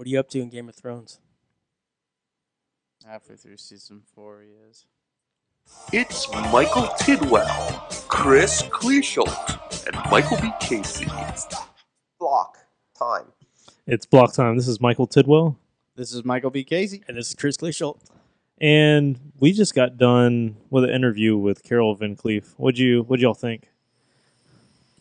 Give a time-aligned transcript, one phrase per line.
[0.00, 1.20] What are you up to in Game of Thrones?
[3.06, 4.86] Halfway through season four, he is.
[5.92, 10.50] It's Michael Tidwell, Chris Cleeshult, and Michael B.
[10.58, 11.04] Casey.
[12.18, 12.56] Block
[12.98, 13.26] time.
[13.86, 14.56] It's block time.
[14.56, 15.58] This is Michael Tidwell,
[15.96, 16.64] This is Michael B.
[16.64, 17.02] Casey.
[17.06, 17.98] And this is Chris Cleeshult.
[18.58, 22.54] and we just got done with an interview with Carol Van Cleef.
[22.56, 23.68] What'd you What'd y'all think?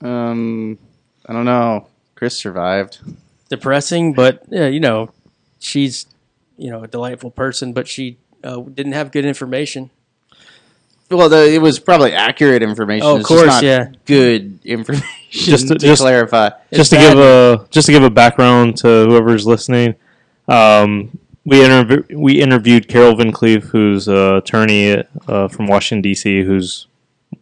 [0.01, 0.77] Um,
[1.25, 1.87] I don't know.
[2.15, 2.99] Chris survived.
[3.49, 5.11] Depressing, but yeah, you know,
[5.59, 6.05] she's
[6.57, 9.89] you know a delightful person, but she uh, didn't have good information.
[11.11, 13.07] Well, the, it was probably accurate information.
[13.07, 13.89] Oh, of It's just course, not yeah.
[14.05, 15.07] Good information.
[15.31, 16.49] Just to- to, just- clarify.
[16.73, 17.09] just to bad.
[17.15, 19.95] give a just to give a background to whoever's listening,
[20.47, 26.43] um, we interv- we interviewed Carol Van Cleef, who's an attorney uh, from Washington D.C.,
[26.43, 26.85] who's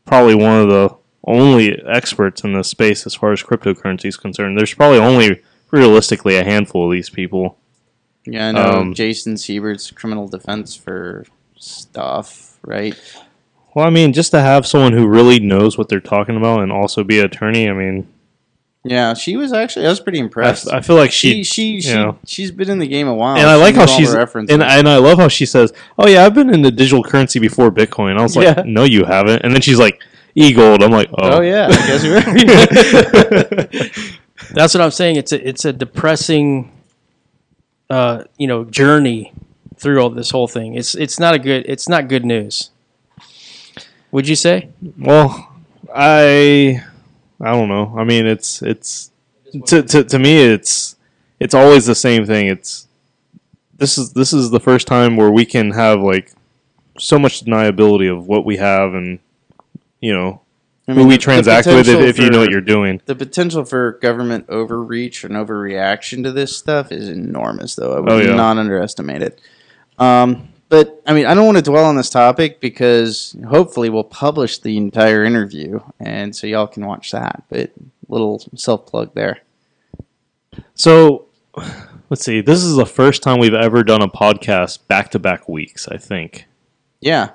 [0.06, 4.58] probably one of the only experts in this space as far as cryptocurrency is concerned.
[4.58, 7.58] There's probably only realistically a handful of these people.
[8.26, 11.26] Yeah, I know Um, Jason Siebert's criminal defense for
[11.58, 12.96] stuff, right?
[13.74, 16.72] Well, I mean, just to have someone who really knows what they're talking about and
[16.72, 18.08] also be an attorney, I mean,
[18.84, 19.86] Yeah, she was actually.
[19.86, 20.72] I was pretty impressed.
[20.72, 23.46] I feel like she she, she you she's been in the game a while, and
[23.48, 24.54] I like how she's the references.
[24.54, 27.04] and I, and I love how she says, "Oh yeah, I've been in the digital
[27.04, 28.64] currency before Bitcoin." I was like, Yeah.
[28.66, 30.02] "No, you haven't." And then she's like,
[30.36, 32.22] "E-gold." I'm like, "Oh, oh yeah, I guess you're
[34.52, 35.16] That's what I'm saying.
[35.16, 36.72] It's a it's a depressing,
[37.90, 39.34] uh, you know, journey
[39.76, 40.76] through all this whole thing.
[40.76, 42.72] It's it's not a good it's not good news.
[44.12, 44.70] Would you say?
[44.98, 45.56] Well,
[45.94, 46.84] I
[47.42, 47.94] I don't know.
[47.98, 49.12] I mean, it's it's
[49.68, 50.96] to, to to me it's
[51.40, 52.48] it's always the same thing.
[52.48, 52.88] It's
[53.78, 56.32] this is this is the first time where we can have like
[56.98, 59.20] so much deniability of what we have and
[60.02, 60.42] you know
[60.88, 63.02] I who we the- the transact with if, if you know what you're doing.
[63.06, 67.96] The potential for government overreach and overreaction to this stuff is enormous, though.
[67.96, 68.36] I would Oh, yeah.
[68.36, 69.42] not underestimate it.
[70.00, 74.04] Um, but I mean, I don't want to dwell on this topic because hopefully we'll
[74.04, 77.44] publish the entire interview, and so y'all can watch that.
[77.50, 77.72] But
[78.10, 79.40] little self plug there.
[80.76, 81.26] So
[82.10, 82.42] let's see.
[82.42, 85.88] This is the first time we've ever done a podcast back to back weeks.
[85.88, 86.46] I think.
[87.02, 87.30] Yeah,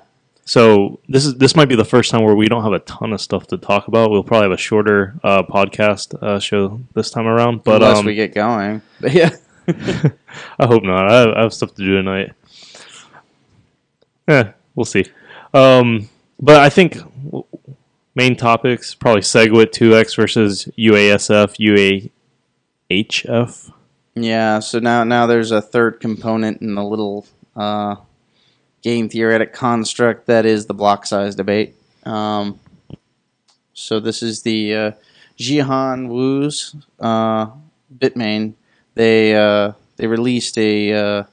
[0.45, 3.13] So this is this might be the first time where we don't have a ton
[3.13, 4.11] of stuff to talk about.
[4.11, 8.05] We'll probably have a shorter uh, podcast uh, show this time around, but unless um,
[8.05, 8.81] we get going.
[8.99, 9.29] But yeah,
[9.67, 11.09] I hope not.
[11.09, 12.33] I have, I have stuff to do tonight.
[14.27, 15.05] Yeah, we'll see.
[15.53, 16.09] Um,
[16.41, 16.97] but I think
[18.15, 22.11] main topics probably SegWit 2x versus UASF
[22.89, 23.71] UAHF.
[24.15, 24.59] yeah.
[24.59, 27.95] So now now there's a third component in the little uh,
[28.83, 31.75] game theoretic construct that is the block size debate.
[32.05, 32.59] Um,
[33.73, 34.91] so this is the uh,
[35.39, 37.47] Jihan Wu's uh,
[37.97, 38.53] Bitmain.
[38.93, 41.23] They uh, they released a uh,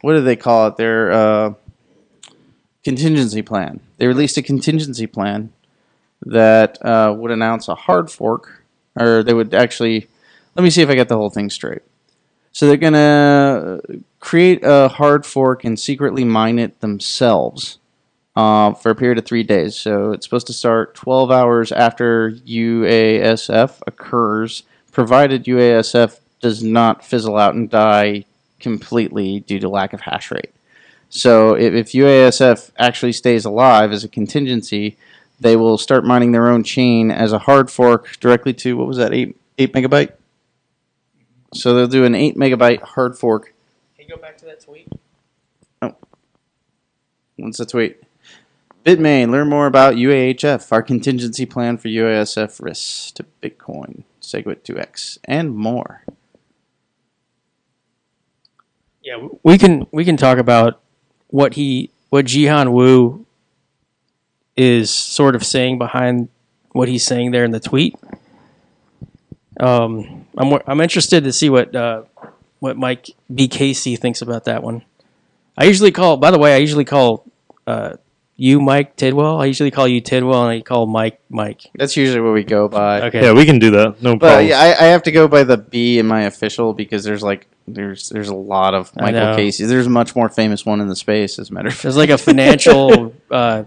[0.00, 0.76] what do they call it?
[0.76, 1.54] Their uh,
[2.84, 3.80] contingency plan.
[3.98, 5.52] They released a contingency plan
[6.24, 8.62] that uh, would announce a hard fork,
[8.98, 10.08] or they would actually.
[10.54, 11.82] Let me see if I get the whole thing straight.
[12.56, 13.80] So they're gonna
[14.18, 17.76] create a hard fork and secretly mine it themselves
[18.34, 19.76] uh, for a period of three days.
[19.76, 27.36] So it's supposed to start 12 hours after UASF occurs, provided UASF does not fizzle
[27.36, 28.24] out and die
[28.58, 30.54] completely due to lack of hash rate.
[31.10, 34.96] So if, if UASF actually stays alive as a contingency,
[35.38, 38.96] they will start mining their own chain as a hard fork directly to what was
[38.96, 40.12] that eight eight megabyte.
[41.54, 43.54] So they'll do an eight megabyte hard fork.
[43.96, 44.88] Can you go back to that tweet?
[45.82, 45.94] Oh.
[47.36, 48.02] What's the tweet?
[48.84, 55.18] Bitmain, learn more about UAHF, our contingency plan for UASF risks to Bitcoin, SegWit 2x,
[55.24, 56.04] and more.
[59.02, 60.80] Yeah, we can we can talk about
[61.28, 63.26] what he what Jihan Wu
[64.56, 66.28] is sort of saying behind
[66.72, 67.96] what he's saying there in the tweet.
[69.60, 72.02] Um, I'm I'm interested to see what uh,
[72.58, 74.82] what Mike B Casey thinks about that one.
[75.56, 76.16] I usually call.
[76.18, 77.24] By the way, I usually call
[77.66, 77.94] uh,
[78.36, 79.40] you Mike Tidwell.
[79.40, 81.62] I usually call you Tidwell, and I call Mike Mike.
[81.74, 83.02] That's usually what we go by.
[83.02, 83.22] Okay.
[83.22, 84.02] Yeah, we can do that.
[84.02, 84.48] No But problem.
[84.48, 87.46] yeah, I, I have to go by the B in my official because there's like
[87.66, 89.36] there's there's a lot of I Michael know.
[89.36, 89.64] Casey.
[89.64, 91.82] There's a much more famous one in the space, as a matter of fact.
[91.84, 93.64] There's like a financial uh,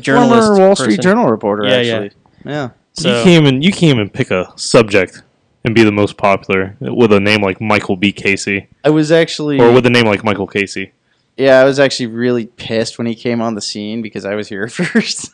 [0.00, 1.02] journalist, Former Wall Street person.
[1.02, 1.94] Journal reporter, Yeah, yeah.
[1.94, 2.20] actually.
[2.44, 2.70] Yeah.
[2.94, 5.22] So, you can't even you can't even pick a subject
[5.64, 8.12] and be the most popular with a name like Michael B.
[8.12, 10.92] Casey I was actually or with a name like Michael Casey.
[11.36, 14.48] Yeah, I was actually really pissed when he came on the scene because I was
[14.48, 15.30] here first.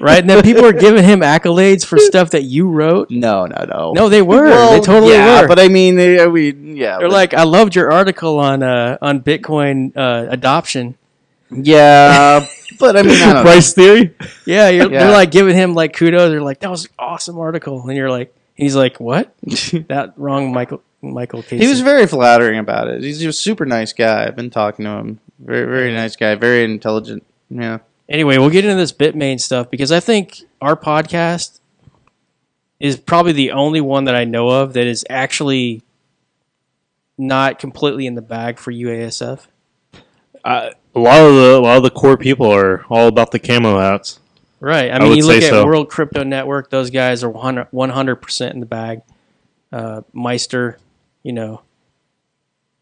[0.00, 0.20] right?
[0.20, 3.10] And then people are giving him accolades for stuff that you wrote.
[3.10, 3.92] No, no, no.
[3.92, 4.44] No, they were.
[4.44, 5.48] Well, they totally yeah, were.
[5.48, 6.98] But I mean, they, we yeah.
[6.98, 10.96] They're but- like, I loved your article on uh, on Bitcoin uh, adoption.
[11.54, 12.46] Yeah,
[12.78, 13.42] but I mean, I don't know.
[13.42, 14.14] Price theory.
[14.46, 15.00] Yeah, you're, Yeah.
[15.04, 16.30] they're like giving him like kudos.
[16.30, 19.34] They're like, that was an awesome article, and you're like, he's like, what?
[19.88, 21.58] that wrong, Michael Michael Casey.
[21.58, 23.02] He was very flattering about it.
[23.02, 24.24] He's a super nice guy.
[24.26, 25.20] I've been talking to him.
[25.38, 26.34] Very, very nice guy.
[26.36, 27.24] Very intelligent.
[27.50, 27.78] Yeah.
[28.08, 31.58] anyway, we'll get into this Bitmain stuff because I think our podcast
[32.78, 35.82] is probably the only one that I know of that is actually
[37.18, 39.46] not completely in the bag for UASF.
[40.44, 43.38] I, a lot of the a lot of the core people are all about the
[43.38, 44.20] camo hats.
[44.60, 44.90] Right.
[44.90, 45.64] I I mean, would you look at so.
[45.64, 49.02] World Crypto Network; those guys are one hundred percent in the bag.
[49.72, 50.78] Uh, Meister,
[51.22, 51.62] you know,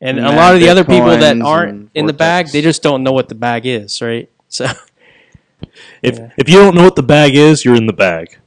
[0.00, 2.82] and a lot of the other people that aren't and in the bag, they just
[2.82, 4.28] don't know what the bag is, right?
[4.48, 4.66] So,
[6.02, 6.30] If Yeah.
[6.36, 8.38] if you don't know what the bag is, you're in the bag.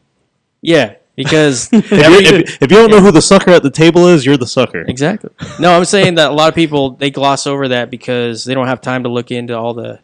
[0.61, 4.25] yeah, because If, if, if you don't know who the sucker at the table is,
[4.25, 4.81] you're the sucker.
[4.87, 5.29] exactly.
[5.59, 8.67] No, I'm saying that a lot of people they gloss over that because they don't
[8.67, 9.99] have time to look into all the,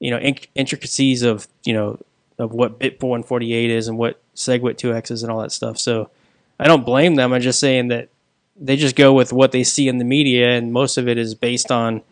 [0.00, 1.98] you know, inc- intricacies of you know
[2.38, 5.78] of what BIP 148 is and what SegWit 2x is and all that stuff.
[5.78, 6.10] So
[6.58, 7.32] I don't blame them.
[7.32, 8.08] I'm just saying that
[8.56, 11.34] they just go with what they see in the media, and most of it is
[11.34, 12.02] based on,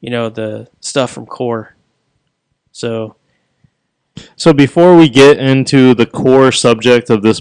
[0.00, 1.74] you know, the stuff from Core.
[2.72, 3.16] So
[4.36, 7.40] So before we get into the core subject of this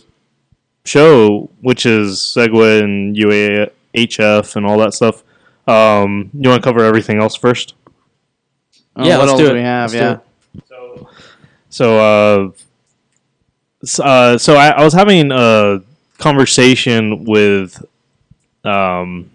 [0.87, 5.23] show, which is SegWit and UAHF and all that stuff,
[5.67, 7.73] um, you want to cover everything else first?
[8.95, 9.55] Oh, Yeah, what let's else do do it.
[9.55, 9.93] we have?
[9.93, 10.11] Let's yeah.
[10.13, 11.07] it.
[11.69, 12.51] So, uh,
[13.83, 15.81] s- uh, so I, I was having a
[16.17, 17.83] conversation with
[18.63, 19.29] um,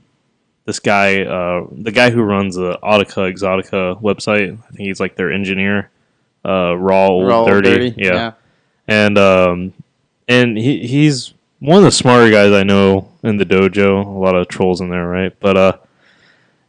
[0.65, 4.53] this guy, uh, the guy who runs the Autica Exotica website.
[4.59, 5.91] I think he's like their engineer.
[6.45, 8.33] Uh, raw old Raw, dirty, yeah.
[8.89, 9.73] and um,
[10.27, 14.05] and he he's one of the smarter guys I know in the dojo.
[14.05, 15.33] A lot of trolls in there, right?
[15.39, 15.77] But uh,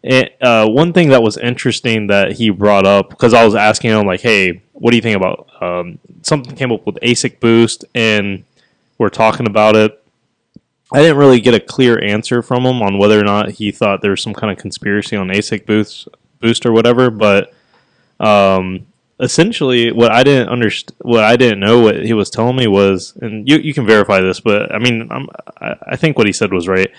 [0.04, 3.90] and, uh, one thing that was interesting that he brought up because I was asking
[3.90, 7.86] him like, "Hey, what do you think about um, something came up with ASIC boost?"
[7.96, 8.44] and
[9.00, 10.00] we're talking about it.
[10.92, 14.02] I didn't really get a clear answer from him on whether or not he thought
[14.02, 16.08] there was some kind of conspiracy on ASIC boost
[16.40, 17.52] boost or whatever, but
[18.20, 18.86] um,
[19.24, 23.18] essentially what I didn't underst- what I didn't know what he was telling me was,
[23.22, 25.28] and you you can verify this, but I mean I'm,
[25.60, 26.92] I, I think what he said was right.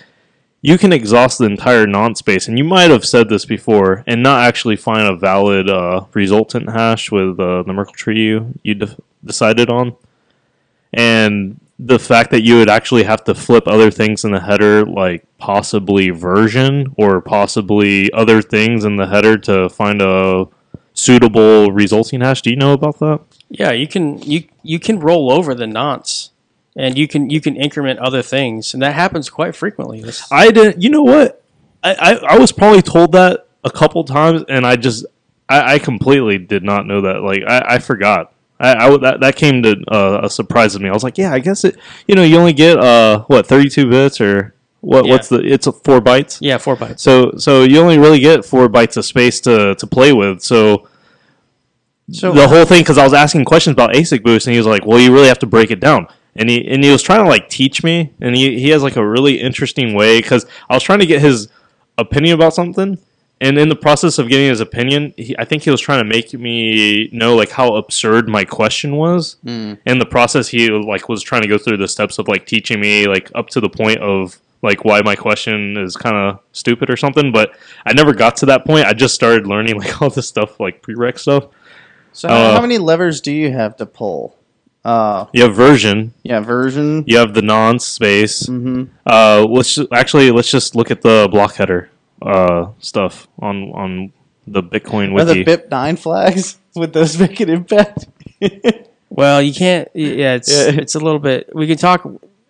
[0.63, 4.23] You can exhaust the entire nonce space, and you might have said this before, and
[4.23, 8.75] not actually find a valid uh, resultant hash with uh, the Merkle tree you you
[8.75, 9.95] de- decided on,
[10.93, 14.87] and the fact that you would actually have to flip other things in the header,
[14.87, 20.47] like possibly version or possibly other things in the header to find a
[20.95, 22.41] suitable resulting hash.
[22.41, 23.21] Do you know about that?
[23.59, 26.31] yeah, you can you you can roll over the nonce,
[26.77, 30.05] and you can you can increment other things, and that happens quite frequently.
[30.31, 30.83] I didn't.
[30.83, 31.43] You know what?
[31.83, 35.07] I, I, I was probably told that a couple times, and I just
[35.49, 37.23] I, I completely did not know that.
[37.23, 38.33] Like I, I forgot.
[38.59, 40.89] I, I that that came to uh, a surprise to me.
[40.89, 41.77] I was like, yeah, I guess it.
[42.09, 45.05] You know, you only get uh what thirty two bits or what?
[45.07, 45.13] Yeah.
[45.13, 45.41] What's the?
[45.41, 46.39] It's a four bytes.
[46.41, 47.01] yeah, four bytes.
[47.01, 50.43] So so you only really get four bytes of space to to play with.
[50.43, 50.89] So
[52.11, 54.67] So the whole thing because I was asking questions about ASIC boost, and he was
[54.67, 57.23] like, "Well, you really have to break it down." And he and he was trying
[57.25, 60.75] to like teach me, and he he has like a really interesting way because I
[60.75, 61.49] was trying to get his
[61.97, 62.99] opinion about something,
[63.41, 66.09] and in the process of getting his opinion, he, I think he was trying to
[66.09, 69.37] make me know like how absurd my question was.
[69.45, 69.79] Mm.
[69.87, 72.81] In the process, he like was trying to go through the steps of like teaching
[72.81, 76.89] me like up to the point of like why my question is kind of stupid
[76.89, 77.33] or something.
[77.33, 78.87] But I never got to that point.
[78.87, 81.49] I just started learning like all this stuff like prereq stuff.
[82.13, 84.37] So Uh, how many levers do you have to pull?
[84.85, 86.13] Uh, You have version.
[86.23, 87.05] yeah, version.
[87.07, 88.47] You have the nonce space.
[88.47, 88.85] Mm-hmm.
[89.07, 91.91] Uh, let's ju- actually let's just look at the block header
[92.25, 94.13] uh, stuff on on
[94.47, 95.45] the Bitcoin Are the.
[95.45, 96.59] BIP nine flags?
[96.75, 98.07] with those make an impact?
[99.17, 99.89] Well, you can't.
[99.95, 100.73] Yeah, it's Yeah.
[100.81, 101.49] it's a little bit.
[101.55, 102.05] We can talk.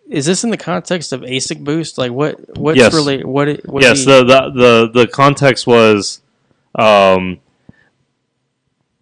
[0.09, 1.99] Is this in the context of ASIC boost?
[1.99, 2.57] Like what?
[2.57, 2.95] What's Yes.
[2.95, 3.49] really what?
[3.49, 6.23] it- what yes, he- the, the the the context was,
[6.79, 7.39] um,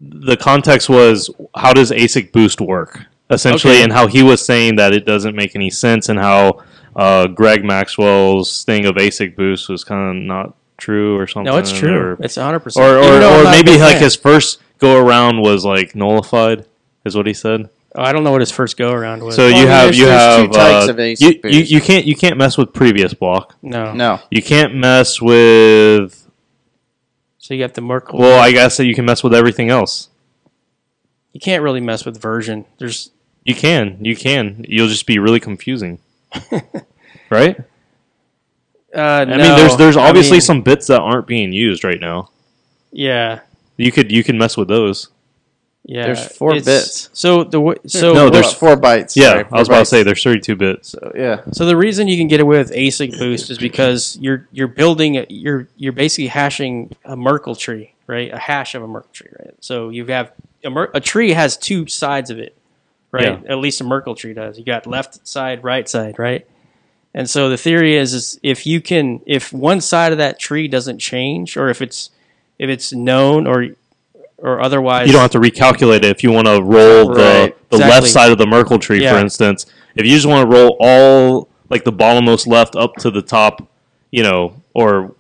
[0.01, 3.85] the context was how does ASIC boost work essentially, Okay.
[3.85, 6.63] and how he was saying that it doesn't make any sense, and how
[6.97, 11.53] uh, Greg Maxwell's thing of ASIC boost was kind of not true or something.
[11.53, 11.97] no, it's true.
[11.97, 12.85] or- it's hundred percent.
[12.85, 16.67] or or, or maybe like his first go around was like nullified
[17.05, 19.37] is what he said Oh, I don't know what his first go around was.
[19.37, 21.61] so Well, you have there's- you there's have two types uh, of ASIC you, you,
[21.75, 24.19] you can't you can't mess with previous block no, No.
[24.31, 26.27] you can't mess with
[27.39, 28.19] So you have the Merkle.
[28.19, 30.09] well i guess that you can mess with everything else
[31.35, 32.67] you can't really mess with version.
[32.79, 33.11] There's
[33.45, 34.65] You can, you can.
[34.69, 35.99] You'll just be really confusing,
[37.31, 37.57] right?
[38.95, 41.83] Uh, I no, mean, there's there's I obviously mean, some bits that aren't being used
[41.85, 42.29] right now.
[42.91, 43.41] Yeah,
[43.77, 45.09] You could you can mess with those.
[45.85, 46.05] yeah.
[46.07, 47.11] There's four it's- bits.
[47.13, 49.17] So the w- so No, what- there's- four bytes.
[49.17, 50.91] Yeah, sorry, I was four about to say there's 32 bits.
[50.91, 51.41] So, yeah.
[51.53, 55.17] So the reason you can get away with ASIC boost is because you're you're building
[55.17, 58.31] a- you're you're basically hashing a Merkle tree, right?
[58.33, 59.55] A hash of a Merkle tree, right?
[59.61, 60.33] So you have
[60.63, 62.55] a, Mer- a tree has two sides of it,
[63.11, 63.43] right?
[63.49, 64.59] At least a Merkle tree does.
[64.59, 66.47] You got left side, right side, right?
[67.15, 70.69] And so the theory is is if you can if one side of that tree
[70.69, 72.11] doesn't change or if it's
[72.59, 73.69] if it's known or
[74.39, 77.71] or otherwise You don't have to recalculate it if you want to roll the, Right,
[77.71, 77.89] the exactly.
[77.89, 79.67] left side of the Merkle tree, for instance.
[79.95, 83.69] If you just want to roll all like the bottommost left up to the top,
[84.11, 85.15] you know, or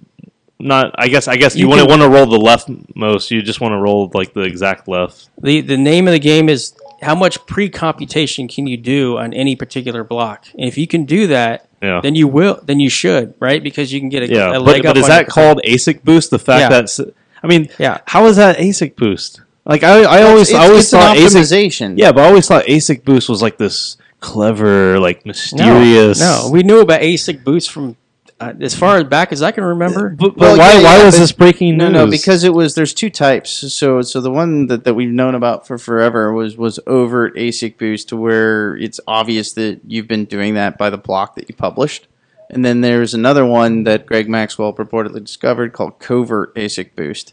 [0.58, 0.94] not.
[0.96, 3.30] I guess I guess you, You wouldn't want to roll the leftmost.
[3.30, 5.28] You just want to roll like the exact left.
[5.40, 9.56] The the name of the game is how much pre-computation can you do on any
[9.56, 10.47] particular block?
[10.59, 12.00] And if you can do that, Yeah.
[12.02, 12.61] then you will.
[12.64, 13.62] Then you should, right?
[13.62, 15.30] Because you can get a, yeah, a but, leg but up is on that your-
[15.30, 16.30] called ASIC boost?
[16.30, 16.80] The fact Yeah.
[16.80, 17.99] that I mean, Yeah.
[18.06, 19.40] how is that ASIC boost?
[19.64, 21.94] Like I, I always, it's, I always it's thought an ASIC, optimization.
[21.97, 26.21] yeah, but I always thought ASIC boost was like this clever, like mysterious.
[26.21, 27.97] No, we knew about ASIC boost from
[28.42, 30.11] uh, as far as back as I can remember.
[30.11, 31.92] But, but Well, why, yeah, why yeah, was but- this breaking No, news?
[31.94, 33.50] no, no, because it was there's two types.
[33.75, 37.78] So so the one that, that we've known about for forever was was overt ASIC
[37.78, 41.54] boost to where it's obvious that you've been doing that by the block that you
[41.54, 42.08] published.
[42.50, 47.32] And then there's another one that Greg Maxwell purportedly discovered called covert ASIC boost.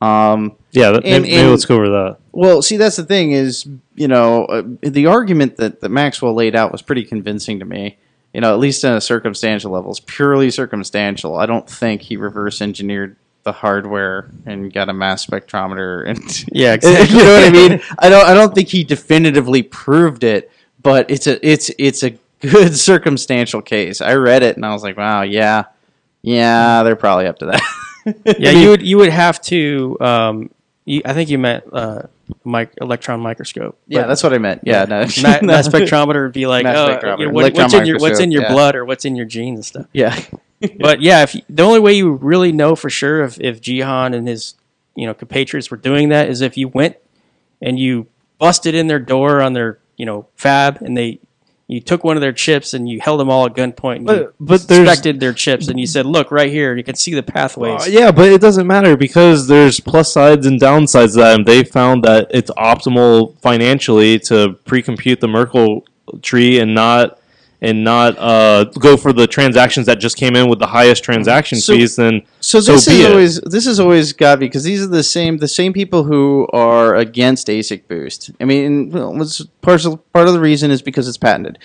[0.00, 2.18] Um, yeah, that, and- maybe, maybe and- let's go over that.
[2.32, 6.54] well, see, that's the thing is, you know, uh, the argument that, that Maxwell laid
[6.54, 7.96] out was pretty convincing to me.
[8.32, 11.36] You know, at least in a circumstantial level, it's purely circumstantial.
[11.36, 16.18] I don't think he reverse engineered the hardware and got a mass spectrometer and
[16.52, 17.80] Yeah, you know what I mean.
[17.98, 18.26] I don't.
[18.26, 20.50] I don't think he definitively proved it,
[20.82, 24.00] but it's a it's it's a good circumstantial case.
[24.00, 25.64] I read it and I was like, wow, yeah,
[26.22, 28.36] yeah, they're probably up to that.
[28.38, 29.96] yeah, you would you would have to.
[30.00, 30.50] Um,
[30.88, 32.02] you, I think you meant uh,
[32.44, 33.78] mic, electron microscope.
[33.86, 34.62] yeah, that's what I meant.
[34.64, 37.18] Yeah, no, Mass, mass spectrometer would be like, Mass oh, spectrometer.
[37.18, 38.52] you know, what- Electron what's in your what's in microscope, your yeah.
[38.52, 39.86] blood or what's in your genes and stuff.
[39.92, 40.18] yeah.
[40.80, 44.14] but yeah, if you, the only way you really know for sure if if Jihan
[44.14, 44.54] and his
[44.96, 46.96] you know compatriots were doing that is if you went
[47.60, 48.06] and you
[48.38, 51.20] busted in their door on their you know fab and they
[51.68, 54.32] you took one of their chips and you held them all at gunpoint and you
[54.40, 57.22] But but inspected their chips and you said, look right here, you can see the
[57.22, 57.86] pathways.
[57.86, 61.46] Uh, yeah, but it doesn't matter because there's plus sides and downsides to that, and
[61.46, 65.84] they found that it's optimal financially to pre-compute the Merkle
[66.22, 67.20] tree and not
[67.60, 71.58] and not uh, go for the transactions that just came in with the highest transaction
[71.58, 71.96] So- fees.
[71.96, 73.10] Then So So this be is it.
[73.10, 76.94] always this is always got because these are the same the same people who are
[76.94, 78.30] against ASIC boost.
[78.40, 81.58] I mean, well, what's part of part of the reason is because it's patented.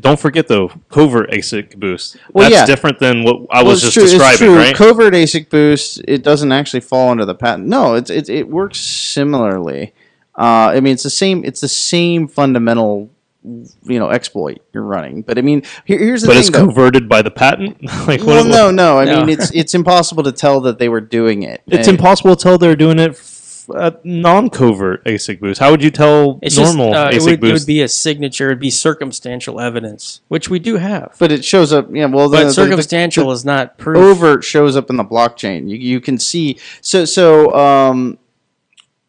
[0.00, 2.16] don't forget though, covert ASIC boost.
[2.32, 2.66] Well, That's yeah.
[2.66, 4.56] different than what I Well, was it's just true, it's describing, true.
[4.56, 4.74] right?
[4.74, 7.68] Covert ASIC boost it doesn't actually fall under the patent.
[7.68, 9.92] No, it's it, it works similarly.
[10.38, 11.44] Uh, I mean, it's the same.
[11.44, 13.10] It's the same fundamental,
[13.44, 15.22] you know, exploit you're running.
[15.22, 16.40] But I mean, here, here's the but thing.
[16.42, 16.66] But it's though.
[16.66, 17.82] coverted by the patent.
[18.06, 18.98] like Well, what- no, no.
[18.98, 19.20] I No.
[19.20, 21.62] mean, it's it's impossible to tell that they were doing it.
[21.66, 25.60] It's And- impossible to tell they're doing it f- non-covert ASIC boost.
[25.60, 27.88] How would you tell It's normal just, uh, ASIC it, would, it would be a
[27.88, 31.14] signature, it'd be circumstantial evidence, which we do have.
[31.18, 31.88] But it shows up.
[31.92, 33.98] Yeah, well, the, But the- the- circumstantial is not proof.
[33.98, 35.68] overt shows up in the blockchain.
[35.68, 38.18] You, you can see so so um,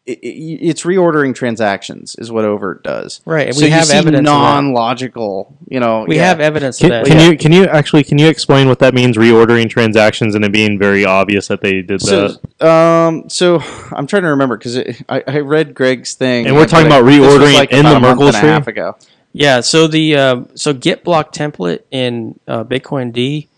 [0.06, 3.20] it, it- it's reordering transactions is what overt does.
[3.24, 5.56] Right, and so we you have see evidence non-logical.
[5.68, 6.26] You know, We yeah.
[6.28, 7.10] have evidence Can, of that.
[7.10, 7.30] can yeah.
[7.30, 9.16] you can you actually can you explain what that means?
[9.16, 12.38] Reordering transactions and it being very obvious that they did that.
[12.60, 13.60] So, um, so
[13.92, 17.54] I'm trying to remember because I, I read Greg's thing, And we're talking about reordering
[17.54, 18.48] like in about the Merkle and a tree?
[18.48, 18.96] half ago.
[19.32, 23.48] Yeah, so the um, so get block template in uh, bitcoind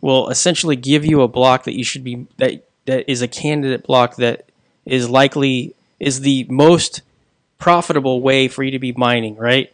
[0.00, 3.84] will essentially give you a block that you should be that that is a candidate
[3.86, 4.48] block that
[4.86, 7.02] is likely is the most
[7.58, 9.72] profitable way for you to be mining, right?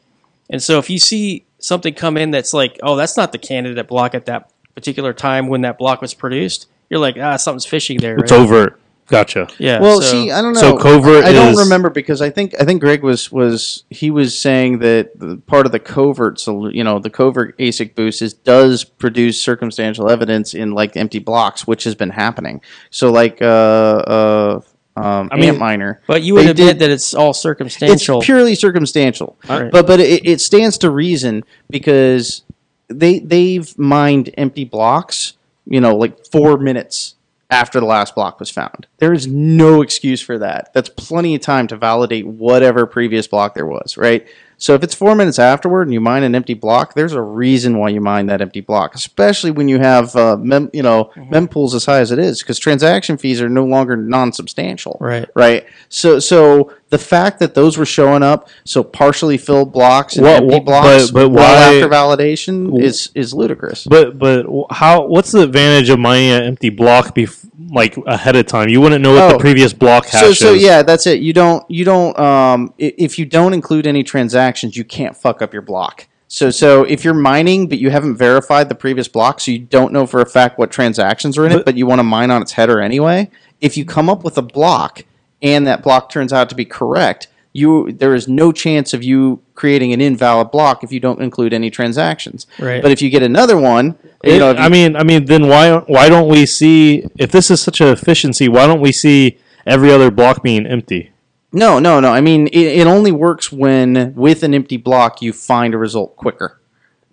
[0.50, 3.88] And so if you see something come in that's like, oh, that's not the candidate
[3.88, 7.96] block at that particular time when that block was produced, you're like, ah, something's fishy
[7.96, 8.16] there.
[8.16, 8.40] It's right?
[8.40, 8.78] overt.
[9.08, 9.48] Gotcha.
[9.58, 9.80] Yeah.
[9.80, 10.60] Well, so- see, I don't know.
[10.60, 14.10] So covert I don't is- remember because I think I think Greg was was he
[14.10, 18.32] was saying that part of the covert, so you know, the covert ASIC boost is
[18.32, 22.62] does produce circumstantial evidence in like empty blocks, which has been happening.
[22.90, 24.60] So like uh uh
[24.96, 28.18] um, I mean- Antminer, but you would they admit did- that it's all circumstantial.
[28.18, 29.70] it's purely circumstantial, Right.
[29.72, 32.42] but but it, it stands to reason because
[32.88, 35.34] they they've mined empty blocks,
[35.66, 37.14] you know, like four minutes
[37.50, 38.86] after the last block was found.
[38.98, 40.72] There is no excuse for that.
[40.72, 44.26] That's plenty of time to validate whatever previous block there was, right?
[44.62, 47.78] So if it's four minutes afterward and you mine an empty block, there's a reason
[47.78, 51.34] why you mine that empty block, especially when you have uh, mem, you know Mm-hmm.
[51.34, 55.28] mempools as high as it is, because transaction fees are no longer non-substantial Right.
[55.34, 55.66] right?
[55.88, 60.42] So so the fact that those were showing up, so partially filled blocks and What-
[60.44, 63.84] empty blocks, but- but well why- after validation is is ludicrous.
[63.84, 65.06] But but how?
[65.06, 68.68] What's the advantage of mining an empty block bef- like ahead of time?
[68.68, 69.32] You wouldn't know what Oh.
[69.32, 70.62] the previous block hash So so is.
[70.62, 71.20] yeah, that's it.
[71.20, 74.04] You don't you don't um if you don't include any
[74.52, 76.06] transactions, you can't fuck up your block.
[76.28, 79.92] So so if you're mining but you haven't verified the previous block, so you don't
[79.92, 82.40] know for a fact what transactions are in it, But- you want to mine on
[82.42, 83.30] its header anyway,
[83.60, 85.04] if you come up with a block
[85.42, 89.40] and that block turns out to be correct, you there is no chance of you
[89.54, 92.46] creating an invalid block if you don't include any transactions.
[92.58, 92.80] Right.
[92.80, 96.08] But if you get another one, you know, I mean, I mean, then why why
[96.08, 98.48] don't we see if this is such an efficiency?
[98.48, 101.11] Why don't we see every other block being empty?
[101.52, 102.10] No, no, no.
[102.12, 106.16] I mean, it, it only works when with an empty block you find a result
[106.16, 106.60] quicker.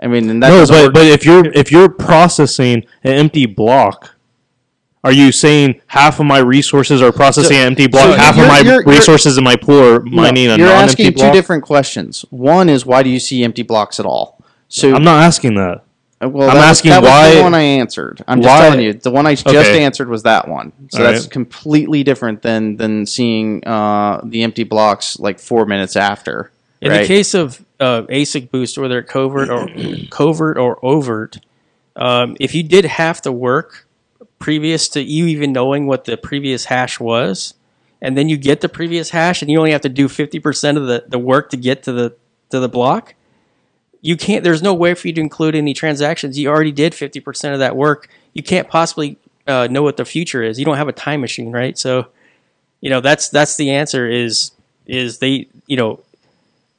[0.01, 0.93] I mean, no, but work.
[0.93, 4.15] but if you're if you're processing an empty block,
[5.03, 8.35] are you saying half of my resources are processing So- an empty block, so half
[8.37, 11.13] you're- of my you're- you're- resources in my pool are No, mining a you're asking
[11.15, 12.23] two different questions.
[12.29, 14.41] One is why do you see empty blocks at all?
[14.69, 15.81] So I'm not asking that.
[16.21, 18.23] Uh, well, I'm that was- asking that was why- the one I answered.
[18.27, 19.83] I'm just why- telling you, the one I just Okay.
[19.83, 20.71] answered was that one.
[20.91, 21.31] So All that's right.
[21.31, 26.51] completely different than than seeing uh, the empty blocks like four minutes after.
[26.81, 27.01] In right?
[27.01, 29.67] the case of uh, ASIC boost, whether covert or
[30.09, 31.37] covert or overt,
[31.95, 33.85] um, if you did half the work
[34.39, 37.53] previous to you even knowing what the previous hash was,
[38.01, 40.77] and then you get the previous hash, and you only have to do fifty percent
[40.77, 42.13] of the, the work to get to the
[42.49, 43.13] to the block,
[44.01, 44.43] you can't.
[44.43, 46.37] There's no way for you to include any transactions.
[46.37, 48.09] You already did fifty percent of that work.
[48.33, 50.59] You can't possibly uh, know what the future is.
[50.59, 51.77] You don't have a time machine, right?
[51.77, 52.07] So,
[52.81, 54.07] you know that's that's the answer.
[54.07, 54.51] Is
[54.85, 56.01] is they you know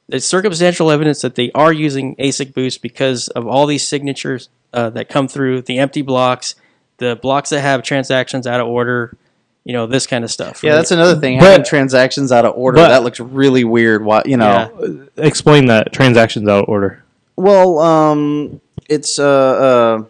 [0.07, 4.89] there's circumstantial evidence that they are using ASIC boost because of all these signatures uh,
[4.91, 6.55] that come through the empty blocks,
[6.97, 9.15] the blocks that have transactions out of order,
[9.63, 10.63] you know, this kind of stuff.
[10.63, 10.75] Yeah, right?
[10.77, 11.39] that's another thing.
[11.39, 14.03] But- Having transactions out of order but- that looks really weird.
[14.03, 15.07] Why you know?
[15.17, 15.23] Yeah.
[15.25, 17.03] Explain that transactions out of order.
[17.35, 20.03] Well, um, it's uh, uh,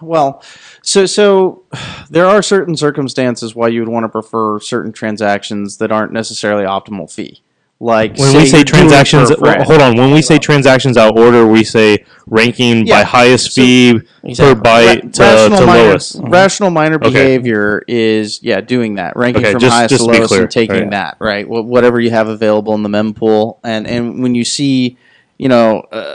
[0.00, 0.42] well,
[0.82, 1.62] so so
[2.10, 6.64] there are certain circumstances why you would want to prefer certain transactions that aren't necessarily
[6.64, 7.42] optimal fee.
[7.80, 9.62] Like When we say doing it transactions, friend.
[9.64, 9.96] hold on.
[9.96, 13.94] When we say transactions out order, we say ranking by highest So- fee
[14.36, 16.20] per byte Ra- to, rational to miner, lowest.
[16.22, 17.08] rational miner Okay.
[17.10, 20.76] behavior is yeah doing that ranking Okay, from just- highest just to lowest and taking
[20.82, 20.90] Right.
[20.92, 24.96] that right whatever you have available in the mempool and and when you see
[25.38, 26.14] you know uh,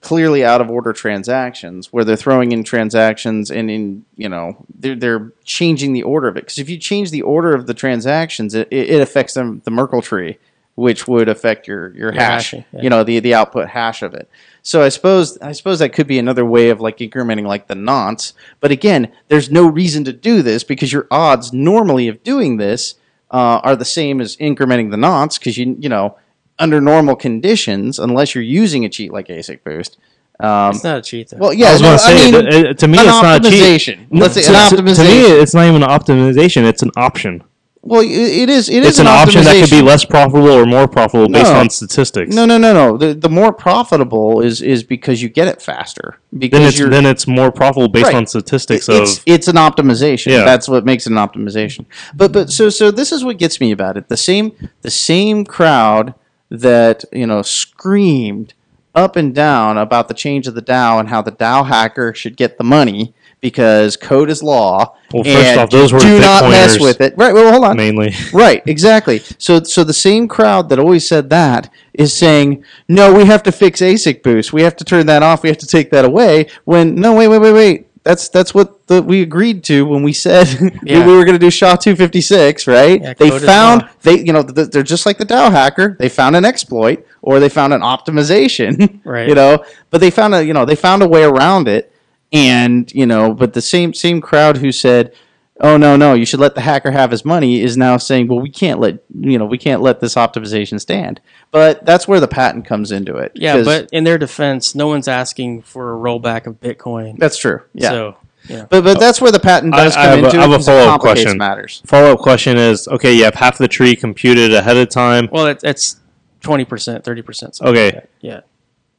[0.00, 4.96] clearly out of order transactions where they're throwing in transactions and in you know they're
[4.96, 8.54] they're changing the order of it because if you change the order of the transactions
[8.54, 10.38] it, it affects them the Merkle tree
[10.74, 12.62] which would affect your your Your hash yeah.
[12.80, 14.28] you know the the output hash of it
[14.68, 17.74] so I suppose I suppose that could be another way of like incrementing like the
[17.74, 18.34] nonce.
[18.60, 22.96] But again, there's no reason to do this because your odds normally of doing this
[23.30, 26.18] uh, are the same as incrementing the nonce because you you know
[26.58, 29.96] under normal conditions, unless you're using a cheat like ASIC boost.
[30.40, 31.38] Um, It's not a cheat though.
[31.38, 33.50] well, yeah, I was no, going to say, mean, uh, to me, it's not a
[33.50, 33.60] cheat.
[33.62, 34.06] optimization.
[34.10, 36.62] Let's say To- an to- To me, it's not even an optimization.
[36.64, 37.42] It's an option.
[37.82, 38.68] well, it it is.
[38.68, 41.58] It is It's an, option that could be less profitable or more profitable based No.
[41.60, 42.34] on statistics.
[42.34, 42.96] No, no, no, no.
[42.96, 46.18] The the more profitable is is because you get it faster.
[46.36, 48.14] Because Then it's you're, then it's more profitable based Right.
[48.16, 50.32] on statistics it's of it's an optimization.
[50.32, 50.44] Yeah.
[50.44, 51.86] That's what makes it an optimization.
[52.14, 54.08] But but so so this is what gets me about it.
[54.08, 56.14] The same the same crowd
[56.50, 58.54] that you know screamed
[58.94, 62.36] up and down about the change of the DAO and how the DAO hacker should
[62.36, 64.96] get the money because code is law.
[65.12, 67.14] Well, first and off, those were do not mess with it.
[67.16, 67.32] Right.
[67.32, 67.76] Well, hold on.
[67.76, 68.14] mainly.
[68.32, 69.20] Right, exactly.
[69.38, 73.52] So, so the same crowd that always said that is saying, "No, we have to
[73.52, 74.52] fix ASIC boost.
[74.52, 75.42] We have to turn that off.
[75.42, 77.87] We have to take that away." When no, wait, wait, wait, wait.
[78.08, 80.48] That's that's what the, we agreed to when we said
[80.82, 81.06] Yeah.
[81.06, 82.66] we were going to do SHA two fifty six.
[82.66, 83.02] Right?
[83.02, 83.88] Yeah, they found law.
[84.00, 85.94] they you know th- they're just like the DAO hacker.
[85.98, 89.00] They found an exploit or they found an optimization.
[89.04, 89.28] Right.
[89.28, 91.92] You know, but they found a you know they found a way around it.
[92.32, 95.12] And you know, but the same same crowd who said,
[95.60, 98.40] "Oh no, no, you should let the hacker have his money," is now saying, "Well,
[98.40, 102.28] we can't let you know we can't let this optimization stand." But that's where the
[102.28, 103.32] patent comes into it.
[103.34, 107.16] yeah but in their defense, no one's asking for a rollback of Bitcoin.
[107.18, 107.62] that's true.
[107.74, 108.16] Yeah, So,
[108.48, 108.66] yeah.
[108.68, 110.56] but but that's where the patent does I come have into I have it a
[110.58, 111.38] 'cause it follow-up question.
[111.38, 111.82] matters.
[111.86, 113.12] Follow up question is okay.
[113.14, 115.28] You have half the tree computed ahead of time.
[115.32, 115.96] Well, it, it's
[116.40, 117.58] twenty percent, thirty percent.
[117.62, 118.02] Okay.
[118.20, 118.40] Yeah.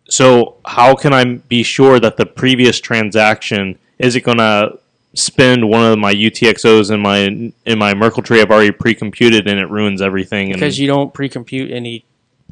[0.10, 4.80] So how can I be sure that the previous transaction is it going to
[5.14, 7.18] spend one of my UTXOs in my
[7.66, 10.48] in my Merkle tree I've already pre-computed and it ruins everything?
[10.52, 12.06] And Because you don't pre-compute any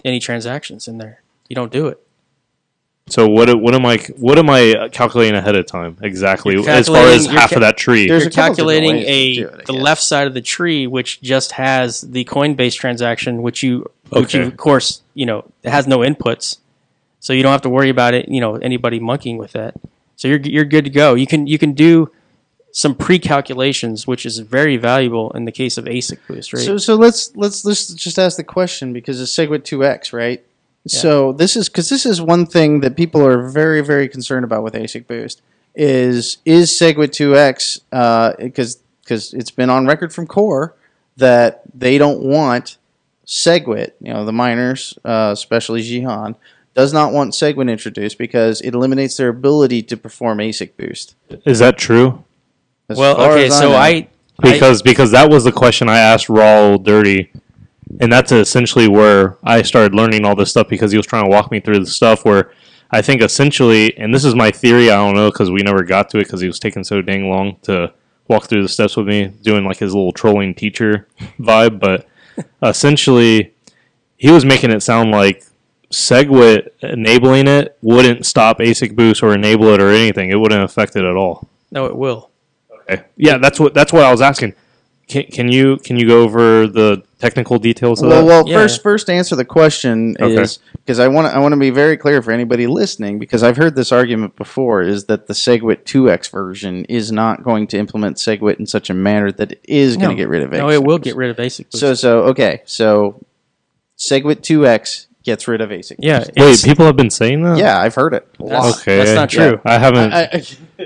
[0.06, 1.22] any transactions in there.
[1.50, 2.02] you don't do it.
[3.10, 6.98] So what what am I what am I calculating ahead of time exactly as far
[7.06, 8.08] as half ca- of that tree?
[8.08, 12.02] There's You're a calculating a it, the left side of the tree, which just has
[12.02, 16.58] the Coinbase transaction, which you, which you of course, you know, it has no inputs,
[17.22, 18.28] so you don't have to worry about it.
[18.28, 19.76] You know, anybody monkeying with that.
[20.18, 21.14] So you're you're good to go.
[21.14, 22.12] You can you can do
[22.78, 26.62] some pre-calculations, which is very valuable in the case of ASIC boost, right?
[26.62, 30.46] So so let's let's let's just ask the question because it's Segwit 2x, right?
[30.86, 34.62] So this is because this is one thing that people are very very concerned about
[34.62, 35.42] with ASIC Boost
[35.74, 40.76] is is Segwit 2x because because it's been on record from Core
[41.18, 42.78] that they don't want
[43.26, 46.36] Segwit, you know, the miners, uh, especially Jihan,
[46.76, 51.16] does not want Segwit introduced because it eliminates their ability to perform ASIC Boost.
[51.44, 52.24] Is that true?
[52.90, 53.76] As well, okay, so know.
[53.76, 54.08] I, I
[54.42, 57.32] Because because that was the question I asked Raul Dirty,
[58.00, 61.30] and that's essentially where I started learning all this stuff because he was trying to
[61.30, 62.52] walk me through the stuff where
[62.92, 64.90] I think essentially, and this is my theory.
[64.90, 67.30] I don't know because we never got to it because he was taking so dang
[67.30, 67.94] long to
[68.28, 71.08] walk through the steps with me, doing like his little trolling teacher
[71.40, 71.80] vibe.
[71.80, 72.08] But
[72.64, 73.54] essentially,
[74.18, 75.44] he was making it sound like
[75.92, 80.30] SegWit enabling it wouldn't stop ASIC boost or enable it or anything.
[80.30, 81.48] It wouldn't affect it at all.
[81.72, 82.27] no, it will.
[82.90, 83.04] Okay.
[83.16, 84.54] Yeah, that's what that's what I was asking.
[85.08, 88.28] Can, can you can you go over the technical details of Well, that?
[88.28, 88.58] well, Yeah.
[88.58, 90.42] first, first answer the question Okay.
[90.42, 93.42] is because I want to I want to be very clear for anybody listening because
[93.42, 97.78] I've heard this argument before is that the SegWit 2x version is not going to
[97.78, 100.58] implement SegWit in such a manner that it is going to get rid of it.
[100.58, 101.68] No, it will get rid of ASIC.
[101.70, 103.20] So so okay, so
[103.98, 105.98] SegWit 2x gets rid of ASIC.
[106.00, 106.20] yeah.
[106.20, 107.58] Wait, it's- people have been saying that?
[107.60, 108.26] yeah, I've heard it.
[108.40, 108.80] A lot.
[108.80, 108.98] Okay.
[108.98, 109.50] that's not Yeah.
[109.50, 109.62] true.
[109.66, 110.44] I haven't I, I-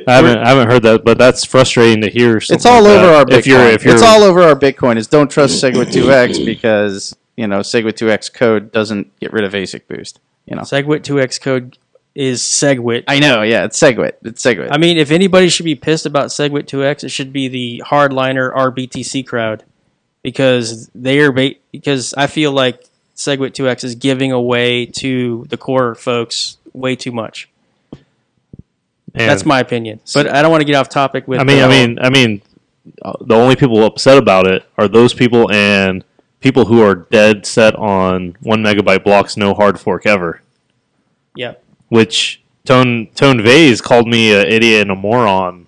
[0.07, 2.37] I- haven't I haven't heard that, but that's frustrating to hear.
[2.37, 3.15] it's all like over that.
[3.27, 3.37] r/Bitcoin.
[3.37, 4.97] If you're if you're it's all over r/Bitcoin.
[4.97, 9.53] Is don't trust SegWit 2x because you know SegWit 2x code doesn't get rid of
[9.53, 10.19] ASIC boost.
[10.47, 10.63] You know.
[10.63, 11.77] SegWit 2x code
[12.15, 13.03] is SegWit.
[13.07, 14.13] I know, yeah, it's SegWit.
[14.23, 14.67] It's SegWit.
[14.71, 18.51] I mean, if anybody should be pissed about SegWit 2x, it should be the hardliner
[18.53, 19.63] RBTC crowd
[20.23, 22.83] because they are ba- because I feel like
[23.21, 27.49] SegWit 2x is giving away to the core folks way too much.
[27.93, 28.01] man,
[29.13, 29.99] That's my opinion.
[30.13, 31.39] But I don't want to get off topic with.
[31.39, 32.41] I mean I mean I mean
[33.03, 36.03] uh, the only people upset about it are those people and
[36.39, 40.41] people who are dead set on one megabyte blocks, no hard fork ever.
[41.35, 41.53] yeah.
[41.89, 45.67] which Tone Tone Vays called me an idiot and a moron.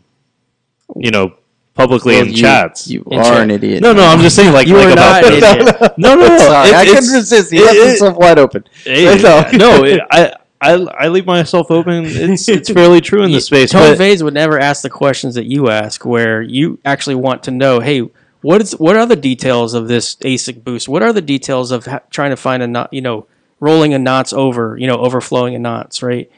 [0.96, 1.36] You know,
[1.76, 2.88] publicly Well, in you- chats.
[2.88, 3.42] You In are chat.
[3.42, 3.82] an idiot.
[3.82, 5.94] no, no, I'm just saying like You like are about not an idiot.
[5.98, 6.38] no, no, no.
[6.38, 7.52] Sorry, it- I it's- couldn't resist.
[7.52, 8.64] He left it- himself wide open.
[8.84, 9.44] Hey, No.
[9.54, 12.06] no, it- I, I I leave myself open.
[12.06, 13.72] It's it's fairly true in this space.
[13.72, 17.44] Tone But Vays would never ask the questions that you ask, where you actually want
[17.44, 18.08] to know, hey,
[18.42, 20.88] what is what are the details of this ASIC boost?
[20.88, 23.26] What are the details of ha- trying to find a knot, you know,
[23.60, 26.32] rolling a nonce over, you know, overflowing a nonce, right?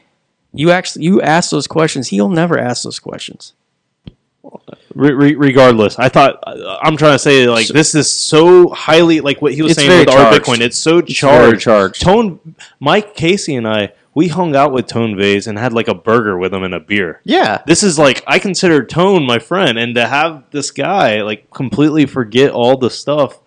[0.52, 2.08] You actually you ask those questions.
[2.08, 3.52] He'll never ask those questions.
[4.94, 9.42] Re- re- regardless, I thought I'm trying to say like this is so highly like
[9.42, 10.32] what he was saying with our.
[10.32, 10.60] Bitcoin.
[10.60, 11.62] It's so charged.
[11.62, 12.02] charged.
[12.02, 15.94] Tone Mike Casey and I we hung out with Tone Vays and had like a
[15.94, 17.20] burger with him and a beer.
[17.24, 17.62] Yeah.
[17.66, 22.06] this is like I consider Tone my friend, and to have this guy like completely
[22.06, 23.38] forget all the stuff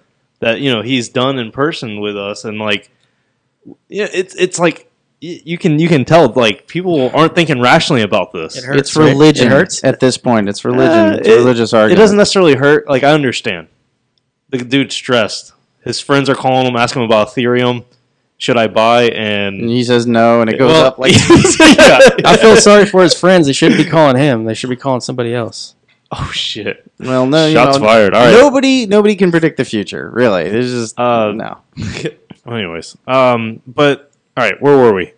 [0.42, 2.92] that you know he's done in person with us, and like
[3.88, 4.89] yeah, it's it's like
[5.22, 8.58] you can you can tell like people aren't thinking rationally about this.
[8.58, 8.80] It hurts.
[8.80, 9.10] It's right?
[9.10, 9.48] religion.
[9.48, 9.84] It hurts.
[9.84, 11.14] At this point, it's religion.
[11.14, 12.88] Uh, it's a it- religious It doesn't necessarily hurt.
[12.88, 13.68] Like I understand,
[14.50, 15.54] the dude's stressed.
[15.84, 17.86] His friends are calling him, asking him about Ethereum.
[18.38, 19.04] Should I buy?
[19.10, 21.14] And And he says no, and it goes Well, up like.
[21.60, 22.00] Yeah.
[22.26, 23.48] I feel sorry for his friends.
[23.48, 24.46] They shouldn't be calling him.
[24.46, 25.76] They should be calling somebody else.
[26.12, 26.90] oh shit!
[27.00, 28.14] well, no, you Shots know, fired.
[28.14, 28.32] All right.
[28.34, 30.10] Nobody, nobody can predict the future.
[30.12, 31.58] Really, it's just Uh, no.
[32.48, 34.09] Anyways, um, but
[34.40, 35.14] all right, where were we?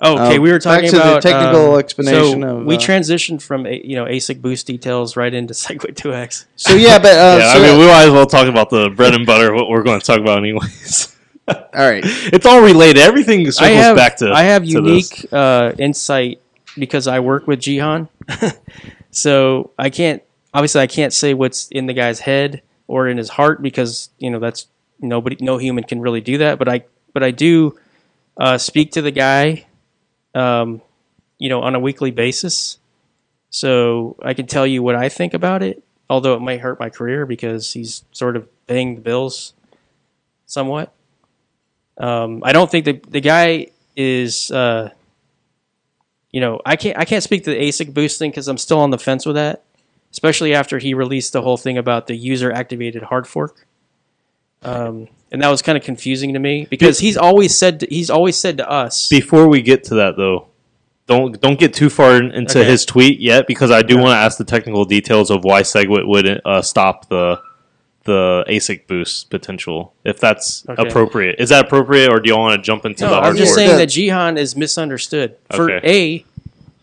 [0.00, 0.36] Oh, okay.
[0.36, 2.78] Um, we were back talking to the about technical um, explanation So of, we uh,
[2.78, 6.46] transitioned from a- you know ASIC boost details right into SegWit 2x.
[6.56, 8.88] So yeah, but uh, yeah, so, I mean, we might as well talk about the
[8.88, 9.52] bread and butter.
[9.52, 11.14] What we're going to talk about, anyways.
[11.48, 12.02] all right.
[12.04, 13.02] it's all related.
[13.02, 14.32] Everything circles I have back to.
[14.32, 15.10] I have to this.
[15.20, 16.40] unique uh, insight
[16.78, 18.08] because I work with Jihan,
[19.10, 20.22] so I can't
[20.54, 24.30] obviously I can't say what's in the guy's head or in his heart because you
[24.30, 24.68] know that's
[25.00, 26.58] nobody no human can really do that.
[26.58, 27.76] But I but I do
[28.38, 29.66] uh, speak to the guy,
[30.34, 30.80] um,
[31.38, 32.78] you know, on a weekly basis,
[33.50, 35.82] so I can tell you what I think about it.
[36.10, 39.52] Although it might hurt my career because he's sort of paying the bills
[40.46, 40.92] somewhat.
[41.98, 44.50] Um, I don't think the the guy is.
[44.50, 44.90] Uh,
[46.30, 48.90] you know, I can't I can't speak to the ASIC boosting because I'm still on
[48.90, 49.64] the fence with that,
[50.12, 53.66] especially after he released the whole thing about the user activated hard fork.
[54.62, 58.10] um, and that was kind of confusing to me because he's always said to, he's
[58.10, 59.08] always said to us.
[59.08, 60.48] Before we get to that, though,
[61.06, 62.68] don't don't get too far in- into Okay.
[62.70, 66.06] his tweet yet, because I do want to ask the technical details of why Segwit
[66.06, 67.40] would uh, stop the
[68.04, 69.92] the ASIC boost potential.
[70.04, 70.88] If that's Okay.
[70.88, 73.36] appropriate, is that appropriate, or do y'all want to jump into No, the I'm hard
[73.36, 75.34] just saying that Jihan is misunderstood.
[75.50, 76.24] For Okay.
[76.24, 76.24] a,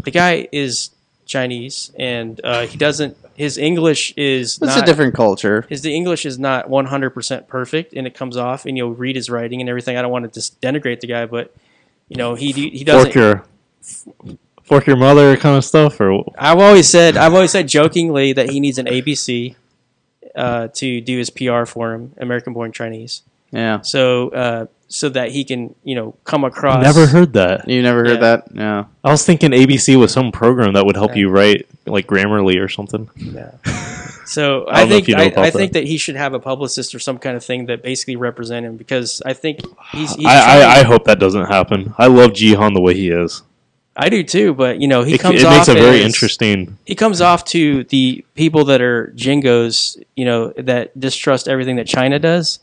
[0.04, 0.92] the guy is
[1.26, 3.18] Chinese, and uh, he doesn't.
[3.36, 4.84] His English is It's not.
[4.84, 5.66] a different culture.
[5.70, 9.30] his the English is not 100% perfect, and it comes off, and you'll read his
[9.30, 9.98] writing and everything.
[9.98, 11.54] I don't want to just denigrate the guy, but
[12.08, 13.14] you know he he doesn't.
[13.14, 13.44] fork your
[14.64, 18.50] fork your mother kind of stuff, or I've always said I've always said jokingly that
[18.50, 19.56] he needs an ABC
[20.36, 23.24] uh, to do his PR for him, American Born Chinese.
[23.52, 23.82] Yeah.
[23.82, 26.84] So uh, so that he can you know come across.
[26.84, 27.68] never heard that.
[27.70, 28.36] You never heard Yeah.
[28.38, 28.54] that?
[28.56, 28.88] No.
[29.04, 31.20] I was thinking ABC was some program that would help Yeah.
[31.22, 33.10] you write like Grammarly or something.
[33.16, 33.52] Yeah.
[34.28, 36.16] So I I, don't know if think you know I, I think that he should
[36.16, 39.60] have a publicist or some kind of thing that basically represent him because I think
[39.92, 40.16] he's.
[40.16, 41.94] he's I, I, I hope that doesn't happen.
[42.00, 43.44] I love Jihan the way he is.
[43.96, 46.06] I do too, but you know he It, comes it off makes a very as-
[46.06, 46.76] interesting.
[46.86, 51.86] he comes off to the people that are jingos, you know, that distrust everything that
[51.86, 52.58] China does.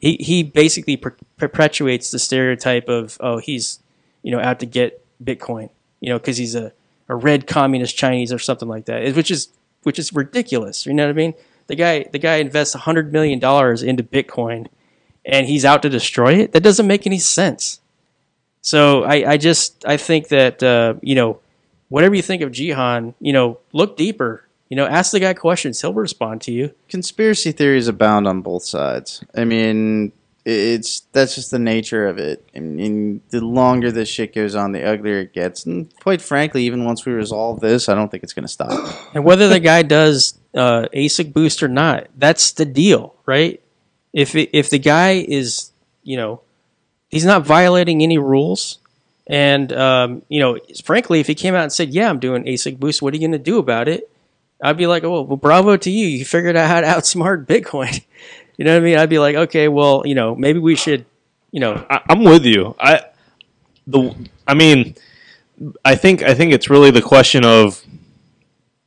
[0.00, 3.78] He he basically per- perpetuates the stereotype of oh he's
[4.24, 6.72] you know out to get Bitcoin, you know, because he's a,
[7.08, 9.48] a red communist Chinese or something like that, which is
[9.82, 10.86] which is ridiculous.
[10.86, 11.34] You know what I mean?
[11.66, 14.68] The guy the guy invests hundred million dollars into Bitcoin,
[15.24, 16.52] and he's out to destroy it.
[16.52, 17.80] That doesn't make any sense.
[18.60, 21.40] So I, I just I think that uh, you know
[21.88, 24.46] whatever you think of Jihan, you know, look deeper.
[24.68, 25.80] You know, ask the guy questions.
[25.80, 26.74] He'll respond to you.
[26.88, 29.22] Conspiracy theories abound on both sides.
[29.34, 30.10] I mean,
[30.44, 32.46] it's that's just the nature of it.
[32.54, 35.64] I mean, the longer this shit goes on, the uglier it gets.
[35.64, 38.70] And quite frankly, even once we resolve this, I don't think it's going to stop.
[39.14, 43.62] And whether the guy does uh, ASIC boost or not, that's the deal, right?
[44.12, 46.42] If it, if the guy is, you know,
[47.08, 48.78] he's not violating any rules,
[49.26, 52.78] and um, you know, frankly, if he came out and said, "Yeah, I'm doing ASIC
[52.78, 54.10] boost," what are you going to do about it?
[54.62, 56.06] I'd be like, "Oh, well, bravo to you!
[56.06, 58.04] You figured out how to outsmart Bitcoin."
[58.56, 58.98] you know what I mean?
[58.98, 61.04] I'd be like, "Okay, well, you know, maybe we should,
[61.50, 62.74] you know, I, I'm with you.
[62.78, 63.02] I
[63.86, 64.14] the
[64.46, 64.94] I mean,
[65.84, 67.82] I think I think it's really the question of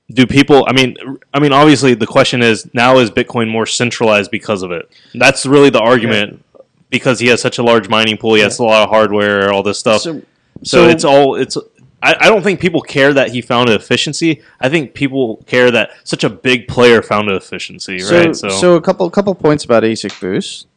[0.10, 0.96] do people I mean
[1.34, 4.90] I mean obviously the question is now is Bitcoin more centralized because of it?
[5.14, 6.44] That's really the argument
[6.90, 9.64] because he has such a large mining pool, he has a lot of hardware, all
[9.64, 10.02] this stuff.
[10.02, 10.22] So,
[10.64, 11.58] So, it's all it's
[12.02, 14.42] I, I don't think people care that he found an efficiency.
[14.60, 18.36] I think people care that such a big player found an efficiency, so, right?
[18.36, 20.68] so, a couple couple points about ASIC Boost.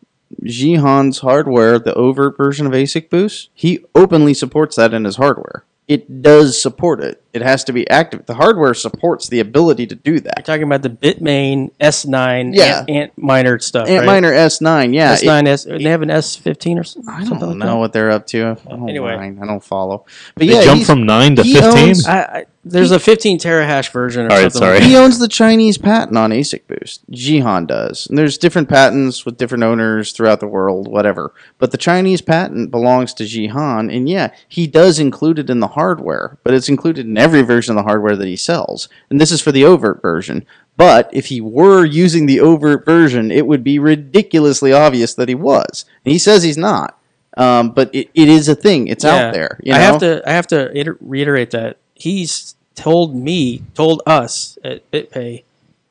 [0.42, 5.64] Jihan's hardware, the overt version of ASIC Boost, he openly supports that in his hardware.
[5.88, 7.19] It does support it.
[7.32, 8.26] It has to be active.
[8.26, 10.34] The hardware supports the ability to do that.
[10.38, 12.78] you're talking about the Bitmain S9 Yeah.
[12.80, 14.00] Ant, Ant miner stuff, right?
[14.00, 15.14] Antminer S9, yeah.
[15.14, 15.64] it- S9 S.
[15.64, 17.08] They have an S15 or something.
[17.14, 18.56] I don't like know what they're up to.
[18.68, 19.16] I Anyway.
[19.16, 19.38] mind.
[19.42, 20.06] I don't follow.
[20.34, 21.88] But they yeah, jumped he's- from nine to fifteen.
[21.90, 22.30] owns- that.
[22.30, 24.58] I, I, there's a 15 terahash version or All right, something.
[24.60, 24.80] sorry.
[24.80, 27.10] Like he owns the Chinese patent on ASIC Boost.
[27.10, 28.06] Jihan does.
[28.06, 31.32] And there's different patents with different owners throughout the world, whatever.
[31.58, 35.68] But the Chinese patent belongs to Jihan, and yeah, he does include it in the
[35.68, 38.88] hardware, but it's included in every version of the hardware that he sells.
[39.10, 40.44] And this is for the overt version.
[40.76, 45.34] But if he were using the overt version, it would be ridiculously obvious that he
[45.34, 45.84] was.
[46.04, 46.98] And he says he's not.
[47.36, 48.88] Um, but it, it is a thing.
[48.88, 49.14] It's Yeah.
[49.28, 49.60] out there.
[49.62, 54.58] You I have to I have to iter- reiterate that he's told me, told us
[54.64, 55.44] at BitPay,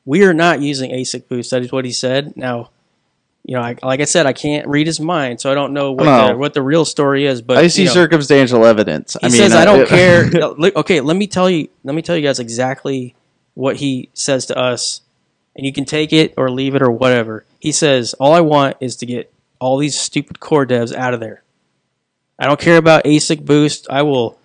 [0.04, 1.50] we are not using ASIC Boost.
[1.52, 2.36] That is what he said.
[2.36, 2.70] Now,
[3.44, 5.92] you know, I, like I said, I can't read his mind, so I don't know
[5.92, 6.28] what No.
[6.28, 7.42] the, what the real story is.
[7.42, 9.16] But I see you know, circumstantial evidence.
[9.20, 10.30] He I mean, says, "I don't uh, care."
[10.76, 11.68] Okay, let me tell you.
[11.82, 13.14] Let me tell you guys exactly
[13.54, 15.00] what he says to us,
[15.56, 17.44] and you can take it or leave it or whatever.
[17.58, 21.20] He says, "All I want is to get all these stupid core devs out of
[21.20, 21.42] there.
[22.38, 23.86] I don't care about ASIC boost.
[23.90, 24.38] I will,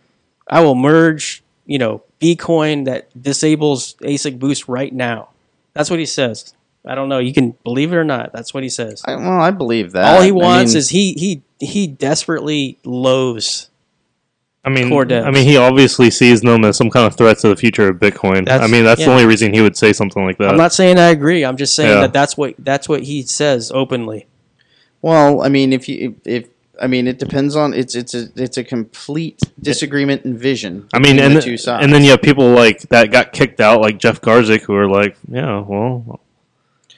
[0.47, 1.43] I will merge.
[1.65, 5.29] You know, Bitcoin that disables ASIC boost right now.
[5.73, 6.53] That's what he says.
[6.87, 7.19] I don't know.
[7.19, 8.31] You can believe it or not.
[8.33, 9.01] That's what he says.
[9.05, 10.05] I, well, I believe that.
[10.15, 13.69] All he I wants mean- is he he he desperately loathes
[14.63, 15.25] I mean, core devs.
[15.25, 17.97] I mean, he obviously sees them as some kind of threat to the future of
[17.97, 18.45] Bitcoin.
[18.45, 19.05] That's- I mean, that's yeah.
[19.07, 20.49] the only reason he would say something like that.
[20.49, 21.45] I'm not saying I agree.
[21.45, 22.01] I'm just saying Yeah.
[22.01, 24.25] that that's what that's what he says openly.
[25.01, 26.49] Well, I mean, if you if, if
[26.81, 30.89] I mean, it depends on it's it's a it's a complete disagreement in vision.
[30.93, 31.83] I mean, between and the two sides.
[31.85, 34.89] and then you have people like that got kicked out, like Jeff Garzik, who are
[34.89, 36.19] like, yeah, well,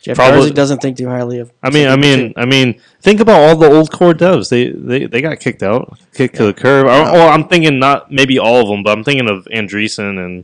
[0.08, 1.52] Jeff Probably- doesn't think too highly of.
[1.62, 4.50] I mean, I mean, I mean, think about all the old core devs.
[4.50, 6.88] They they, they got kicked out, kicked to the curb.
[6.88, 10.44] I, well, I'm thinking not maybe all of them, but I'm thinking of Andresen and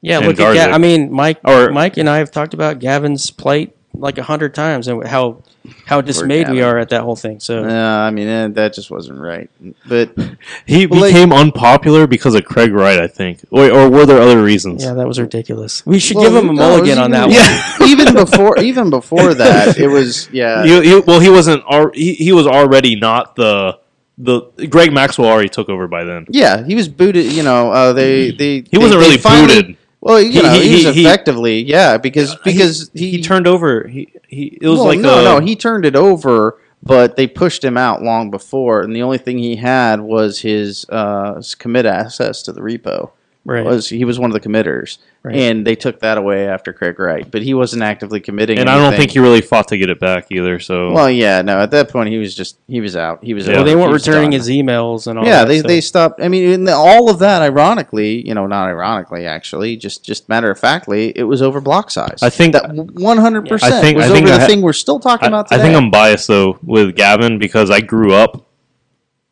[0.00, 0.18] yeah.
[0.18, 1.38] and Look at Ga- I mean, Mike.
[1.44, 5.42] Or- Mike and I have talked about Gavin's plight like a hundred times and how
[5.84, 7.38] how dismayed we are at that whole thing.
[7.38, 9.50] So Uh, I mean, eh, that just wasn't right.
[9.86, 10.10] But
[10.66, 14.20] He Well, like- became unpopular because of Craig Wright, I think, or, or were there
[14.20, 14.82] other reasons?
[14.82, 15.84] yeah, that was ridiculous.
[15.86, 17.34] We should Well, give him a no, mulligan on even- that one.
[17.88, 17.92] Yeah.
[17.92, 20.64] even before, even before that, it was yeah.
[20.64, 21.62] He, he- well, he wasn't.
[21.94, 23.78] He, he was already not the
[24.16, 26.26] the Greg Maxwell already took over by then.
[26.28, 27.32] Yeah, he was booted.
[27.32, 29.76] You know, uh, they they He wasn't really they finally- booted.
[30.00, 33.22] Well, you He- know, he- he, was he- he- effectively yeah because because he, He
[33.22, 33.86] turned over.
[33.86, 34.58] He he.
[34.60, 37.76] It was well, like no a, no he turned it over, but they pushed him
[37.76, 42.42] out long before, and the only thing he had was his uh, his commit access
[42.44, 43.10] to the repo.
[43.42, 43.64] Right.
[43.64, 45.34] Was he was one of the committers, Right.
[45.34, 48.58] and they took that away after Craig Wright, but he wasn't actively committing.
[48.58, 50.58] and I don't think he really fought to get it back either.
[50.60, 51.58] So Well, yeah, no.
[51.58, 53.24] At that point, he was just he was out.
[53.24, 53.46] He was.
[53.48, 53.54] Yeah.
[53.54, 54.40] well, they weren't returning done.
[54.40, 55.24] his emails and all.
[55.24, 55.68] yeah, that they, stuff.
[55.68, 56.22] they stopped.
[56.22, 60.28] I mean, in the, all of that, ironically, you know, not ironically, actually, just just
[60.28, 62.18] matter of factly, it was over block size.
[62.22, 63.72] I think that one hundred percent.
[63.72, 65.28] I percent think- was I think over I the ha- thing we're still talking I,
[65.28, 68.46] about I think I'm biased though with Gavin because I grew up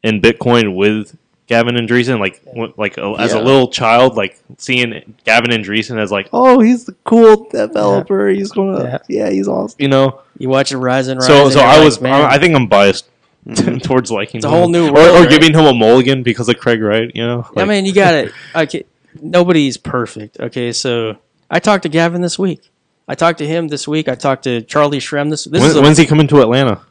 [0.03, 1.15] in Bitcoin with
[1.49, 2.21] Gavin Andresen.
[2.21, 2.41] Like
[2.77, 6.93] like a, as a little child, like seeing Gavin Andresen as like, oh, he's the
[7.05, 8.29] cool developer.
[8.29, 8.99] He's gonna, Yeah.
[9.09, 9.31] yeah.
[9.31, 9.77] he's awesome.
[9.81, 10.21] You know.
[10.39, 11.27] you watch it rise and rise.
[11.27, 12.01] So and so I like, was.
[12.01, 13.09] man, I, I think I'm biased
[13.47, 13.79] mm-hmm.
[13.79, 14.39] towards liking.
[14.39, 15.31] It's a whole new or, world, or right?
[15.31, 17.11] giving him a mulligan because of Craig Wright.
[17.15, 17.51] You know.
[17.57, 18.33] I mean, you got it.
[18.55, 18.85] Okay,
[19.21, 20.39] nobody's perfect.
[20.39, 21.17] Okay, so
[21.51, 22.71] I talked to Gavin this week.
[23.07, 24.07] I talked to him this week.
[24.09, 25.45] I talked to Charlie Shrem this.
[25.45, 26.83] This when, is a, when's he coming to Atlanta?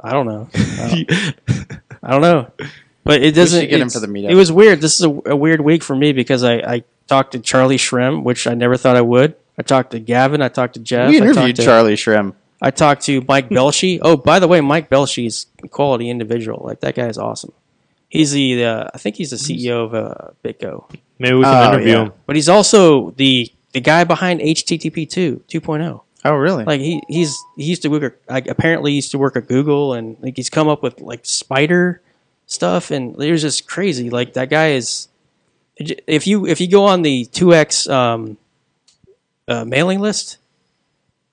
[0.00, 0.48] I don't know.
[0.54, 1.06] I
[1.48, 2.50] don't, I don't know.
[3.04, 3.60] But it doesn't.
[3.62, 4.30] should get him it's- for the meetup.
[4.30, 4.80] It was weird.
[4.80, 8.22] This is a, a weird week for me because I, I talked to Charlie Shrem,
[8.22, 9.34] which I never thought I would.
[9.58, 10.40] I talked to Gavin.
[10.40, 11.10] I talked to Jeff.
[11.10, 12.34] we I talked interviewed to, Charlie Shrem.
[12.60, 13.98] I talked to Mike Belshe.
[14.02, 16.62] Oh, by the way, Mike Belshe is a quality individual.
[16.64, 17.52] Like that guy is awesome.
[18.08, 20.84] He's the uh, I think he's the CEO of uh, BitGo,
[21.18, 22.02] Maybe we can Oh, interview yeah.
[22.04, 22.12] him.
[22.26, 26.00] but he's also the the guy behind HTTP 2 2.0.
[26.24, 26.64] Oh, really?
[26.64, 29.48] Like he he's he used to work at, like apparently he used to work at
[29.48, 32.00] Google and like he's come up with like spider
[32.52, 34.10] stuff and it was just crazy.
[34.10, 35.08] Like that guy is
[35.76, 38.36] if you if you go on the 2x um,
[39.48, 40.38] uh, mailing list,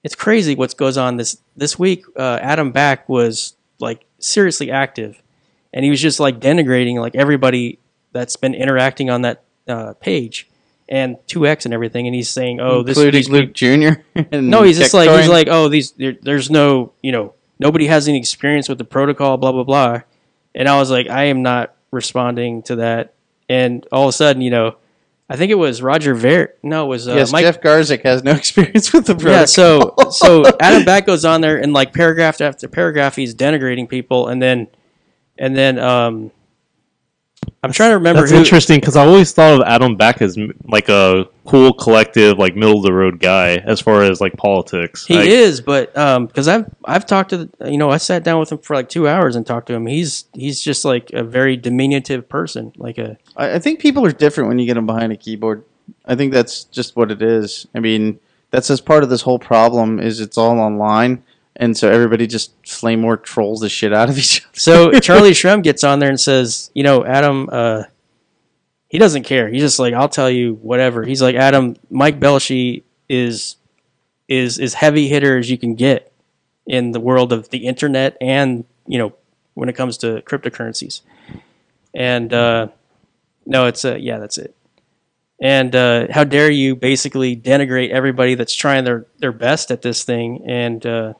[0.03, 2.05] it's crazy what goes on this this week.
[2.15, 5.21] Uh, Adam Back was like seriously active,
[5.73, 7.79] and he was just like denigrating like everybody
[8.11, 10.47] that's been interacting on that uh, page
[10.87, 14.01] and 2x and everything, and he's saying, "Oh, this these Luke Jr.
[14.31, 18.07] no, he's just like he's like, oh, these there, there's no, you know, nobody has
[18.07, 20.01] any experience with the protocol, blah blah blah.
[20.55, 23.13] And I was like, I am not responding to that.
[23.47, 24.75] And all of a sudden, you know,
[25.29, 26.53] I think it was Roger Ver.
[26.63, 27.43] No, it was uh, yes, Mike.
[27.43, 29.39] Jeff Garzik has no experience with the protocol.
[29.39, 33.87] yeah, so so Adam Back goes on there and like paragraph after paragraph, he's denigrating
[33.87, 34.67] people, and then
[35.37, 36.31] and then um,
[37.63, 38.37] I'm trying to remember That's who.
[38.37, 42.77] interesting because I always thought of Adam Back as like a cool, collective, like middle
[42.77, 45.05] of the road guy as far as like politics.
[45.05, 48.23] He Like, is, but um, because I've I've talked to the, you know I sat
[48.23, 49.85] down with him for like two hours and talked to him.
[49.87, 54.11] He's he's just like a very diminutive person, like a I, I think people are
[54.11, 55.63] different when you get them behind a keyboard.
[56.05, 57.67] I think that's just what it is.
[57.73, 58.19] I mean,
[58.51, 61.23] that's as part of this whole problem is it's all online,
[61.59, 64.57] and so everybody just flame war trolls the shit out of each other.
[64.57, 67.83] So Charlie Shrem gets on there and says, you know, Adam, uh,
[68.87, 69.49] he doesn't care.
[69.49, 71.03] He's just like, I'll tell you whatever.
[71.03, 73.57] He's like, Adam, Mike Belshe is
[74.29, 76.13] is as heavy hitter as you can get
[76.65, 79.13] in the world of the internet and you know
[79.55, 81.01] when it comes to cryptocurrencies.
[81.93, 82.67] And uh,
[83.45, 84.55] no, it's uh, yeah, that's it.
[85.41, 90.03] And uh, how dare you basically denigrate everybody that's trying their, their best at this
[90.03, 90.43] thing?
[90.45, 91.13] And uh,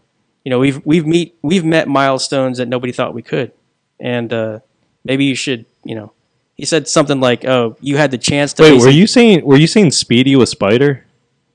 [0.50, 3.52] you know we've we've meet we've met milestones that nobody thought we could,
[4.00, 4.60] and uh,
[5.04, 6.12] maybe you should you know.
[6.56, 9.46] He said something like, "Oh, you had the chance to." Wait, basi- were you saying
[9.46, 11.06] were you saying Speedy was Spider?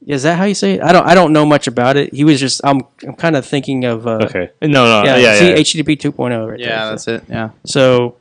[0.06, 0.80] Is that how you say it?
[0.82, 1.04] I don't.
[1.06, 2.14] I don't know much about it.
[2.14, 2.60] He was just.
[2.62, 2.82] I'm.
[3.02, 4.06] I'm kind of thinking of.
[4.06, 5.16] Uh, Okay, no, no, Yeah.
[5.16, 5.38] yeah, yeah.
[5.40, 5.82] see, yeah.
[5.82, 6.68] HTTP 2.0 right there.
[6.68, 7.24] Yeah, So- that's it.
[7.28, 7.50] Yeah.
[7.66, 8.16] So,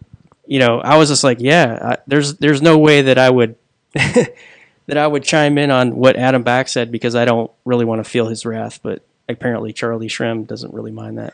[0.47, 3.55] you know, I was just like, yeah, I, there's there's no way that I would
[3.93, 8.03] that I would chime in on what Adam Back said because I don't really want
[8.03, 11.34] to feel his wrath, but apparently Charlie Shrem doesn't really mind that.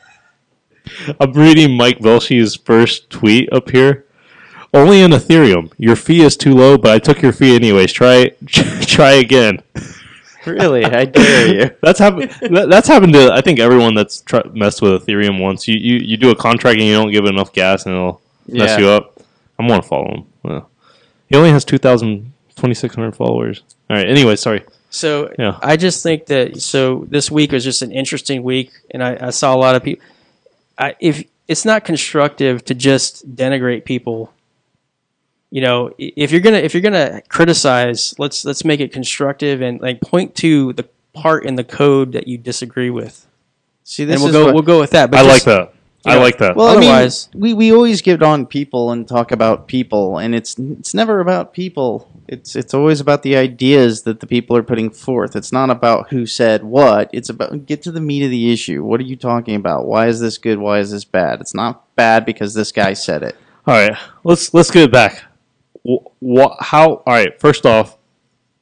[1.19, 4.05] I'm reading Mike Belshe's first tweet up here.
[4.73, 5.71] Only in Ethereum.
[5.77, 7.91] Your fee is too low, but I took your fee anyways.
[7.91, 9.61] Try try again.
[10.45, 11.69] Really, I dare you.
[11.81, 12.31] That's happened.
[12.71, 15.67] that's happened to I think everyone that's tr- messed with Ethereum once.
[15.67, 18.21] You, you you do a contract and you don't give it enough gas and it'll
[18.47, 18.77] mess Yeah.
[18.79, 19.19] you up.
[19.59, 20.25] I'm gonna follow him.
[20.43, 20.69] Well,
[21.27, 23.63] he only has 2,000 2,600 followers.
[23.89, 24.07] All right.
[24.07, 24.63] Anyway, sorry.
[24.89, 25.57] So Yeah.
[25.61, 29.29] I just think that so this week was just an interesting week, and I, I
[29.29, 30.03] saw a lot of people.
[30.77, 34.33] I, if it's not constructive to just denigrate people,
[35.51, 39.79] you know, if you're gonna if you're gonna criticize, let's let's make it constructive and
[39.81, 43.25] like point to the part in the code that you disagree with,
[43.83, 45.11] See, this and we'll is go what- we'll go with that.
[45.11, 45.73] But I just- like that.
[46.05, 46.55] I like that.
[46.55, 50.33] Well, Otherwise- I mean, we, we always get on people and talk about people, and
[50.33, 52.07] it's it's never about people.
[52.31, 55.35] It's it's always about the ideas that the people are putting forth.
[55.35, 57.09] It's not about who said what.
[57.11, 58.83] It's about get to the meat of the issue.
[58.83, 59.87] What are you talking about?
[59.87, 60.59] Why is this good?
[60.59, 61.41] Why is this bad?
[61.41, 63.35] It's not bad because this guy said it.
[63.65, 65.23] All right, let's let's get it back.
[65.81, 66.57] What?
[66.59, 66.97] How?
[66.97, 67.39] All right.
[67.41, 67.97] First off,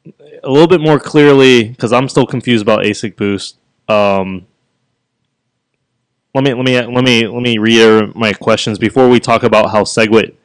[0.06, 3.58] a little bit more clearly because I'm still confused about ASIC boost.
[3.90, 4.48] Um,
[6.34, 9.72] let me let me let me let me reiterate my questions before we talk about
[9.72, 10.36] how SegWit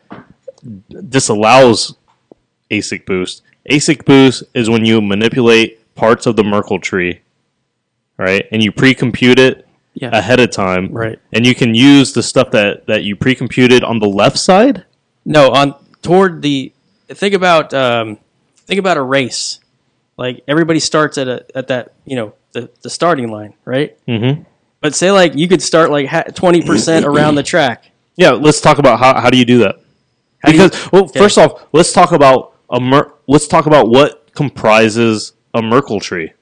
[1.08, 1.94] disallows
[2.72, 3.42] ASIC boost.
[3.70, 7.20] ASIC boost is when you manipulate parts of the Merkle tree,
[8.16, 8.46] right?
[8.50, 10.10] And you pre-compute it Yeah.
[10.16, 11.18] ahead of time, Right.
[11.32, 14.84] And you can use the stuff that that you pre-computed on the left side.
[15.24, 16.72] No, on toward the
[17.08, 18.18] think about um,
[18.66, 19.60] think about a race.
[20.16, 23.96] Like everybody starts at a at that you know the the starting line, right?
[24.08, 24.42] Mm-hmm.
[24.80, 27.84] But say like you could start like twenty percent around the track.
[28.16, 29.76] Yeah, let's talk about how, how do you do that?
[30.42, 31.18] How do you- Because well, Okay.
[31.20, 36.32] first off, let's talk about a mer- let's talk about what comprises a Merkle tree.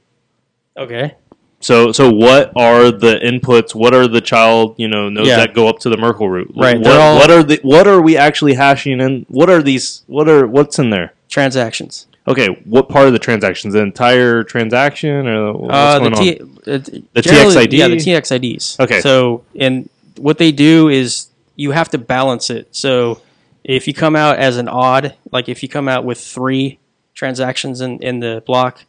[0.76, 1.14] Okay.
[1.62, 3.74] So so what are the inputs?
[3.74, 5.36] What are the child you know nodes Yeah.
[5.36, 6.50] that go up to the Merkle root?
[6.56, 10.02] Right, What, all- what are the what are we actually hashing and what are these?
[10.06, 11.12] What are what's in there?
[11.28, 12.06] Transactions.
[12.28, 13.74] Okay, what part of the transactions?
[13.74, 16.22] The entire transaction or what's Uh, the going on?
[16.22, 16.78] T, uh,
[17.14, 17.72] The TXID?
[17.72, 18.78] Yeah, the TXIDs.
[18.78, 19.00] Okay.
[19.00, 21.26] So, and what they do is
[21.56, 22.68] you have to balance it.
[22.72, 23.20] So,
[23.64, 26.78] if you come out as an odd, like if you come out with three
[27.14, 28.84] transactions in, in the block,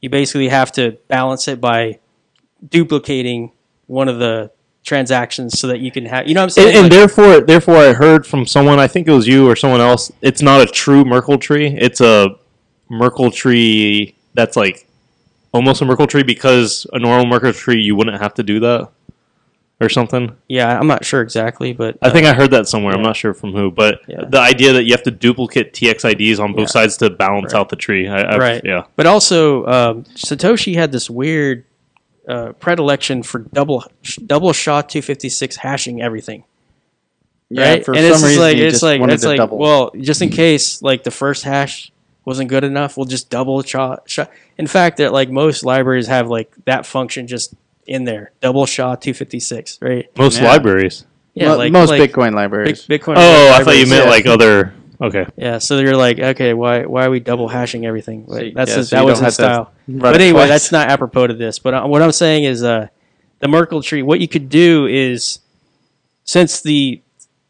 [0.00, 1.98] you basically have to balance it by
[2.66, 3.52] duplicating
[3.86, 4.50] one of the
[4.84, 6.68] transactions so that you can have, you know what I'm saying?
[6.68, 8.78] and, and Like- therefore, therefore, I heard from someone.
[8.78, 10.10] I think it was you or someone else.
[10.22, 11.66] It's not a true Merkle tree.
[11.78, 12.36] It's a
[12.88, 14.86] Merkle tree that's like
[15.52, 18.88] almost a Merkle tree because a normal Merkle tree you wouldn't have to do that
[19.80, 20.36] or something.
[20.48, 22.94] yeah, I'm not sure exactly, but I think I heard that somewhere.
[22.94, 24.24] I'm not sure from who, but Yeah.
[24.28, 26.66] the idea that you have to duplicate TXIDs on both Yeah.
[26.66, 27.60] sides to balance Right.
[27.60, 28.06] out the tree.
[28.06, 28.62] I, I, Right.
[28.64, 28.84] Yeah.
[28.96, 31.64] But also, um, Satoshi had this weird
[32.28, 33.82] uh, predilection for double
[34.26, 36.44] double SHA two fifty six hashing everything.
[37.50, 37.84] right?
[37.84, 39.58] for and some it's reason like it's like it's like double.
[39.58, 41.90] well, just in case like the first hash
[42.24, 43.96] wasn't good enough, we'll just double SHA.
[44.06, 44.26] SHA.
[44.58, 47.54] In fact, that like most libraries have like that function just
[47.86, 50.08] in there, double SHA two fifty six, right?
[50.16, 50.48] Most Yeah.
[50.48, 51.04] libraries.
[51.34, 52.86] Yeah, Mo- like most like Bitcoin Big, libraries.
[52.86, 53.14] Bitcoin.
[53.16, 54.10] Oh, I thought you libraries, meant yeah.
[54.10, 54.74] like other.
[55.02, 55.26] Okay.
[55.36, 55.58] yeah.
[55.58, 58.26] So you're like, okay, why why are we double hashing everything?
[58.28, 59.72] So that's yeah, his, so that you was don't his have to style.
[59.88, 60.48] Run but it anyway, twice.
[60.48, 61.58] that's not apropos to this.
[61.58, 62.88] But uh, what I'm saying is, uh,
[63.38, 64.02] the Merkle tree.
[64.02, 65.38] What you could do is,
[66.24, 67.00] since the,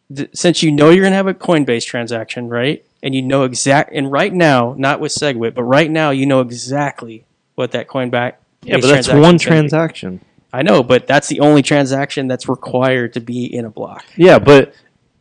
[0.08, 2.84] the since you know you're gonna have a Coinbase transaction, right?
[3.02, 3.92] And you know exact.
[3.94, 7.24] And right now, not with Segwit, but right now, you know exactly
[7.54, 8.34] what that Coinbase.
[8.62, 10.20] Yeah, but that's one transaction.
[10.52, 14.04] I know, but that's the only transaction that's required to be in a block.
[14.16, 14.74] Yeah, but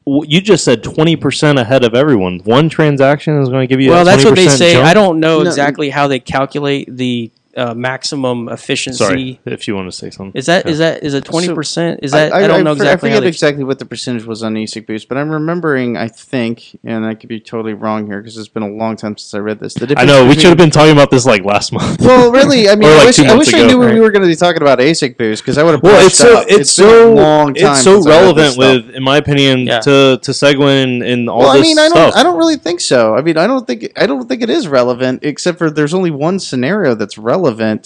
[0.06, 2.40] you just said 20% ahead of everyone.
[2.44, 4.74] One transaction is going to give you well, a that's what they say.
[4.74, 4.88] jump?
[4.88, 5.48] I don't know No.
[5.48, 8.98] exactly how they calculate the uh, maximum efficiency.
[9.04, 10.32] Sorry, if you want to say something.
[10.40, 10.72] Is that Yeah.
[10.72, 12.00] is that is it twenty percent?
[12.04, 14.26] Is that I, I, don't know exactly I how forget they, exactly what the percentage
[14.26, 15.98] was on ASIC boost, but I'm remembering.
[15.98, 19.18] I think, and I could be totally wrong here because it's been a long time
[19.18, 19.74] since I read this.
[19.74, 22.02] The I difference know, we should have been talking about this like last month.
[22.02, 23.94] Well, really, I mean, Or, I wish, I, months wish I knew right?
[23.94, 25.84] we were going to be talking about ASIC boost because I would have.
[25.84, 26.60] Well, it's so brushed up.
[26.60, 29.04] it's been a so long time it's so since I read this relevant with, in
[29.04, 29.80] my opinion, Yeah.
[29.82, 32.80] to to SegWit and all Well, this I mean, I don't, I don't really think
[32.80, 33.16] so.
[33.16, 36.12] I mean, I don't think, I don't think it is relevant, except for there's only
[36.12, 37.39] one scenario that's relevant,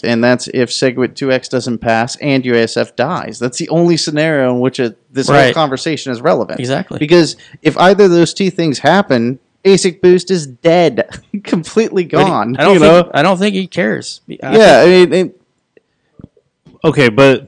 [0.04, 3.40] and that's if SegWit 2x doesn't pass and UASF dies.
[3.40, 6.60] That's the only scenario in which it, this whole conversation is relevant.
[6.60, 7.00] exactly?
[7.00, 12.30] Because if either of those two things happen, ASIC boost is dead, completely But he-
[12.30, 12.56] gone.
[12.58, 13.12] I don't you think know?
[13.14, 14.22] I don't think he cares.
[14.30, 15.42] I Yeah, I mean, it,
[16.84, 17.46] okay, but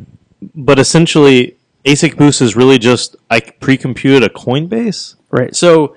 [0.53, 5.15] but essentially, ASIC boost is really just I pre-computed a Coinbase.
[5.31, 5.55] right.
[5.55, 5.95] So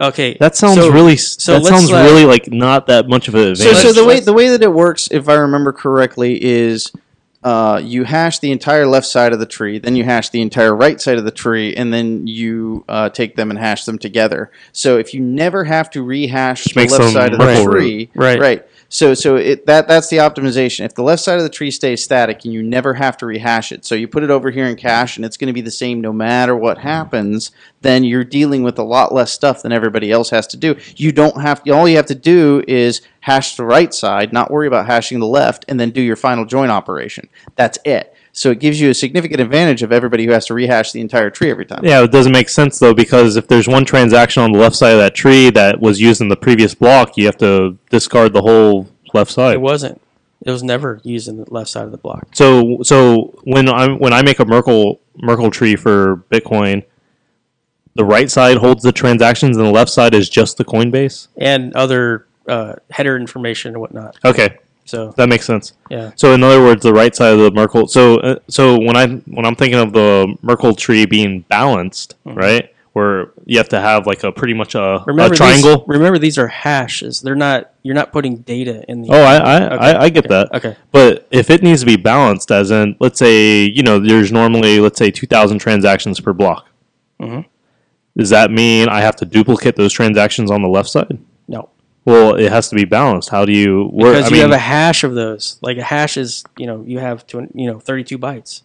[0.00, 1.16] okay, That sounds so- really.
[1.16, 3.82] so that sounds uh, really like not that much of an So, advantage.
[3.82, 6.90] so the way the way that it works, if I remember correctly, is
[7.42, 10.74] uh, you hash the entire left side of the tree, then you hash the entire
[10.74, 14.50] right side of the tree, and then you uh, take them and hash them together.
[14.72, 17.72] So if you never have to rehash the left side of the Merkle root.
[17.80, 18.40] tree, Right.
[18.40, 18.66] right.
[18.94, 20.84] So so it that that's the optimization.
[20.84, 23.72] If the left side of the tree stays static and you never have to rehash
[23.72, 25.70] it, so you put it over here in cache and it's going to be the
[25.72, 30.12] same no matter what happens, then you're dealing with a lot less stuff than everybody
[30.12, 30.76] else has to do.
[30.94, 34.68] You don't have all you have to do is hash the right side, not worry
[34.68, 37.28] about hashing the left, and then do your final join operation.
[37.56, 38.13] That's it.
[38.36, 41.30] So it gives you a significant advantage of everybody who has to rehash the entire
[41.30, 41.84] tree every time.
[41.84, 44.90] Yeah, it doesn't make sense though because if there's one transaction on the left side
[44.90, 48.42] of that tree that was used in the previous block, you have to discard the
[48.42, 49.54] whole left side.
[49.54, 50.00] it wasn't.
[50.44, 52.26] It was never used in the left side of the block.
[52.32, 56.84] So so when I when I make a Merkle Merkle tree for Bitcoin,
[57.94, 61.28] the right side holds the transactions and the left side is just the Coinbase.
[61.36, 64.16] And other uh, header information and whatnot.
[64.24, 65.72] Okay, So that makes sense.
[65.90, 66.12] yeah.
[66.16, 67.86] So in other words, the right side of the Merkle.
[67.88, 72.70] So uh, so when I when I'm thinking of the Merkle tree being balanced, right,
[72.92, 75.78] where you have to have like a pretty much a, Remember a triangle.
[75.78, 77.20] These, remember these are hashes.
[77.22, 77.72] They're not.
[77.82, 79.08] You're not putting data in the.
[79.10, 80.54] Oh, I I, Okay, I, I get okay, that.
[80.54, 80.76] Okay.
[80.92, 84.80] But if it needs to be balanced, as in, let's say, you know, there's normally,
[84.80, 86.66] let's say, 2,000 transactions per block.
[87.20, 87.40] Mm-hmm.
[88.16, 91.18] Does that mean I have to duplicate those transactions on the left side?
[92.06, 92.12] No.
[92.12, 93.28] Well, it has to be balanced.
[93.30, 94.14] How do you work?
[94.14, 95.58] Because I you mean, have a hash of those.
[95.62, 98.62] Like a hash is, you know, you have to, you know, 32 bytes.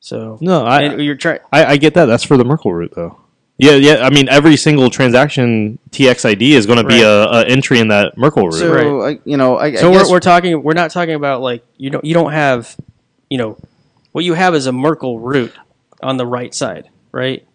[0.00, 1.38] So no, I, you're trying.
[1.52, 2.04] I, I get that.
[2.06, 3.18] That's for the Merkle root, though.
[3.56, 4.04] Yeah, yeah.
[4.04, 7.04] I mean, every single transaction TXID is going to be Right.
[7.04, 8.54] a, a entry in that Merkle root.
[8.54, 10.62] So I, you know, I, So I guess we're, we're talking.
[10.62, 12.04] We're not talking about like you don't.
[12.04, 12.76] You don't have,
[13.30, 13.56] you know,
[14.12, 15.54] what you have is a Merkle root
[16.02, 17.46] on the right side, right?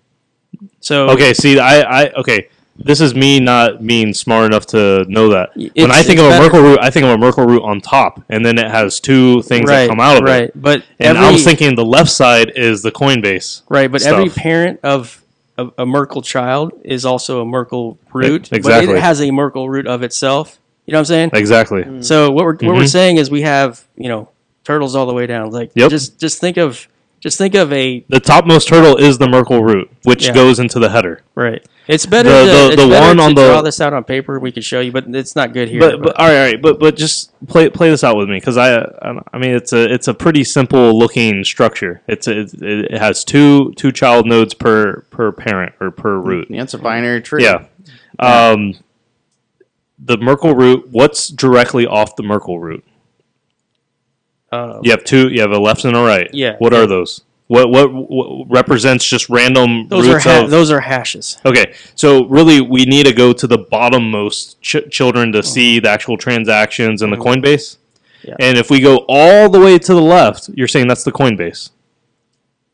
[0.80, 2.50] So Okay, see, I, I, okay.
[2.82, 5.50] This is me not being smart enough to know that.
[5.56, 7.62] when I think it's of a better- Merkle root, I think of a Merkle root
[7.64, 10.36] on top, and then it has two things right, that come out of right.
[10.36, 10.42] it.
[10.42, 13.64] Right, but And every, I was thinking the left side is the Coinbase.
[13.70, 15.22] right, but every parent of
[15.58, 18.48] a, a Merkle child is also a Merkle root.
[18.50, 18.96] But exactly.
[18.96, 20.58] it has a Merkle root of itself.
[20.86, 21.30] You know what I'm saying?
[21.34, 22.02] Exactly.
[22.02, 22.88] So what we're what we're Mhm.
[22.90, 24.30] saying is we have you know
[24.64, 25.52] turtles all the way down.
[25.52, 25.90] Like Yep.
[25.92, 26.88] just just think of
[27.20, 30.34] just think of a The topmost turtle is the Merkle root, which Yeah.
[30.34, 31.22] goes into the header.
[31.36, 31.62] right.
[31.90, 34.40] It's better The- to, the- the one on the- draw this out on paper.
[34.40, 35.80] We could show you, but it's not good here.
[35.80, 38.38] But, but all right, all right, but but just play play this out with me
[38.38, 38.76] because I
[39.34, 42.02] I mean it's a it's a pretty simple looking structure.
[42.08, 46.48] It's a, it, it has two two child nodes per per parent or per root.
[46.52, 47.44] yeah, it's a binary tree.
[47.44, 47.66] Yeah.
[48.20, 48.76] Um,
[49.98, 50.90] the Merkle root.
[50.92, 52.86] What's directly off the Merkle root?
[54.52, 55.30] um, You have two.
[55.30, 56.30] You have a left and a right.
[56.34, 56.56] Yeah.
[56.60, 57.22] What are those?
[57.50, 60.52] What, what what represents just random those are ha- of?
[60.52, 61.40] those are hashes.
[61.44, 65.90] Okay, so really we need to go to the bottommost ch- children to see the
[65.90, 67.78] actual transactions in the Coinbase.
[68.24, 68.36] Yeah.
[68.40, 71.72] And if we go all the way to the left, you're saying that's the Coinbase.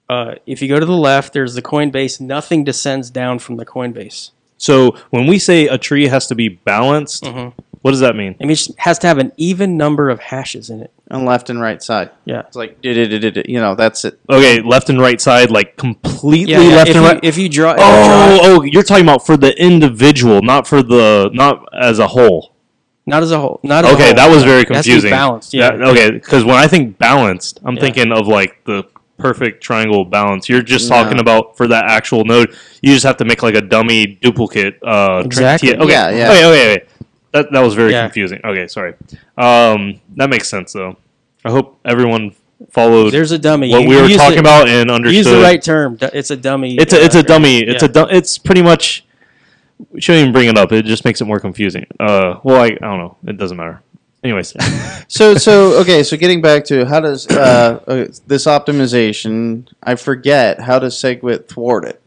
[0.10, 2.20] Uh, if you go to the left, there's the Coinbase.
[2.20, 4.32] Nothing descends down from the Coinbase.
[4.58, 7.54] So when we say a tree has to be balanced, Mhm.
[7.86, 8.34] What does that mean?
[8.40, 10.92] It means it has to have an even number of hashes in it.
[11.12, 12.10] on left and right side.
[12.26, 12.40] Yeah.
[12.48, 14.20] It's like did you know that's it.
[14.28, 17.20] Okay, left and right side, like completely Yeah, yeah, left if and you, right.
[17.24, 20.66] If you draw, if you Oh, draw- oh, you're talking about for the individual, not
[20.66, 22.54] for the not as a whole.
[23.06, 23.60] not as a whole.
[23.62, 24.16] Not as a Okay, whole.
[24.16, 25.12] that was very It has to be confusing.
[25.12, 25.54] balanced.
[25.54, 25.70] Yeah.
[25.78, 27.82] That- okay, because when I think balanced, I'm Yeah.
[27.86, 28.82] thinking of like the
[29.20, 30.50] perfect triangle balance.
[30.50, 30.96] You're just No.
[30.98, 32.50] talking about for that actual node.
[32.82, 34.80] You just have to make like a dummy duplicate.
[34.84, 35.70] Uh, Exactly.
[35.70, 35.92] T- okay.
[35.92, 36.32] Yeah, yeah.
[36.32, 36.46] Okay.
[36.46, 36.72] Okay.
[36.74, 36.84] okay.
[37.36, 38.06] That that was very Yeah.
[38.08, 38.40] confusing.
[38.44, 38.94] Okay, sorry.
[39.38, 40.96] Um, that makes sense though.
[41.44, 42.32] I hope everyone
[42.72, 43.70] followed There's a dummy.
[43.72, 45.18] what You- we you were used talking it- about and understood.
[45.18, 45.98] Use the right term.
[46.02, 46.76] It's a dummy.
[46.78, 47.60] It's a it's a uh, dummy.
[47.60, 47.90] It's yeah.
[47.90, 49.04] a du- it's pretty much.
[49.92, 50.72] We shouldn't even bring it up.
[50.72, 51.86] It just makes it more confusing.
[52.00, 53.18] Uh, well, I, I don't know.
[53.28, 53.82] It doesn't matter.
[54.24, 54.56] Anyways,
[55.10, 59.68] So so okay, so getting back to how does uh, uh, this optimization?
[59.84, 62.02] I forget how does SegWit thwart it.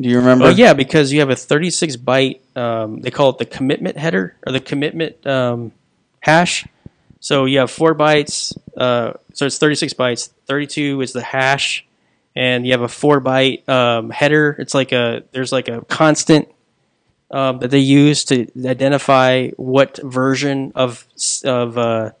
[0.00, 0.46] Do you remember?
[0.46, 2.40] Oh yeah, because you have a 36 byte.
[2.56, 5.72] Um, they call it the commitment header or the commitment um,
[6.20, 6.66] hash.
[7.20, 8.56] So you have four bytes.
[8.76, 10.30] Uh, so it's 36 bytes.
[10.46, 11.84] 32 is the hash,
[12.36, 14.54] and you have a four byte um, header.
[14.60, 16.48] It's like a there's like a constant
[17.32, 21.04] um, that they use to identify what version of
[21.44, 22.12] of uh,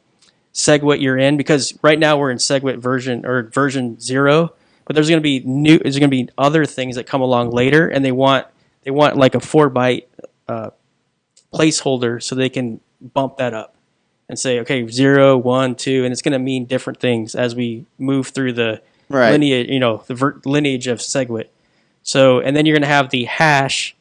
[0.52, 1.36] SegWit you're in.
[1.36, 4.52] Because right now we're in SegWit version or version zero
[4.88, 7.50] but there's going to be new there's going to be other things that come along
[7.50, 8.46] later and they want
[8.82, 10.06] they want like a four byte
[10.48, 10.70] uh,
[11.54, 13.76] placeholder so they can bump that up
[14.28, 17.84] and say okay zero one two and it's going to mean different things as we
[17.98, 19.30] move through the right.
[19.30, 21.48] lineage you know the ver- lineage of segwit.
[22.02, 23.94] So and then you're going to have the hash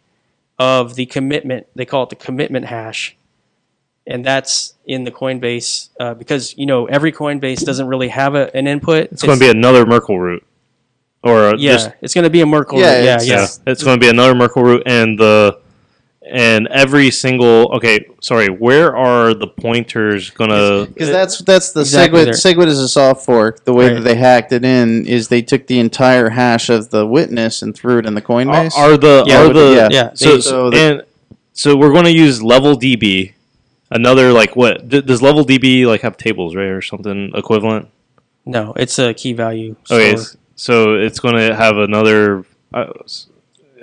[0.58, 3.16] of the commitment they call it the commitment hash
[4.08, 8.56] and that's in the coinbase uh, because you know every coinbase doesn't really have a,
[8.56, 9.12] an input.
[9.12, 10.48] It's going to be another Merkle root,
[11.24, 12.80] or yeah, just it's going to be a Merkle.
[12.80, 13.06] Yeah, root.
[13.06, 13.42] yeah, it's- yeah.
[13.42, 15.60] yeah, it's going to be another Merkle root, and the
[16.30, 20.88] and every single okay, sorry, where are the pointers going to?
[20.94, 22.26] Because that's that's the Exactly SegWit.
[22.26, 22.34] there.
[22.56, 23.64] SegWit is a soft fork.
[23.64, 23.94] The way Right.
[23.96, 27.74] that they hacked it in is they took the entire hash of the witness and
[27.74, 28.76] threw it in the Are, Coinbase.
[28.78, 29.88] are the Yeah, are the the- yeah.
[29.92, 31.04] Yeah, so so the- and
[31.54, 33.34] so we're going to use level DB.
[33.90, 37.88] Another like what does level DB like have tables right or something equivalent?
[38.46, 39.78] No, it's a key value.
[39.90, 40.20] Okay, store.
[40.22, 42.44] s- so it's going to have another.
[42.74, 42.92] Uh,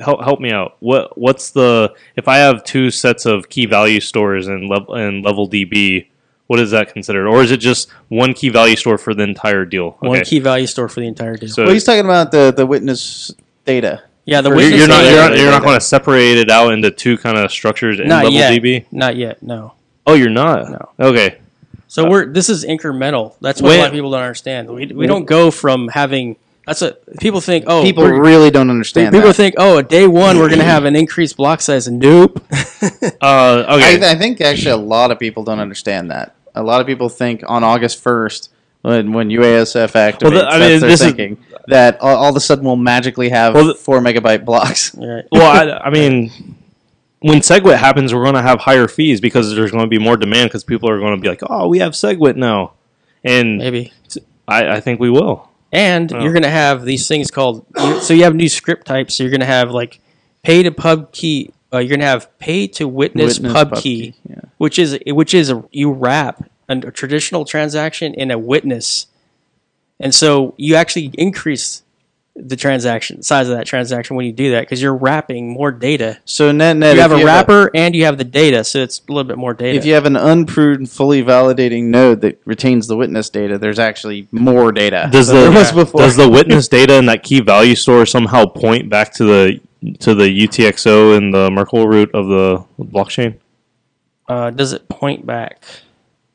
[0.00, 0.76] help help me out.
[0.80, 5.22] What what's the if I have two sets of key value stores in level in
[5.22, 6.08] level DB?
[6.46, 9.64] What is that considered, or is it just one key value store for the entire
[9.64, 9.96] deal?
[10.00, 11.48] One key value store for the entire deal.
[11.48, 13.32] So Well, he's talking about the the witness
[13.64, 14.02] data.
[14.26, 16.50] yeah, the You're- you're, witness you're not you're not, you're not going to separate it
[16.50, 18.52] out into two kind of structures in Not level yet.
[18.52, 18.84] DB.
[18.92, 19.42] Not yet.
[19.42, 19.72] No.
[20.06, 20.70] Oh, you're not.
[20.70, 20.90] No.
[21.00, 21.38] Okay.
[21.88, 23.36] So we're this is incremental.
[23.40, 24.68] That's what a lot of people don't understand.
[24.68, 27.64] We, we don't go from having that's what people think.
[27.66, 29.34] Oh, People really don't understand people that.
[29.34, 29.54] think.
[29.58, 31.86] Oh, day one we're going to have an increased block size.
[31.86, 32.42] And nope.
[33.20, 34.04] Uh, okay.
[34.06, 36.34] I, I think actually a lot of people don't understand that.
[36.54, 38.50] A lot of people think on August first,
[38.82, 41.38] when when UASF activates, Well, the- I mean, that's their this is- thinking
[41.68, 44.94] that all, all of a sudden we'll magically have Well, the- four megabyte blocks.
[44.98, 45.24] Right.
[45.32, 46.30] well, I, I mean,
[47.20, 50.16] when SegWit happens, we're going to have higher fees because there's going to be more
[50.18, 52.72] demand because people are going to be like, "Oh, we have SegWit now,"
[53.24, 53.92] and Maybe.
[54.46, 55.48] I, I think we will.
[55.74, 56.22] And Oh.
[56.22, 57.66] you're going to have these things called.
[58.00, 59.14] So you have new script types.
[59.16, 60.00] So you're going to have like
[60.42, 61.50] pay to pub key.
[61.72, 64.40] Uh, you're going to have pay to witness, Witness pub, pub key, key, yeah.
[64.58, 69.08] which is which is a, you wrap a, a traditional transaction in a witness,
[69.98, 71.82] and so you actually increase
[72.36, 76.18] the transaction size of that transaction when you do that because you're wrapping more data.
[76.24, 79.00] So net net, You have if a wrapper and you have the data, so it's
[79.08, 79.78] a little bit more data.
[79.78, 84.26] if you have an unpruned, fully validating node that retains the witness data, there's actually
[84.32, 85.08] more data.
[85.12, 86.00] Does than there the was before.
[86.00, 89.60] does the witness data in that key value store somehow point back to the
[90.00, 93.38] to the UTXO and the Merkle root of the blockchain?
[94.28, 95.62] uh, does it point back?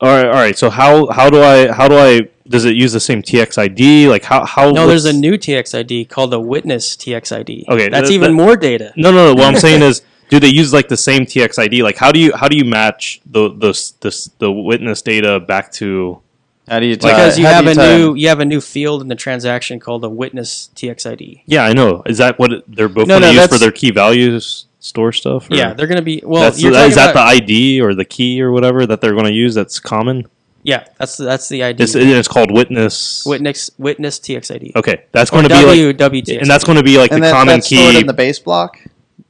[0.00, 0.56] All right, all right.
[0.56, 4.08] So how how do I how do I does it use the same TXID?
[4.08, 7.68] Like how how No, there's a what's- new TXID called the Witness TXID.
[7.68, 8.92] Okay, that's that- even that- more data.
[8.96, 9.34] No, no, no.
[9.34, 11.82] What I'm saying is, do they use like the same TXID?
[11.82, 15.70] Like, how do you how do you match the the the, the witness data back
[15.72, 16.20] to?
[16.68, 18.44] how do you tie, Because you how have do a tie new you have a
[18.44, 21.42] new field in the transaction called the Witness TXID.
[21.46, 22.02] Yeah, I know.
[22.06, 25.12] Is that what they're both No, going to no, use for their key values store
[25.12, 25.50] stuff?
[25.50, 26.42] or- Yeah, they're going to be well.
[26.42, 29.32] That's, you're is that the ID or the key or whatever that they're going to
[29.32, 29.54] use?
[29.54, 30.26] That's common.
[30.62, 31.82] yeah, that's that's the ID.
[31.82, 33.24] It's, it's called witness.
[33.24, 34.76] Witness Witness TXID.
[34.76, 36.40] Okay, that's Or going to be like, W WTXID.
[36.40, 38.38] and that's going to be like and the that, common that's stored in the base
[38.38, 38.78] block.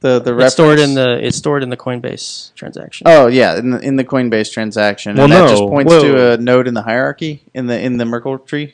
[0.01, 3.05] The the it's stored in the it's stored in the Coinbase transaction.
[3.07, 5.47] Oh yeah, in the, in the Coinbase transaction, Well, and that no.
[5.49, 6.01] just points Whoa.
[6.01, 8.73] to a node in the hierarchy in the in the Merkle tree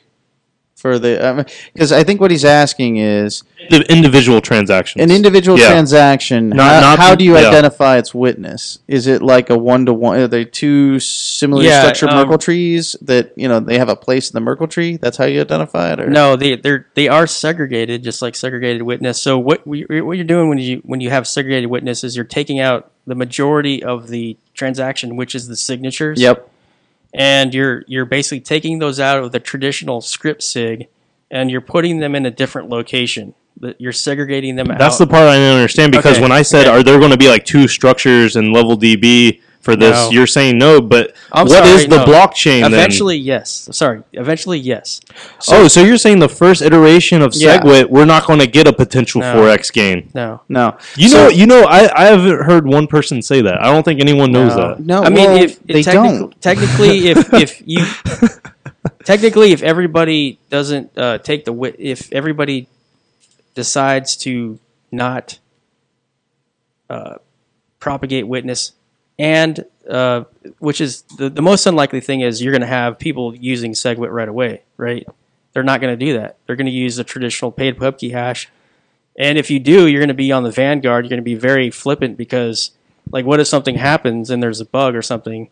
[0.78, 5.02] for the because I think what he's asking is the individual transactions.
[5.02, 5.70] an individual Yeah.
[5.70, 6.50] transaction.
[6.50, 7.48] Not- how, not how do you yeah.
[7.48, 8.78] identify its witness?
[8.86, 10.20] Is it like a one to one?
[10.20, 13.96] Are they two similarly Yeah, structured um, Merkle trees that you know they have a
[13.96, 14.96] place in the Merkle tree?
[14.96, 16.00] That's how you identify it.
[16.00, 16.08] Or?
[16.08, 19.20] No, they they're they are segregated, just like segregated witness.
[19.20, 22.24] So what we, what you're doing when you when you have segregated witness is you're
[22.24, 26.20] taking out the majority of the transaction, which is the signatures.
[26.20, 26.48] Yep.
[27.14, 30.88] And you're you're basically taking those out of the traditional script sig,
[31.30, 33.34] and you're putting them in a different location.
[33.60, 34.98] That You're segregating them That's out.
[34.98, 36.70] the part I didn't understand because Okay, when I said, okay.
[36.76, 40.10] "Are there going to be like two structures in level DB for this?" No.
[40.10, 42.04] You're saying no, but I'm what is sorry, the no.
[42.04, 43.68] blockchain Eventually, yes.
[43.72, 44.02] Sorry.
[44.12, 45.00] Eventually, yes.
[45.48, 45.64] then?
[45.64, 47.58] oh, so you're saying the first iteration of Yeah.
[47.60, 49.34] SegWit, we're not going to get a potential No.
[49.34, 50.10] 4x gain.
[50.14, 50.40] No.
[50.48, 50.76] No.
[50.96, 53.60] You So- know, you know, I, I haven't heard one person say that.
[53.62, 54.68] I don't think anyone knows No.
[54.74, 54.80] that.
[54.80, 55.02] No.
[55.02, 56.40] I mean, well, if they technic- don't.
[56.40, 57.84] technically, if if you
[59.04, 62.68] technically, if everybody doesn't uh, take the wit, if everybody
[63.54, 64.58] decides to
[64.92, 65.38] not
[66.88, 67.16] uh,
[67.80, 68.72] propagate witness,
[69.18, 70.24] and uh,
[70.58, 74.12] which is the, the most unlikely thing is you're going to have people using SegWit
[74.12, 75.06] right away, right?
[75.52, 76.36] They're not going to do that.
[76.46, 78.48] They're going to use the traditional paid pubkey hash,
[79.18, 81.04] and if you do, you're going to be on the vanguard.
[81.04, 82.70] You're going to be very flippant because,
[83.10, 85.50] like, what if something happens and there's a bug or something?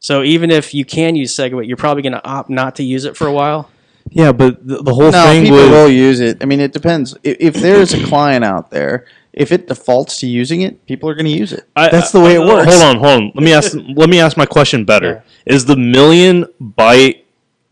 [0.00, 3.04] So even if you can use SegWit, you're probably going to opt not to use
[3.04, 3.70] it for a while.
[4.10, 6.42] Yeah, but the, the whole no, thing people will use it.
[6.42, 7.16] I mean, it depends.
[7.22, 9.06] If, if there's a client out there,
[9.38, 11.64] if it defaults to using it, people are going to use it.
[11.76, 12.72] I- That's the way it uh, works.
[12.74, 13.32] Hold on, hold on.
[13.34, 13.76] Let me ask.
[13.96, 15.22] let me ask my question better.
[15.46, 17.22] Is the million byte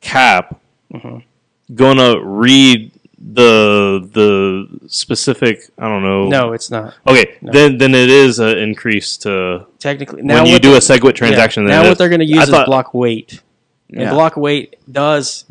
[0.00, 0.60] cap
[0.94, 1.18] Mm-hmm.
[1.74, 5.68] gonna read the the specific?
[5.76, 6.28] I don't know.
[6.28, 10.22] No, it's not Okay, then then it is an increase to technically.
[10.22, 11.64] Now when you do a SegWit transaction.
[11.64, 11.68] Yeah.
[11.70, 11.98] Now it what is.
[11.98, 13.42] they're going to I use is thought- block weight,
[13.88, 14.02] Yeah.
[14.02, 15.44] and block weight does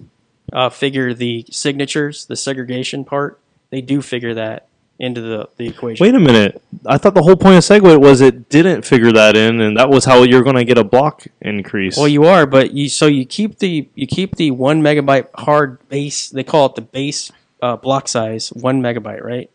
[0.53, 3.39] uh, figure the signatures, the segregation part.
[3.71, 4.67] They do figure that
[4.99, 6.03] into the, the equation.
[6.03, 6.61] Wait a minute.
[6.85, 9.89] I thought the whole point of SegWit was it didn't figure that in, and that
[9.89, 11.97] was how you're going to get a block increase.
[11.97, 15.87] Well, you are, but you so you keep the you keep the one megabyte hard
[15.89, 16.29] base.
[16.29, 17.31] They call it the base
[17.61, 19.49] uh, block size, one megabyte, right?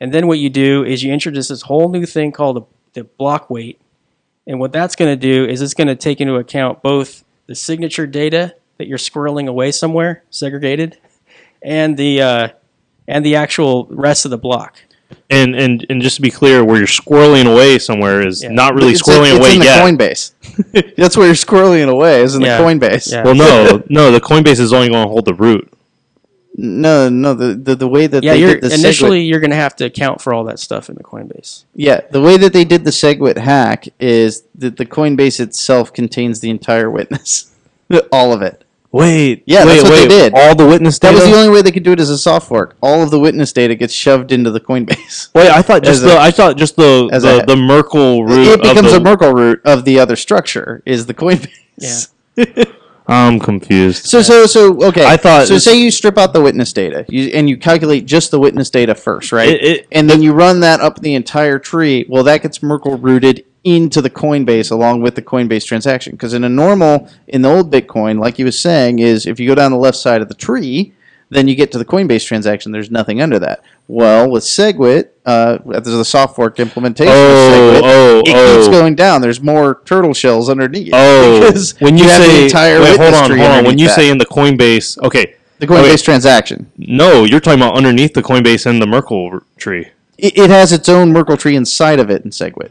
[0.00, 2.62] And then what you do is you introduce this whole new thing called the,
[3.00, 3.80] the block weight.
[4.46, 7.54] And what that's going to do is it's going to take into account both the
[7.54, 10.98] signature data that you're squirreling away somewhere, segregated,
[11.62, 12.48] and the uh,
[13.08, 14.78] and the actual rest of the block.
[15.30, 18.50] And and and just to be clear, where you're squirreling away somewhere is Yeah.
[18.50, 19.82] not really It's- squirreling it's away in the yet.
[19.84, 20.94] Coinbase.
[20.96, 22.22] That's where you're squirreling away.
[22.22, 22.58] Is in Yeah.
[22.58, 23.12] the Coinbase.
[23.12, 23.22] Yeah.
[23.24, 25.70] Well, no, no, the Coinbase is only going to hold the root.
[26.56, 27.34] No, no.
[27.34, 29.56] The, the the way that Yeah, they you're did the initially Segwit, you're going to
[29.56, 31.64] have to account for all that stuff in the Coinbase.
[31.74, 36.40] yeah, the way that they did the Segwit hack is that the Coinbase itself contains
[36.40, 37.50] the entire witness,
[38.12, 38.63] all of it.
[38.94, 40.32] Wait, Yeah, wait, that's what they did.
[40.36, 41.24] All the witness That data.
[41.24, 42.76] was the only way they could do it as a soft fork.
[42.80, 45.30] All of the witness data gets shoved into the Coinbase.
[45.34, 47.56] wait, I thought just as the a- I thought just the as the, a- the
[47.56, 48.46] Merkle root.
[48.46, 50.80] it becomes of a the, Merkle root of the other structure.
[50.86, 52.12] Is the Coinbase?
[52.36, 52.44] Yeah.
[53.08, 54.06] I'm confused.
[54.06, 55.04] So so so okay.
[55.04, 55.54] I thought so.
[55.54, 58.70] it's- Say you strip out the witness data, you, and you calculate just the witness
[58.70, 59.48] data first, right?
[59.48, 62.06] It- it- and then you run that up the entire tree.
[62.08, 66.12] Well, that gets Merkle rooted into the Coinbase along with the Coinbase transaction.
[66.12, 69.48] Because in a normal, in the old Bitcoin, like he was saying, is if you
[69.48, 70.92] go down the left side of the tree,
[71.30, 72.70] then you get to the Coinbase transaction.
[72.70, 73.64] There's nothing under that.
[73.88, 77.82] Well, with SegWit, uh, there's a soft fork implementation Oh, of SegWit.
[77.84, 78.56] oh, it oh.
[78.56, 79.20] keeps going down.
[79.22, 80.90] There's more turtle shells underneath.
[80.92, 83.64] Oh, because when you, have say the entire wait, hold on, hold on.
[83.64, 83.94] When you that.
[83.96, 85.96] say in the Coinbase, okay, the Coinbase Okay.
[85.96, 86.70] transaction.
[86.76, 89.88] no, you're talking about underneath the Coinbase and the Merkle tree.
[90.18, 92.70] It, it has its own Merkle tree inside of it in SegWit.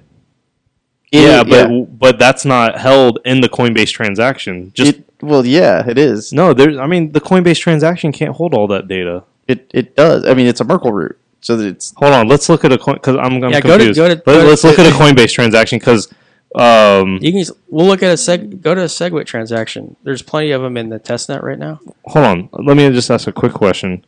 [1.13, 4.71] It- yeah, but but that's not held in the Coinbase transaction.
[4.73, 6.33] Just It- well, yeah, it is.
[6.33, 6.77] no, there's.
[6.77, 9.23] I mean, the Coinbase transaction can't hold all that data.
[9.47, 10.25] It it does.
[10.25, 12.77] I mean, it's a Merkle root, so that it's Hold on, let's look at a
[12.77, 13.97] coin because I'm, I'm Yeah, go to- confused.
[13.97, 16.11] go to- Let, go to- us look at a Coinbase transaction because
[16.55, 19.95] um, You can we'll look at a seg go to a Segwit transaction.
[20.03, 21.79] There's plenty of them in the testnet right now.
[22.05, 22.49] hold on.
[22.53, 24.03] Let me just ask a quick question.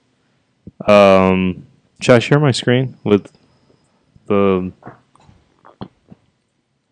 [0.87, 1.65] Um,
[2.01, 3.31] should I share my screen with
[4.27, 4.71] the?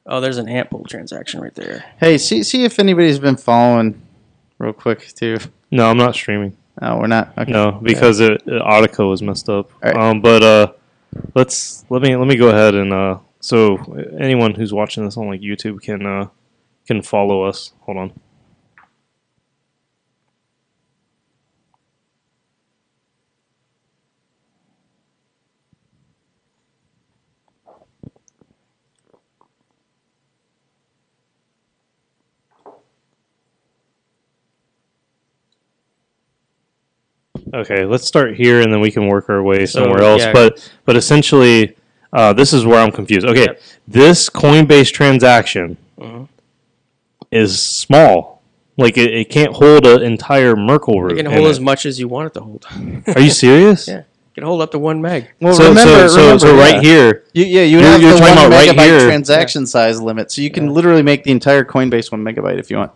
[0.05, 1.85] Oh, there's an ant pool transaction right there.
[1.99, 4.01] hey, see see if anybody's been following,
[4.57, 5.37] real quick too.
[5.71, 6.57] No, I'm not streaming.
[6.81, 7.37] Oh, we're not.
[7.37, 7.51] Okay.
[7.51, 9.71] No, because it, it Audico was messed up.
[9.83, 9.95] All right.
[9.95, 10.73] Um, but uh,
[11.35, 13.77] let's let me let me go ahead and uh, so
[14.19, 16.27] anyone who's watching this on like YouTube can uh
[16.87, 17.73] can follow us.
[17.81, 18.21] Hold on.
[37.53, 40.21] Okay, let's start here and then we can work our way So, somewhere else.
[40.23, 40.33] yeah.
[40.33, 41.75] But but essentially,
[42.11, 43.25] uh, this is where I'm confused.
[43.27, 43.61] Okay, Yep.
[43.87, 46.27] this Coinbase transaction Mhm.
[47.31, 48.41] is small.
[48.77, 51.11] Like it, it can't hold an entire Merkle root.
[51.11, 51.51] You can in hold it.
[51.51, 52.65] as much as you want it to hold.
[53.15, 53.87] Are you serious?
[53.87, 54.01] Yeah.
[54.35, 55.27] You can hold up to one meg.
[55.39, 56.81] Well, so, remember, so, so, remember, so right yeah.
[56.81, 58.99] here, You, yeah, you would You're- have you're the talking one about right megabyte here.
[59.05, 62.77] transaction size limit, so you can literally make the entire Coinbase one megabyte if you
[62.77, 62.89] want.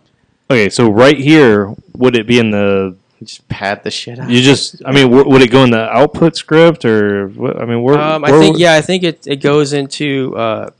[0.50, 2.96] okay, so right here, would it be in the?
[3.22, 4.30] Just pad the shit out.
[4.30, 7.28] You just, I mean, w- would it go in the output script or?
[7.28, 7.98] what- I mean, where?
[7.98, 10.36] Um, I where think would- yeah, I think it, it goes into.
[10.36, 10.70] Uh,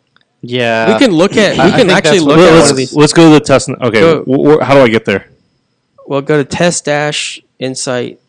[0.41, 1.55] yeah, we can look at.
[1.55, 2.93] We I- I can think actually that's look what- at Let- one let's, of these.
[2.95, 3.68] let's go to the test.
[3.68, 5.26] Okay, Go- wh- wh- how do I get there?
[6.07, 8.20] Well, go to test dash insight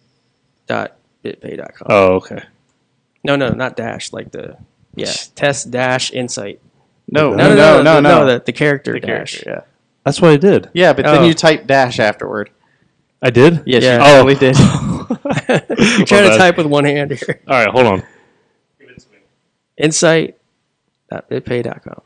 [0.67, 1.87] dot bitpay.com.
[1.89, 2.41] Oh, okay.
[3.23, 4.11] No, no, not dash.
[4.11, 4.57] Like the
[4.95, 6.59] yeah, test dash insight.
[7.11, 9.07] no, No, no, no, no, no, the, the character The dash.
[9.41, 9.61] character, yeah,
[10.03, 10.69] That's what I did.
[10.73, 11.25] yeah, but then Oh.
[11.25, 12.49] you type dash afterward.
[13.21, 13.63] I did.
[13.65, 13.97] Yes, Yeah.
[13.97, 14.23] you Oh.
[14.23, 14.57] totally did.
[14.57, 16.31] You're trying bad.
[16.31, 17.41] to type with one hand here.
[17.47, 18.03] All right, hold on.
[19.77, 22.01] Insight.bitpay.com.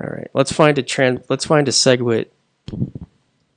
[0.00, 1.22] All right, let's find a trend.
[1.28, 2.26] Let's find a SegWit.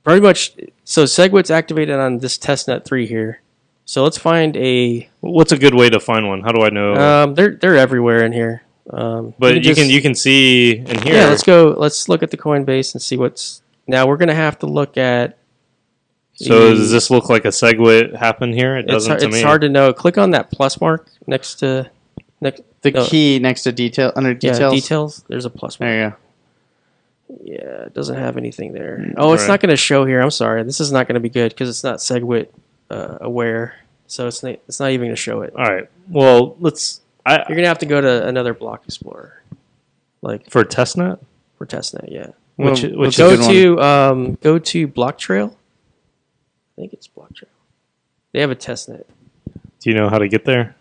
[0.04, 0.52] Pretty much,
[0.84, 3.40] so SegWit's activated on this testnet three here.
[3.86, 5.08] So let's find a.
[5.20, 6.42] What's a good way to find one?
[6.42, 6.94] How do I know?
[6.94, 8.62] Um, they're they're everywhere in here.
[8.90, 11.14] Um, but you just- can you can see in here.
[11.14, 11.74] Yeah, let's go.
[11.76, 13.62] Let's look at the Coinbase and see what's.
[13.88, 15.38] Now we're gonna have to look at.
[16.34, 18.76] So the- does this look like a segue happen here?
[18.76, 19.42] It It's, doesn't hard, to it's me.
[19.42, 19.92] hard to know.
[19.92, 21.90] Click on that plus mark next to
[22.40, 22.62] next.
[22.82, 23.04] The No.
[23.04, 24.60] key next to detail under details.
[24.60, 24.82] Yeah, details.
[24.82, 25.24] details.
[25.28, 25.88] There's a plus mark.
[25.90, 26.16] There you go.
[27.44, 29.12] Yeah, it doesn't have anything there.
[29.16, 29.48] Oh, it's Alright.
[29.54, 30.20] not going to show here.
[30.20, 30.62] I'm sorry.
[30.62, 32.46] This is not going to be good because it's not SegWit
[32.90, 33.74] uh, aware.
[34.06, 35.52] So it's not, it's not even going to show it.
[35.56, 35.88] All right.
[36.08, 37.00] Well, let's.
[37.26, 39.42] I You're going to have to go to another block explorer,
[40.22, 41.18] like for testnet.
[41.58, 42.10] for testnet.
[42.10, 42.28] Yeah.
[42.56, 45.50] Which Well, which a Go to um, go to Blocktrail.
[45.52, 47.44] I think it's Blocktrail.
[48.32, 49.04] They have a testnet.
[49.80, 50.76] do you know how to get there?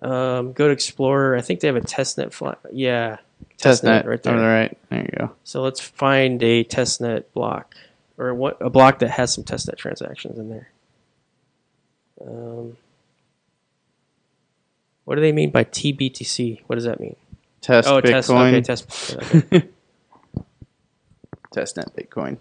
[0.00, 1.36] Um, go to Explorer.
[1.36, 2.60] I think they have a testnet flat.
[2.72, 3.18] Yeah,
[3.58, 4.34] Testnet right there.
[4.34, 5.32] All right, there you go.
[5.44, 7.74] So let's find a testnet block,
[8.18, 10.70] or what a block that has some testnet transactions in there.
[12.20, 12.76] Um,
[15.06, 16.62] what do they mean by TBTC?
[16.66, 17.14] What does that mean?
[17.60, 18.28] Test oh, test.
[18.28, 18.48] Bitcoin.
[18.48, 19.16] Okay, test.
[19.16, 19.68] Okay.
[21.54, 22.38] Testnet Bitcoin.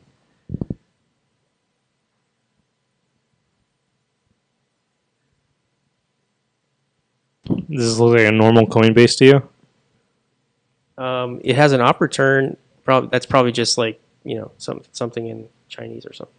[7.48, 11.04] Does this look like a normal Coinbase to you?
[11.04, 12.58] Um, it has an op return.
[12.84, 16.34] Probably that's probably just like you know some something in Chinese or something.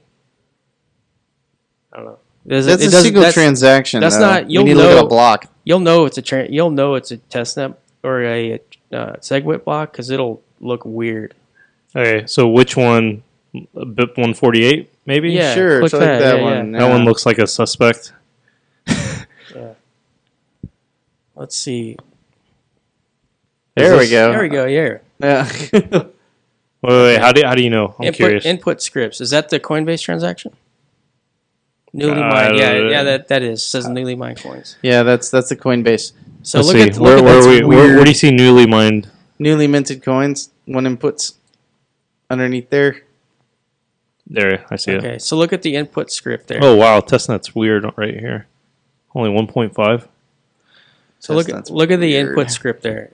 [1.93, 2.19] I don't know.
[2.47, 4.01] It doesn't- That's it a single that's- transaction.
[4.01, 4.21] that's though.
[4.23, 5.47] not- you'll need to look at know- a block.
[5.65, 7.75] You'll know it's a tra- you'll know it's a testnet
[8.05, 8.55] or a
[8.93, 11.35] uh, SegWit block because it'll look weird.
[11.95, 13.23] Okay, so which one?
[13.55, 15.31] BIP 148, maybe?
[15.33, 16.73] Yeah, sure, click it's like that, that, yeah, one.
[16.73, 18.13] That one looks like a suspect.
[21.35, 21.97] Let's see.
[23.75, 24.31] There we this- go.
[24.33, 24.67] There we go.
[24.67, 24.99] Yeah.
[25.21, 25.49] Yeah.
[26.83, 27.97] Wait, wait, wait, how do how do you know?
[27.99, 28.45] I'm input, curious.
[28.47, 29.21] input scripts.
[29.21, 30.53] Is that the Coinbase transaction?
[31.97, 32.57] Newly Uh, mined.
[32.59, 33.03] Yeah, yeah.
[33.05, 34.77] That that is says newly mined coins.
[34.83, 36.13] yeah, that's that's the Coinbase.
[36.43, 36.83] So Let's look see.
[36.83, 37.97] at look where, at where, that's we, where, weird.
[37.97, 39.11] where do you see newly mined?
[39.39, 40.51] Newly minted coins.
[40.67, 41.35] One inputs
[42.31, 43.03] underneath there.
[44.29, 44.99] There, I see it.
[44.99, 46.59] Okay, so look at the input script there.
[46.63, 48.47] Oh wow, testnet's weird right here.
[49.15, 50.09] Only 1.5.
[51.21, 53.13] so look at look at the input script there.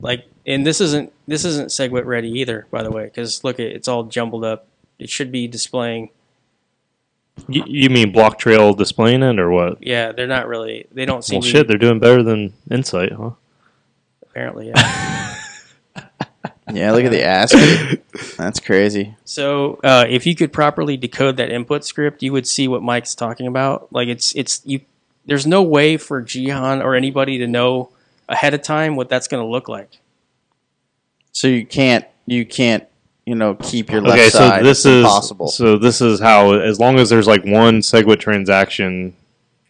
[0.00, 3.66] Like, and this isn't this isn't SegWit ready either, by the way, because look at
[3.66, 4.66] it's all jumbled up.
[4.98, 6.10] It should be displaying.
[7.48, 9.82] You, you mean block trail displaying it or what?
[9.82, 10.86] Yeah, they're not really.
[10.92, 13.30] They don't seem Well, shit, they're doing better than Insight, huh?
[14.22, 14.68] apparently.
[14.68, 15.26] Yeah.
[16.72, 18.00] Yeah, look at the ASCII.
[18.36, 19.16] That's crazy.
[19.24, 23.14] So uh, if you could properly decode that input script, you would see what Mike's
[23.16, 23.92] talking about.
[23.92, 24.80] Like it's it's you.
[25.26, 27.90] There's no way for Jihan or anybody to know
[28.28, 29.98] ahead of time what that's going to look like.
[31.32, 32.86] So you can't you can't
[33.26, 34.60] you know keep your left okay, side.
[34.60, 35.48] so this is possible.
[35.48, 39.14] so this is how as long as there's like one SegWit transaction,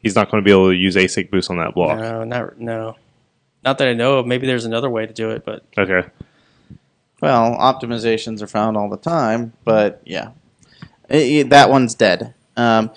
[0.02, 1.98] he's not going to be able to use ASIC boost on that block.
[1.98, 2.96] No, not no,
[3.64, 4.26] not that I know of.
[4.26, 6.08] Maybe there's another way to do it, but Okay.
[7.20, 10.30] Well, optimizations are found all the time, but yeah,
[11.10, 12.32] I- I- that one's dead.
[12.56, 12.90] Um,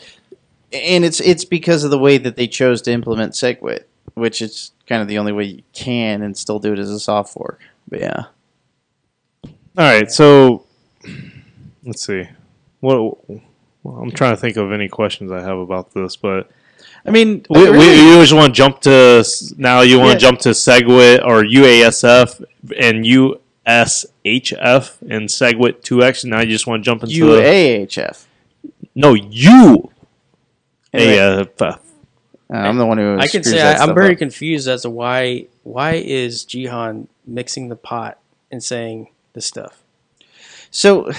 [0.71, 3.83] and it's it's because of the way that they chose to implement SegWit,
[4.13, 6.99] which is kind of the only way you can and still do it as a
[6.99, 7.59] soft fork.
[7.89, 8.23] But yeah,
[9.77, 10.65] All right, so
[11.83, 12.25] let's see.
[12.79, 13.27] What
[13.83, 16.49] well, I'm trying to think of any questions I have about this, but
[17.05, 19.25] I mean, we, really- we, you just want to jump to
[19.57, 19.81] now.
[19.81, 20.13] You want Yeah.
[20.15, 22.43] to jump to SegWit or UASF
[22.79, 26.25] and USHF and SegWit 2X.
[26.25, 28.25] Now you just want to jump into the, UAHF.
[28.95, 29.89] no U
[30.93, 31.61] Anyway, AFF.
[31.61, 31.77] uh,
[32.51, 33.17] I'm the one who.
[33.17, 34.19] I can say that I, I'm very up.
[34.19, 38.19] confused as to why why is Jihan mixing the pot
[38.51, 39.83] and saying this stuff.
[40.71, 41.11] So,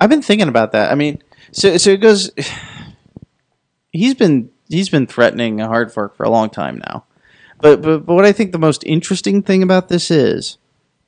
[0.00, 0.90] I've been thinking about that.
[0.90, 2.30] I mean, so so it goes.
[3.94, 7.04] He's been he's been threatening a hard fork for a long time now,
[7.60, 10.56] but but, but what I think the most interesting thing about this is,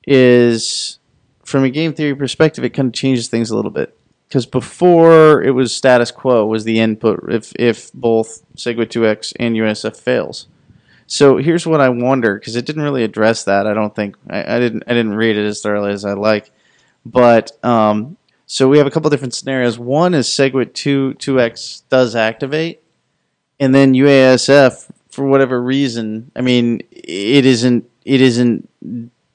[0.06, 0.98] is
[1.44, 3.96] from a game theory perspective, it kind of changes things a little bit.
[4.28, 9.54] Because before it was status quo was the input if if both SegWit 2x and
[9.54, 10.48] USF fails.
[11.06, 13.66] So here's what I wonder because it didn't really address that.
[13.66, 16.50] I don't think I, I didn't I didn't read it as thoroughly as I like.
[17.06, 19.78] But um, so we have a couple different scenarios.
[19.78, 22.82] One is SegWit 2 2x does activate,
[23.60, 26.30] and then UASF for whatever reason.
[26.34, 28.68] I mean, it isn't it isn't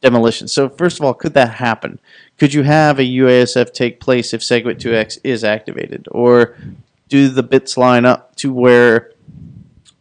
[0.01, 0.47] demolition.
[0.47, 1.99] So first of all, could that happen?
[2.37, 6.57] Could you have a UASF take place if SegWit 2x is activated, or
[7.07, 9.11] do the bits line up to where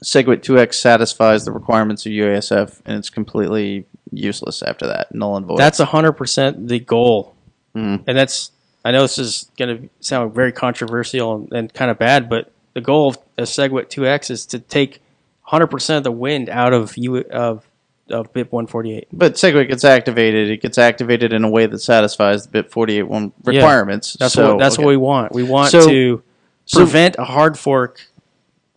[0.04, 5.46] SegWit 2x satisfies the requirements of UASF and it's completely useless after that, null and
[5.46, 5.58] void?
[5.58, 7.34] That's hundred percent the goal,
[7.76, 8.02] Mhm.
[8.06, 8.50] and that's
[8.84, 12.50] I know this is going to sound very controversial and, and kind of bad, but
[12.74, 15.00] the goal of, of SegWit 2x is to take
[15.42, 17.66] hundred percent of the wind out of you of
[18.10, 19.08] of BIP 148.
[19.12, 20.48] But SegWit gets activated.
[20.48, 24.14] It gets activated in a way that satisfies the BIP 48 one requirements.
[24.18, 24.84] That's so, what that's okay.
[24.84, 25.32] what we want.
[25.32, 26.22] We want So- to
[26.64, 28.00] so- prevent a hard fork.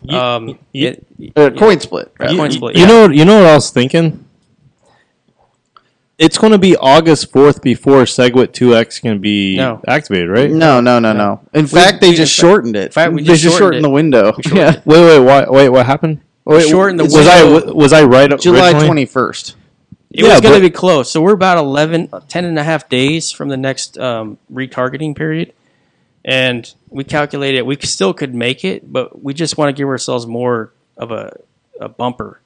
[0.04, 0.88] You- um, you-
[1.20, 2.12] it- Uh, coin split.
[2.20, 2.36] Yeah, right?
[2.36, 2.88] coin split, You yeah.
[2.88, 4.26] know, you know what I was thinking.
[6.24, 9.82] It's going to be August fourth before SegWit 2X can be No.
[9.88, 10.52] activated, right?
[10.52, 11.42] No, no, no, no.
[11.54, 12.94] In fact, they we- just shortened it.
[12.94, 13.88] fact, we they just just shortened shortened it.
[13.88, 14.32] the window.
[14.34, 14.82] shortened Yeah.
[14.86, 16.22] Wait, wait, wait, wait, what happened?
[16.46, 18.40] Wait, shortened the was window- I was I right?
[18.40, 18.86] July originally?
[18.86, 19.56] twenty first.
[20.12, 21.10] It Yeah, was going to be close.
[21.10, 25.54] So we're about 11, 10 and a half days from the next um, retargeting period.
[26.26, 30.28] And we calculated we still could make it, but we just want to give ourselves
[30.28, 31.38] more of a,
[31.80, 32.41] a bumper.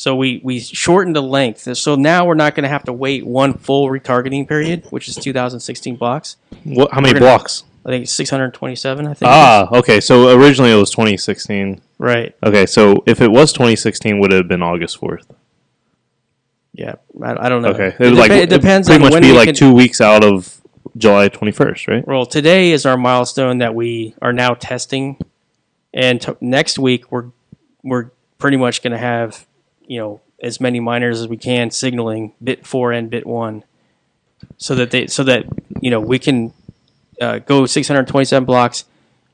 [0.00, 1.76] So we, we shortened the length.
[1.76, 5.14] So now we're not going to have to wait one full retargeting period, which is
[5.16, 6.38] 2016 blocks.
[6.64, 7.64] What, how many gonna- blocks?
[7.84, 9.30] I think it's 627, I think.
[9.30, 10.00] Ah, okay.
[10.00, 11.82] So originally it was 2016.
[11.98, 12.34] Right.
[12.42, 15.26] Okay, so if it was 2016, would it have been August 4th?
[16.72, 16.94] Yeah.
[17.22, 17.72] I, I don't know.
[17.72, 20.00] Okay, It, would like depe- it depends pretty on much be like can- two weeks
[20.00, 20.62] out of
[20.96, 22.06] July 21st, right?
[22.06, 25.18] Well, today is our milestone that we are now testing,
[25.92, 27.32] and t- next week we're
[27.82, 29.46] we're pretty much going to have
[29.90, 33.64] you know as many miners as we can signaling bit four and bit one,
[34.56, 35.44] so that they so that
[35.80, 36.52] you know we can
[37.20, 38.84] uh, go 627 blocks.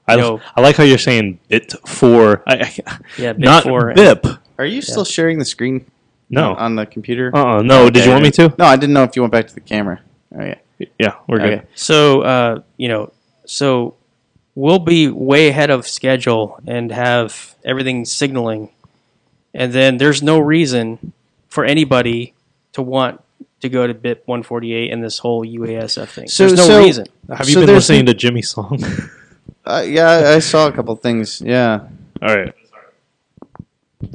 [0.08, 2.42] I, know, I like how you're saying bit four.
[2.46, 2.54] I,
[2.86, 3.90] I, yeah, bit not four.
[3.90, 4.38] and- BIP.
[4.58, 5.84] Are you still sharing the screen
[6.30, 6.54] No.
[6.54, 7.30] on the computer?
[7.34, 7.58] Uh.
[7.58, 7.90] uh No.
[7.90, 8.54] Did you want me to?
[8.58, 10.00] No, I didn't know if you went back to the camera.
[10.34, 10.54] Oh yeah.
[10.98, 11.14] Yeah.
[11.28, 11.66] We're good.
[11.74, 13.12] So uh, you know,
[13.44, 13.96] so
[14.54, 18.70] we'll be way ahead of schedule and have everything signaling,
[19.56, 21.12] and then there's no reason
[21.48, 22.34] for anybody
[22.74, 23.20] to want
[23.60, 26.28] to go to BIP 148 and this whole UASF thing.
[26.28, 27.06] So- there's no so- reason.
[27.30, 28.78] Have you So been there's- listening to Jimmy's song?
[29.68, 31.40] Uh, yeah, I, I saw a couple things.
[31.40, 31.88] Yeah.
[32.22, 32.54] All right.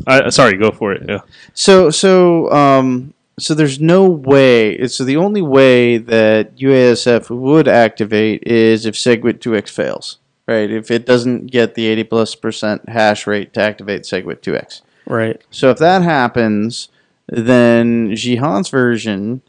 [0.08, 0.58] I, sorry.
[0.58, 1.04] Go for it.
[1.10, 1.20] Yeah.
[1.54, 4.88] So so um so there's no way.
[4.88, 10.70] So the only way that UASF would activate is if SegWit 2x fails, right?
[10.72, 14.82] If it doesn't get the 80 plus percent hash rate to activate SegWit 2x.
[15.06, 15.42] Right.
[15.52, 16.90] So if that happens,
[17.28, 19.42] then Jihan's version,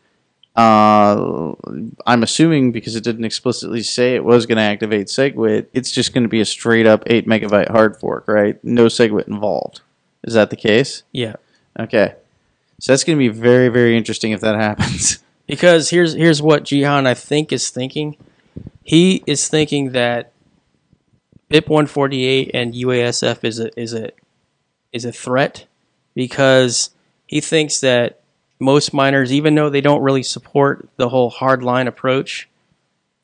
[0.57, 1.53] uh,
[2.07, 6.12] I'm assuming because it didn't explicitly say it was going to activate SegWit, it's just
[6.12, 8.62] going to be a straight up 8 megabyte hard fork, right?
[8.64, 9.80] No SegWit involved.
[10.24, 11.03] Is that the case?
[11.12, 11.36] Yeah.
[11.78, 12.14] Okay.
[12.80, 15.18] So that's going to be very, very interesting if that happens.
[15.46, 18.16] Because here's here's what Jihan I think is thinking.
[18.84, 20.32] He is thinking that
[21.50, 24.11] BIP 148 and UASF is a is a
[24.93, 25.66] is a threat
[26.14, 26.90] because
[27.26, 28.20] he thinks that
[28.59, 32.49] most miners, even though they don't really support the whole hard line approach,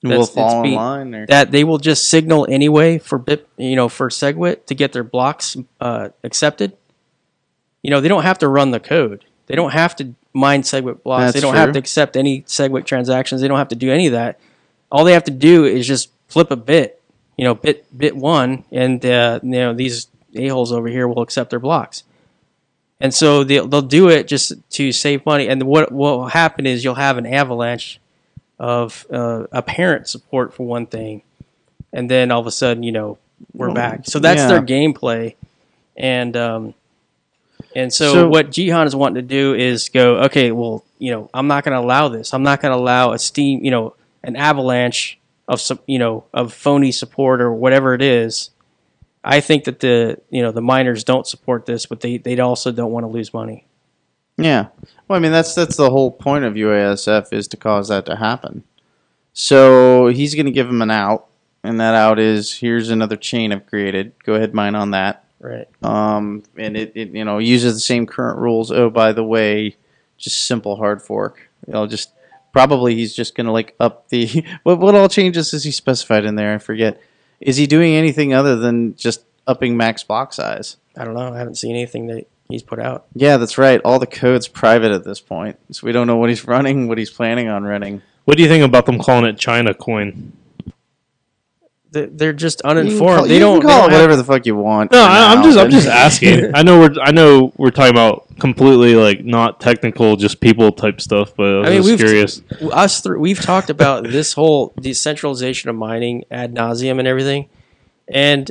[0.02, 1.14] will fall in being- line.
[1.14, 1.26] Or?
[1.26, 5.04] that they will just signal anyway for BIP, you know, for SegWit to get their
[5.04, 6.76] blocks uh, accepted.
[7.82, 9.24] You know, they don't have to run the code.
[9.46, 11.24] They don't have to mine SegWit blocks.
[11.24, 13.40] That's they don't have to accept any SegWit transactions.
[13.40, 14.38] They don't have to do any of that.
[14.90, 17.00] All they have to do is just flip a bit,
[17.36, 20.08] you know, bit bit one, and uh, you know these
[20.38, 22.04] a holes over here will accept their blocks.
[23.00, 25.48] And so they'll, they'll do it just to save money.
[25.48, 28.00] And what what will happen is you'll have an avalanche
[28.58, 31.22] of uh, apparent support for one thing,
[31.92, 33.18] and then all of a sudden, you know,
[33.52, 34.00] we're Well, back.
[34.06, 34.48] So that's yeah.
[34.48, 35.36] their gameplay,
[35.96, 36.74] and um,
[37.76, 41.30] and so, So- what Jihan is wanting to do is go, okay, well, you know,
[41.32, 42.34] I'm not going to allow this.
[42.34, 46.24] I'm not going to allow a steam, you know, an avalanche of some, you know,
[46.34, 48.50] of phony support or whatever it is.
[49.30, 52.72] I think that the you know the miners don't support this, but they they also
[52.72, 53.66] don't want to lose money.
[54.38, 54.68] Yeah.
[55.06, 58.16] Well, I mean that's that's the whole point of UASF is to cause that to
[58.16, 58.64] happen.
[59.34, 61.26] So he's going to give him an out,
[61.62, 64.14] and that out is here's another chain I've created.
[64.24, 65.26] Go ahead, mine on that.
[65.40, 65.68] Right.
[65.82, 68.72] Um, and it, it you know uses the same current rules.
[68.72, 69.76] Oh, by the way,
[70.16, 71.50] just simple hard fork.
[71.72, 72.12] I'll just
[72.54, 76.24] probably he's just going to like up the what what all changes is he specified
[76.24, 76.54] in there?
[76.54, 76.98] I forget.
[77.40, 80.76] Is he doing anything other than just upping max block size?
[80.96, 81.32] I don't know.
[81.32, 83.06] I haven't seen anything that he's put out.
[83.14, 83.80] Yeah, that's right.
[83.84, 86.98] All the code's private at this point, so we don't know what he's running, what
[86.98, 88.02] he's planning on running.
[88.24, 90.32] What do you think about them calling it China coin?
[91.90, 93.18] They- They're just uninformed.
[93.20, 94.92] call, they don't can they call don't it have- whatever the fuck you want.
[94.92, 96.54] No, I, I'm just I'm just asking.
[96.54, 101.00] I know we're I know we're talking about completely like not technical, just people type
[101.00, 102.42] stuff, but I was I mean, just we've- curious.
[102.72, 107.48] us three, we've talked about this whole decentralization of mining ad nauseum and everything.
[108.06, 108.50] And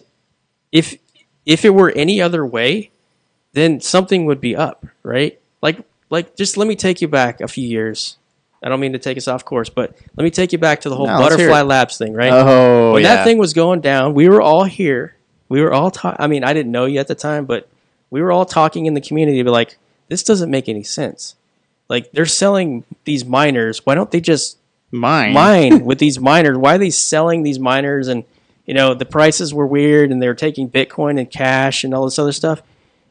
[0.71, 0.97] if
[1.45, 2.89] if it were any other way,
[3.53, 5.39] then something would be up, right?
[5.61, 5.79] Like
[6.09, 8.17] like just let me take you back a few years.
[8.64, 10.89] I don't mean to take us off course, but let me take you back to
[10.89, 12.32] the whole No, butterfly labs thing, right?
[12.34, 13.18] Oh, when yeah.
[13.18, 15.16] that thing was going down, we were all here.
[15.49, 16.18] We were all talking.
[16.20, 17.70] I mean, I didn't know you at the time, but
[18.10, 19.41] we were all talking in the community.
[19.43, 19.78] Be like,
[20.08, 21.36] this doesn't make any sense.
[21.89, 23.86] Like they're selling these miners.
[23.86, 24.58] Why don't they just
[24.91, 25.34] mine.
[25.34, 26.58] mine with these miners?
[26.58, 28.08] Why are they selling these miners?
[28.08, 28.24] And
[28.66, 32.05] you know the prices were weird, and they were taking Bitcoin and cash and all
[32.05, 32.62] this other stuff.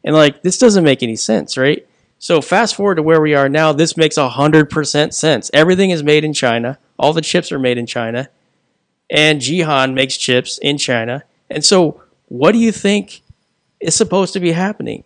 [0.05, 1.86] And like this doesn't make any sense, right?
[2.19, 3.73] So fast forward to where we are now.
[3.73, 5.51] This makes hundred percent sense.
[5.53, 6.79] Everything is made in China.
[6.99, 8.31] All the chips are made in China,
[9.11, 11.25] and Jihan makes chips in China.
[11.51, 13.23] And so, what do you think
[13.81, 15.05] is supposed to be happening?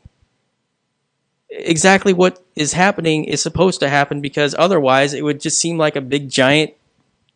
[1.50, 5.96] Exactly what is happening is supposed to happen because otherwise it would just seem like
[5.96, 6.74] a big giant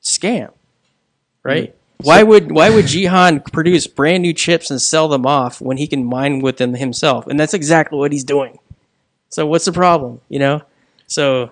[0.01, 0.53] scam,
[1.43, 1.71] right?
[1.71, 2.07] Mm-hmm.
[2.07, 5.89] why would why would Jihan produce brand new chips and sell them off when he
[5.89, 7.27] can mine with them himself?
[7.27, 8.61] And that's exactly what he's doing.
[9.35, 10.63] So what's the problem, you know?
[11.09, 11.51] So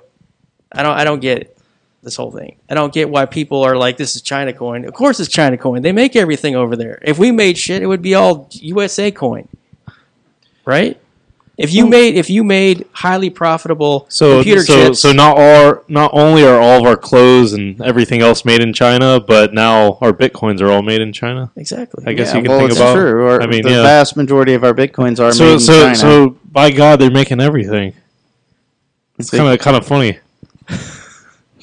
[0.70, 1.58] I don't I don't get
[2.04, 2.54] this whole thing.
[2.70, 4.84] I don't get why people are like this is China coin.
[4.84, 5.82] Of course it's China coin.
[5.82, 7.00] They make everything over there.
[7.02, 9.48] If we made shit, it would be all USA coin.
[10.64, 11.00] Right?
[11.58, 15.84] If you made if you made highly profitable So computer so chips, so not all
[15.86, 19.98] not only are all of our clothes and everything else made in China, but now
[20.00, 21.50] our bitcoins are all made in China.
[21.56, 22.04] exactly.
[22.06, 22.94] I guess Yeah, you can well, think it's about.
[22.96, 23.26] true.
[23.28, 23.82] Our- I mean, the yeah.
[23.82, 25.94] vast majority of our bitcoins are so made in so China.
[25.96, 27.92] so by God, they're making everything.
[29.18, 30.18] It's kind of kind of funny.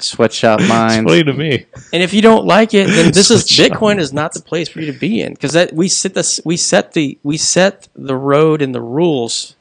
[0.02, 1.10] Sweatshop It's minds.
[1.12, 1.66] funny to me.
[1.92, 4.80] And if you don't like it, then this is Bitcoin is not the place for
[4.80, 8.16] you to be in because that we set this we set the we set the
[8.16, 9.56] road and the rules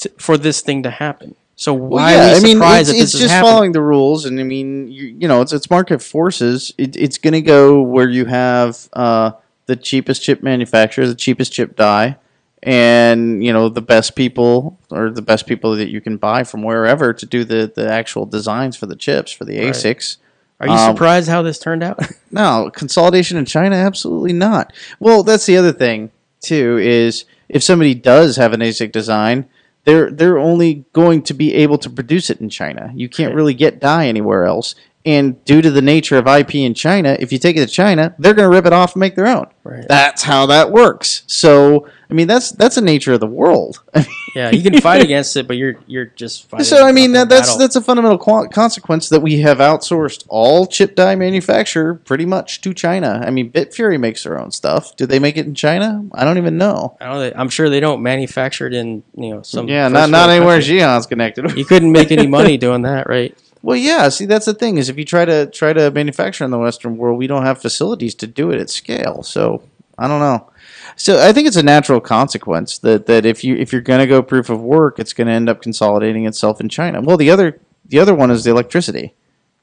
[0.00, 1.34] to, for this thing to happen.
[1.56, 4.40] So why yeah, are we I mean, it's, that it's just following the rules, and
[4.40, 6.72] I mean, you, you know, it's it's market forces.
[6.78, 9.32] It, it's going to go where you have uh,
[9.66, 12.16] the cheapest chip manufacturer, the cheapest chip die,
[12.62, 16.62] and you know the best people or the best people that you can buy from
[16.62, 19.74] wherever to do the the actual designs for the chips for the Right.
[19.74, 20.16] ASICs.
[20.60, 22.00] Are you um, surprised how this turned out?
[22.32, 24.72] No, consolidation in China, absolutely not.
[25.00, 26.78] Well, that's the other thing too.
[26.78, 29.48] Is if somebody does have an ASIC design,
[29.84, 32.92] they're they're only going to be able to produce it in China.
[32.94, 33.36] You can't Right.
[33.36, 34.74] really get dye anywhere else.
[35.06, 38.14] And due to the nature of IP in China, if you take it to China,
[38.18, 39.46] they're going to rip it off and make their own.
[39.64, 39.86] right.
[39.88, 41.22] That's how that works.
[41.26, 43.82] So, I mean, that's that's the nature of the world.
[44.32, 46.64] Yeah, you can fight against it, but you're you're just fighting.
[46.64, 47.58] so, I mean, that, that's battle.
[47.58, 52.60] that's a fundamental qu- consequence that we have outsourced all chip die manufacture pretty much
[52.60, 53.24] to China.
[53.26, 54.94] I mean, Bitfury makes their own stuff.
[54.94, 56.04] Do they make it in China?
[56.14, 56.96] I don't even know.
[57.00, 57.34] I don't.
[57.36, 60.76] I'm sure they don't manufacture it in you know some yeah, not not anywhere country.
[60.78, 61.56] Xion's connected.
[61.56, 63.36] You couldn't make any money doing that, right?
[63.62, 64.08] Well, yeah.
[64.08, 66.96] See, that's the thing is if you try to try to manufacture in the Western
[66.96, 69.22] world, we don't have facilities to do it at scale.
[69.22, 69.62] So
[69.98, 70.50] I don't know.
[70.96, 74.06] So I think it's a natural consequence that, that if you if you're going to
[74.06, 77.00] go proof of work, it's going to end up consolidating itself in China.
[77.00, 79.14] Well, the other the other one is the electricity.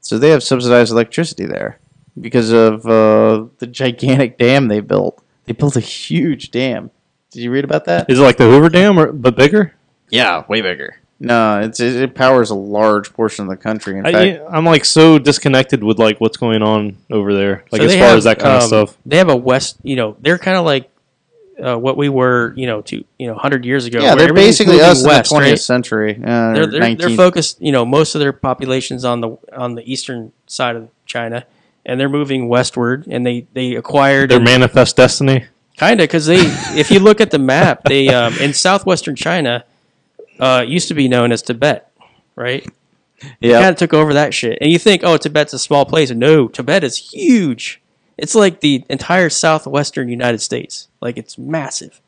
[0.01, 1.79] So they have subsidized electricity there
[2.19, 5.23] because of uh, the gigantic dam they built.
[5.45, 6.91] They built a huge dam.
[7.31, 8.09] Did you read about that?
[8.09, 9.73] Is it like the Hoover Dam, or but bigger?
[10.09, 10.97] Yeah, way bigger.
[11.19, 13.97] No, it's it, it powers a large portion of the country.
[13.97, 17.81] In I, fact, I'm like so disconnected with like what's going on over there, like
[17.81, 18.97] So as far have, as that kind um, of stuff.
[19.05, 20.91] They have a west, you know, they're kind of like
[21.61, 23.99] uh, what we were, you know, to you know, hundred years ago.
[23.99, 25.59] yeah, they're basically moving us west, in the 20th right?
[25.59, 26.21] century.
[26.23, 29.91] Uh, They're, they're, they're focused, you know, most of their populations on the on the
[29.91, 31.45] eastern side of China,
[31.85, 35.45] and they're moving westward, and they they acquired Their manifest destiny.
[35.77, 36.41] kind of because they,
[36.79, 39.63] if you look at the map, they um, in southwestern China,
[40.39, 41.91] uh, used to be known as Tibet,
[42.35, 42.67] right?
[43.39, 44.57] yeah, kind of took over that shit.
[44.61, 46.11] And you think, oh, Tibet's a small place.
[46.11, 47.81] No, Tibet is huge.
[48.17, 50.87] It's like the entire southwestern United States.
[51.01, 52.01] Like it's massive,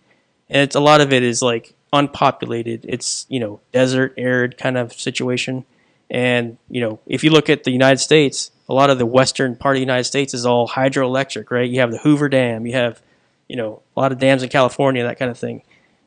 [0.49, 2.86] and it's a lot of it is like unpopulated.
[2.88, 5.65] It's you know desert, arid kind of situation.
[6.09, 9.55] And you know, if you look at the United States, a lot of the western
[9.55, 11.69] part of the United States is all hydroelectric, right?
[11.69, 13.01] You have the Hoover Dam, you have
[13.47, 15.61] you know a lot of dams in California, that kind of thing,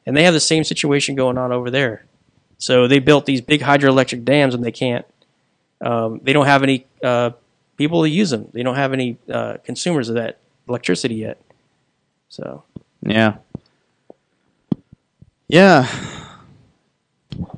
[0.04, 2.04] and they have the same situation going on over there.
[2.62, 5.04] So they built these big hydroelectric dams, and they can't
[5.80, 7.30] um, they don't have any uh,
[7.76, 8.48] people to use them.
[8.52, 10.38] They don't have any uh, consumers of that
[10.68, 11.42] electricity yet.
[12.28, 12.62] So
[13.02, 13.38] yeah,
[15.48, 15.88] yeah.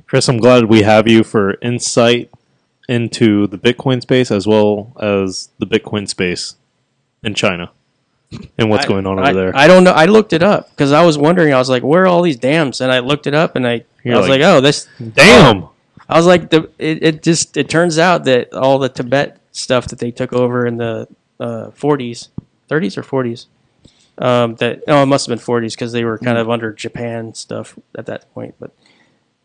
[0.07, 2.31] Chris, I'm glad we have you for insight
[2.89, 6.55] into the Bitcoin space as well as the Bitcoin space
[7.23, 7.69] in China
[8.57, 9.55] and what's I- going on I, over there.
[9.55, 9.91] I don't know.
[9.91, 11.53] I looked it up because I was wondering.
[11.53, 13.83] I was like, "Where are all these dams?" And I looked it up, and I,
[14.05, 15.67] You're I was like- like, "Oh, this." Damn!
[16.07, 19.87] I was like, the it, it just it turns out that all the Tibet stuff
[19.87, 21.07] that they took over in the
[21.39, 22.29] uh, 40s,
[22.69, 23.47] 30s or 40s.
[24.17, 27.33] Um, that oh, it must have been 40s because they were kind of under Japan
[27.33, 28.55] stuff at that point.
[28.59, 28.71] But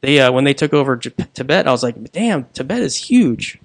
[0.02, 3.58] they uh, when they took over Jap- Tibet, I was like, "Damn, Tibet is huge."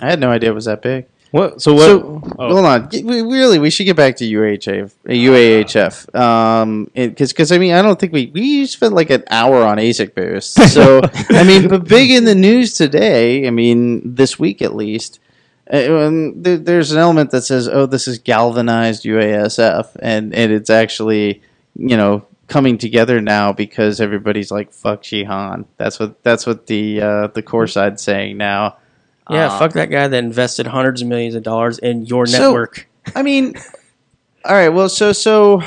[0.00, 1.06] I had no idea it was that big.
[1.32, 1.62] What?
[1.62, 1.82] So what?
[1.82, 2.54] So oh.
[2.54, 7.56] hold on, we, really, we should get back to UHF, uh, UAHF, um, because I
[7.56, 10.56] mean, I don't think we we spent like an hour on ASIC boosts.
[10.72, 11.00] So
[11.30, 13.46] I mean, but big in the news today.
[13.46, 15.20] I mean, this week at least.
[15.72, 20.52] Uh, um, there, there's an element that says, "Oh, this is galvanized UASF," and and
[20.52, 21.40] it's actually,
[21.76, 27.00] you know, coming together now because everybody's like, "Fuck Jihan." That's what that's what the
[27.00, 28.76] uh, the core side's saying now.
[29.30, 32.38] Yeah, Uh, fuck that guy that invested hundreds of millions of dollars in your So-
[32.50, 32.88] network.
[33.14, 33.54] I mean,
[34.44, 34.68] all right.
[34.68, 35.62] Well, so so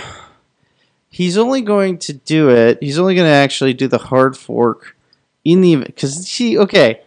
[1.09, 2.79] he's only going to do it.
[2.81, 4.95] He's only going to actually do the hard fork
[5.43, 7.01] in the because see, okay,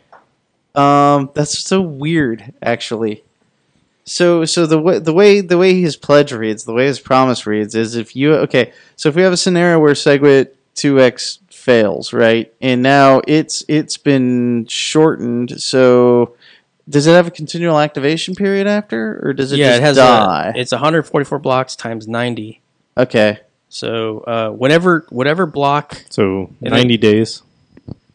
[0.74, 3.24] um, that's so weird, actually.
[4.04, 7.46] So so the way the way the way his pledge reads, the way his promise
[7.46, 8.72] reads, is if you okay.
[8.96, 13.64] So if we have a scenario where Segwit two X fails, right, and now it's
[13.68, 16.34] it's been shortened, so.
[16.88, 19.96] Does it have a continual activation period after, or does it yeah, just it has
[19.96, 20.52] die?
[20.54, 22.60] A, it's 144 blocks times 90.
[22.96, 23.40] Okay.
[23.68, 27.42] So uh, whatever whatever block so And 90 days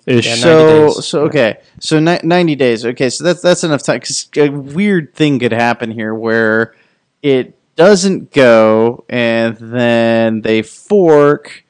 [0.08, 0.26] ish.
[0.26, 1.06] Yeah, 90 So days.
[1.06, 1.58] so okay.
[1.80, 2.84] So ni- 90 days.
[2.86, 6.74] Okay, so that's that's enough time cuz a weird thing could happen here where
[7.22, 11.64] it doesn't go and then they fork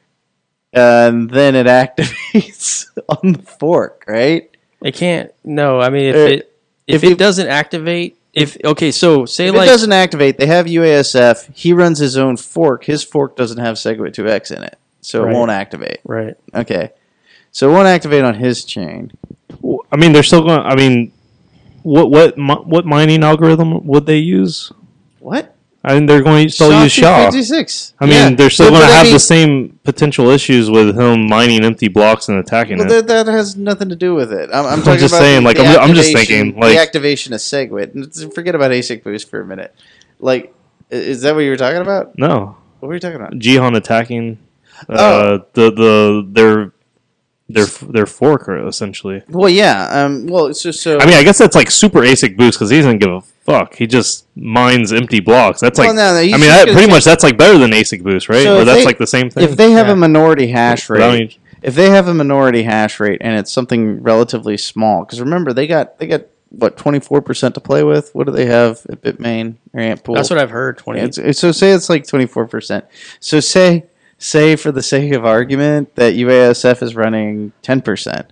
[0.71, 4.49] and then it activates on the fork, right?
[4.81, 5.31] It can't.
[5.43, 6.52] No, I mean if Uh, it
[6.87, 10.37] if, if it it- doesn't activate, if okay, so say If like it doesn't activate,
[10.37, 11.49] they have UASF.
[11.53, 12.85] He runs his own fork.
[12.85, 15.31] His fork doesn't have SegWit 2X in it, so Right.
[15.31, 15.99] it won't activate.
[16.03, 16.35] right.
[16.55, 16.89] Okay,
[17.51, 19.11] so it won't activate on his chain.
[19.91, 20.61] I mean, they're still going.
[20.61, 21.11] I mean,
[21.83, 22.37] what what
[22.67, 24.71] what mining algorithm would they use?
[25.19, 25.52] What?
[25.85, 27.01] I mean, they're going to still use SHA.
[27.31, 27.93] 256.
[27.99, 28.29] I mean, Yeah.
[28.35, 31.27] they're still But- going but to I have mean- the same potential issues with him
[31.27, 33.05] mining empty blocks and attacking Well, it.
[33.07, 34.49] that, that has nothing to do with it.
[34.53, 37.33] I'm, I'm I'm just saying, the- like, the I'm- I'm just thinking, like- the activation
[37.33, 38.33] of SegWit.
[38.33, 39.75] Forget about ASIC boost for a minute.
[40.21, 40.53] Like,
[40.89, 42.17] is that what you were talking about?
[42.17, 43.33] no, What were you talking about?
[43.33, 44.37] Jihan attacking
[44.89, 45.45] uh, Oh.
[45.53, 46.71] the the their
[47.53, 49.23] their their fork essentially.
[49.29, 49.87] Well, yeah.
[50.05, 50.27] Um.
[50.27, 50.99] Well, so so.
[50.99, 53.75] I mean, I guess that's like super ASIC boost because he doesn't give a fuck.
[53.75, 55.59] He just mines empty blocks.
[55.59, 57.71] That's like, Well, no, no, I mean, that, pretty say- much that's like better than
[57.71, 58.43] ASIC boost, right?
[58.43, 59.43] So or that's they- like the same thing.
[59.43, 59.93] if they have Yeah.
[59.93, 63.51] a minority hash rate, Without any- if they have a minority hash rate and it's
[63.51, 67.83] something relatively small, because remember they got they got what twenty four percent to play
[67.83, 68.11] with.
[68.13, 70.15] What do they have at Bitmain or Antpool?
[70.15, 70.77] That's what I've heard.
[70.77, 70.99] Twenty.
[71.01, 72.85] It's, it's- so say it's like twenty four percent.
[73.19, 73.85] So say
[74.23, 78.31] say for the sake of argument that UASF is running ten percent.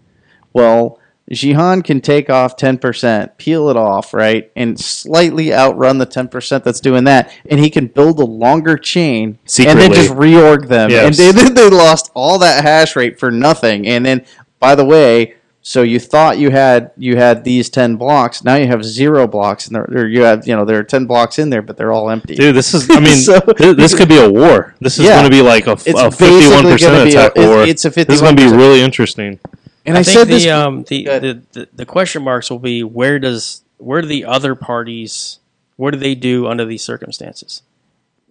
[0.53, 0.99] Well,
[1.29, 6.27] Jihan can take off ten percent, peel it off, right, and slightly outrun the ten
[6.27, 10.67] percent that's doing that, and he can build a longer chain and then just reorg
[10.67, 11.19] them, Yes.
[11.19, 13.87] and they, they lost all that hash rate for nothing.
[13.87, 14.25] And then,
[14.59, 15.35] by the way.
[15.63, 18.43] So you thought you had you had these ten blocks.
[18.43, 21.37] Now you have zero blocks, and there, you have you know there are ten blocks
[21.37, 22.33] in there, but they're all empty.
[22.35, 22.89] Dude, this is.
[22.89, 24.73] I mean, So- thi- this could be a war.
[24.79, 25.19] This is Yeah.
[25.19, 27.47] going to be like a, It's a basically fifty-one gonna percent be a- attack it's-
[27.47, 27.63] war.
[27.63, 29.39] it's a This is going to be really interesting.
[29.85, 30.47] And I, I think said the this.
[30.47, 34.55] um the, the, the the question marks will be where does where do the other
[34.55, 35.39] parties
[35.75, 37.61] what do they do under these circumstances?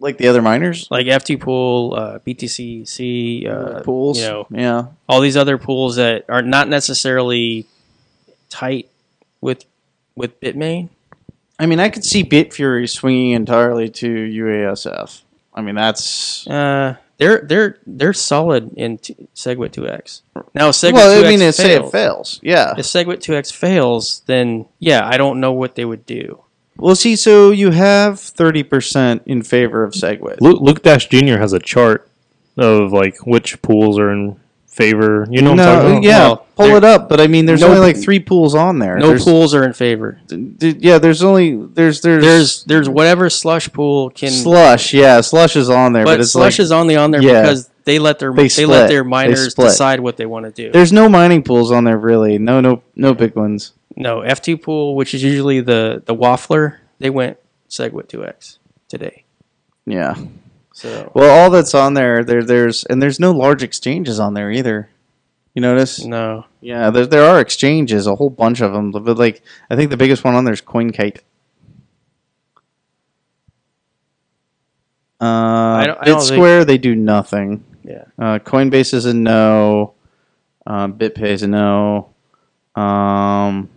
[0.00, 4.18] Like the other miners Like F2 pool, uh, BTCC, uh, pools.
[4.18, 7.66] you know, yeah, all these other pools that are not necessarily
[8.48, 8.88] tight
[9.40, 9.64] with
[10.16, 10.88] with Bitmain.
[11.58, 15.22] I mean, I could see Bitfury swinging entirely to UASF.
[15.54, 20.22] I mean, that's Uh, they're they're they're solid in t- SegWit 2x.
[20.54, 21.22] Now SegWit well.
[21.22, 22.40] 2x I mean, it say it fails, fails.
[22.42, 22.72] Yeah.
[22.78, 26.42] if SegWit 2x fails, then yeah, I don't know what they would do.
[26.80, 30.40] Well, see, so you have thirty percent in favor of SegWit.
[30.40, 31.38] Luke, Luke Dash Jr.
[31.38, 32.08] has a chart
[32.56, 35.26] of like which pools are in favor.
[35.30, 36.02] You know what I'm no, talking about?
[36.04, 37.08] yeah, Well, pull there- it up.
[37.08, 38.98] But I mean, there's No only like pool- three pools on there.
[38.98, 40.18] No there's, pools are in favor.
[40.26, 44.94] d- yeah, there's only there's there's There's there's whatever slush pool can, slush.
[44.94, 47.42] Yeah, slush is on there, but, but it's slush like is only on there Yeah.
[47.42, 48.68] because they let their They they, split.
[48.68, 49.68] let their miners split.
[49.68, 50.70] decide what they want to do.
[50.70, 52.38] there's no mining pools on there really.
[52.38, 53.72] No, no, no big ones.
[53.96, 57.36] No F2 pool, which is usually the the waffler, they went
[57.68, 58.58] SegWit 2x
[58.88, 59.24] today.
[59.86, 60.14] Yeah.
[60.72, 64.50] So Well, all that's on there, there, there's and there's no large exchanges on there
[64.50, 64.88] either.
[65.54, 66.04] You notice?
[66.04, 69.90] no, Yeah, there, there are exchanges, a whole bunch of them, but like I think
[69.90, 71.18] the biggest one on there is CoinKite.
[75.20, 77.64] Uh, don't- I don't BitSquare, they do nothing.
[77.84, 78.04] yeah.
[78.18, 79.94] Uh, Coinbase is a no.
[80.66, 82.10] Um, BitPay is a no.
[82.76, 83.68] Um,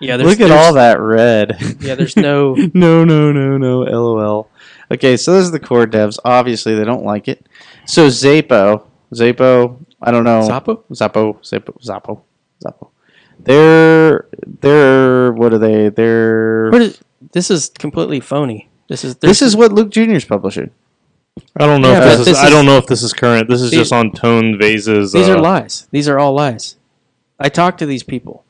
[0.00, 1.56] Yeah, there's, look at there's- all that red.
[1.80, 3.80] Yeah, there's no no, no, no, no.
[3.80, 4.48] LOL.
[4.90, 6.18] Okay, so those are the core devs.
[6.24, 7.46] Obviously, they don't like it.
[7.86, 10.42] So Xapo, Xapo, I don't know.
[10.48, 12.20] Xapo, Xapo, Xapo, Xapo,
[12.62, 12.90] Zappo.
[13.40, 14.26] They're
[14.60, 15.88] they're what are they?
[15.90, 17.00] They're What is,
[17.32, 18.68] this is completely phony.
[18.88, 20.70] This is this is what Luke Junior's publishing.
[21.56, 23.02] I don't know Yeah, if but this is, this I is- don't know if this
[23.02, 23.48] is current.
[23.48, 25.12] This is These- just on Tone Vays's.
[25.12, 25.86] these uh, are lies.
[25.90, 26.76] These are all lies.
[27.38, 28.44] I talked to these people.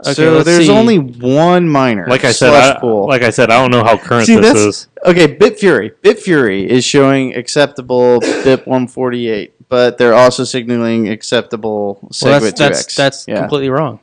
[0.00, 0.72] Okay, so there's see.
[0.72, 2.06] only one miner.
[2.06, 3.06] Like I said, I, pool.
[3.06, 4.88] like I said, I don't know how current See, this is.
[5.04, 5.92] Okay, Bitfury.
[6.02, 12.56] Bitfury is showing acceptable BIP 148, but they're also signaling acceptable Well, SegWit that's 2x.
[12.56, 13.40] that's, that's yeah.
[13.40, 14.00] completely wrong.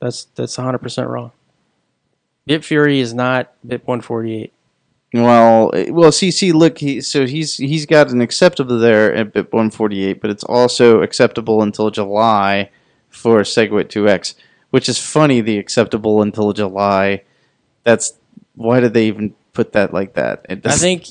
[0.00, 1.32] That's that's 100 percent wrong.
[2.48, 4.52] Bitfury is not BIP 148.
[5.14, 9.52] Well, well, see, see, look, he, so he's he's got an acceptable there at BIP
[9.52, 12.70] 148, but it's also acceptable until July
[13.10, 14.34] for SegWit 2x,
[14.74, 15.40] which is funny.
[15.40, 17.22] The acceptable until July.
[17.84, 18.14] That's
[18.56, 20.46] why did they even put that like that?
[20.48, 21.04] It I think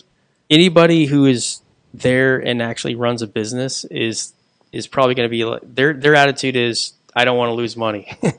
[0.49, 1.61] anybody who is
[1.93, 4.33] there and actually runs a business is
[4.73, 7.77] is probably going to be like their their attitude is I don't want to lose
[7.77, 8.11] money.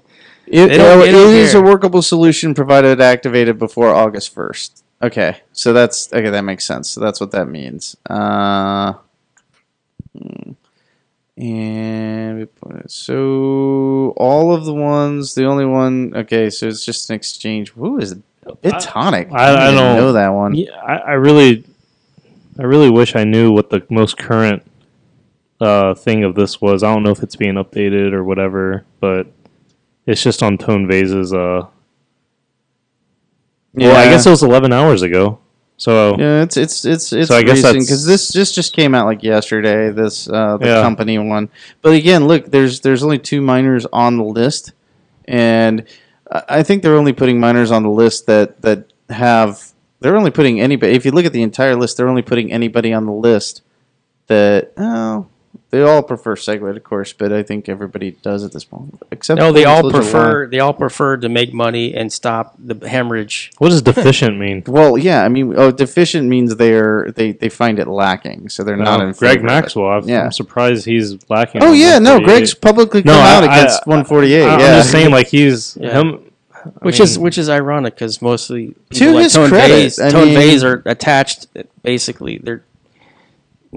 [0.47, 4.83] It, They don't- they don't it is a workable solution provided activated before August 1st.
[5.01, 6.29] Okay, so that's okay.
[6.29, 6.91] That makes sense.
[6.91, 7.97] So that's what that means.
[8.11, 8.93] Uh,
[10.13, 10.53] hmm.
[11.37, 16.13] And we put- so all of the ones, the only one.
[16.15, 17.71] Okay, so it's just an exchange.
[17.71, 18.19] Who is it?
[18.63, 19.33] Bitonic?
[19.33, 20.55] I- I didn't don't- know that one.
[20.55, 21.65] Yeah, I, I really,
[22.59, 24.63] I really wish I knew what the most current
[25.61, 29.27] uh, thing of this was I don't know if it's being updated or whatever, but
[30.07, 31.33] it's just on Tone Vays's.
[31.33, 31.67] Uh,
[33.73, 35.39] Well, I guess it was 11 hours ago.
[35.77, 39.07] So Yeah, it's it's it's it's So I guess because this this just came out
[39.07, 39.91] like yesterday.
[39.91, 40.83] This uh, the Yeah.
[40.83, 41.49] company one,
[41.83, 44.73] but again, look, there's there's only two miners on the list,
[45.27, 45.85] and
[46.31, 49.73] I I think they're only putting miners on the list that that have.
[50.01, 50.93] They're only putting anybody.
[50.93, 53.63] If you look at the entire list, they're only putting anybody on the list
[54.29, 54.73] that.
[54.77, 55.27] Oh,
[55.75, 59.01] they all prefer Segwit, of course, but I think everybody does at this point.
[59.11, 63.51] Except No, they all prefer they all prefer to make money and stop the hemorrhage.
[63.59, 64.63] what does deficient mean?
[64.69, 68.77] Well, yeah, I mean, oh, deficient means they're they, they find it lacking, so they're
[68.77, 69.47] not Uh, in Greg favor.
[69.47, 69.89] Maxwell.
[69.89, 70.25] I've, Yeah.
[70.27, 71.63] I'm surprised he's lacking.
[71.65, 74.43] Oh yeah, no, Greg's publicly come I- out I- against I- 148.
[74.43, 76.01] I- I'm yeah, just saying, like he's Yeah.
[76.01, 76.21] him.
[76.65, 79.75] I Which mean, is which is ironic because mostly To people like his Tone credit,
[79.75, 81.47] Vays, Tone mean- Vays are attached.
[81.83, 82.65] Basically, they're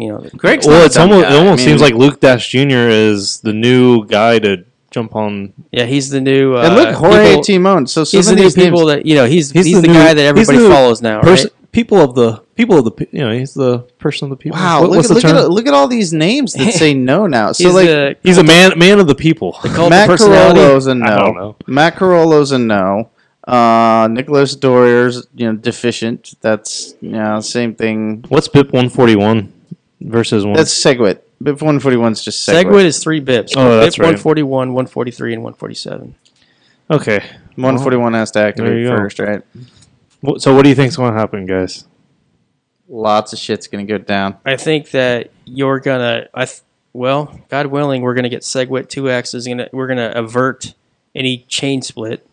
[0.02, 1.34] you know Greg's well, it's almost guy.
[1.34, 2.88] it almost I seems like Luke Dash Jr.
[2.90, 5.54] is the new guy to jump on.
[5.72, 6.56] yeah he's the new.
[6.56, 7.88] Uh, and look, Jorge people- Timon.
[7.88, 9.26] So some he's of the new these names- people that you know.
[9.26, 11.72] He's He's he's, the the, new- guy that he's everybody the follows now, Person, right?
[11.72, 14.58] people of the people of the you know he's the person of the people.
[14.58, 17.28] Wow, What- look, at, the look, at, look at all these names that say no
[17.28, 17.52] now.
[17.52, 19.58] So he's like the, He's a man man of the people.
[19.64, 20.10] they call Matt.
[20.10, 21.06] Corallo's a no.
[21.06, 21.56] I don't know.
[21.68, 23.10] Matt Corallo's a no.
[23.48, 26.36] Uh, Nicolas Dorier's you know deficient.
[26.42, 28.26] That's you know same thing.
[28.30, 29.54] What's BIP 141
[30.02, 30.56] versus one?
[30.56, 31.20] That's Segwit.
[31.42, 32.86] Bip 141 is just Segwit Segwit.
[32.86, 33.54] is three bips.
[33.56, 34.06] Oh, that's right.
[34.08, 36.16] 141, 143, and 147.
[36.92, 37.20] okay.
[37.56, 38.98] 141 has to There activate you go.
[38.98, 39.42] first, right?
[40.26, 41.86] Wh- So what do you think's going to happen, guys?
[42.90, 44.38] Lots of shit's gonna go down.
[44.46, 46.28] I think that you're gonna.
[46.34, 46.62] I th-
[46.94, 49.68] well, God willing, we're gonna get Segwit 2x is gonna.
[49.74, 50.74] We're gonna avert
[51.14, 52.26] any chain split.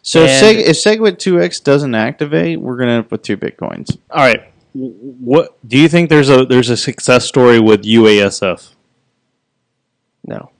[0.00, 3.36] So if, And- Seg- if Segwit 2x doesn't activate, we're gonna end up with two
[3.36, 3.96] bitcoins.
[4.10, 4.42] All right.
[4.72, 6.08] Wh- What do you think?
[6.10, 8.70] There's a there's a success story with UASF.
[10.24, 10.50] No.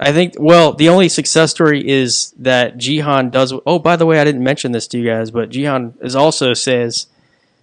[0.00, 0.34] I think.
[0.38, 3.52] Well, the only success story is that Jihan does.
[3.66, 6.52] Oh, by the way, I didn't mention this to you guys, but Jihan is also
[6.52, 7.06] says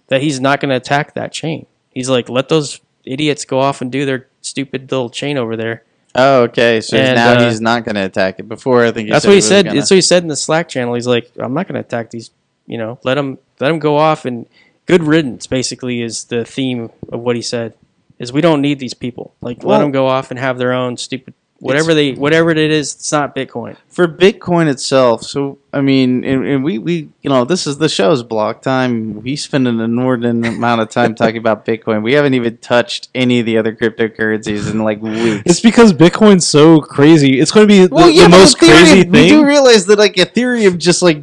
[0.08, 1.66] that he's not going to attack that chain.
[1.90, 5.84] He's like, let those idiots go off and do their stupid little chain over there.
[6.14, 6.80] Oh, okay.
[6.80, 8.46] So And, now uh, he's not gonna attack it.
[8.48, 9.64] Before I think That's said what he was said.
[9.66, 10.94] gonna- That's what he said in the Slack channel.
[10.94, 12.30] He's like, I'm not going to attack these.
[12.66, 14.46] You know, let them let them go off and
[14.86, 15.46] good riddance.
[15.46, 17.74] Basically, is the theme of what he said.
[18.18, 19.34] Is we don't need these people.
[19.40, 22.94] Like let them go off and have their own stupid whatever they whatever it is.
[22.94, 23.76] It's not Bitcoin.
[23.88, 25.22] for Bitcoin itself.
[25.24, 29.22] So I mean, and, and we we you know this is the show's block time.
[29.22, 32.02] We spend an inordinate amount of time talking about Bitcoin.
[32.02, 35.42] We haven't even touched any of the other cryptocurrencies in like weeks.
[35.46, 37.40] It's because Bitcoin's so crazy.
[37.40, 39.98] It's going to be the, well, yeah, the most Ethereum- crazy We do realize that
[39.98, 41.18] like Ethereum just like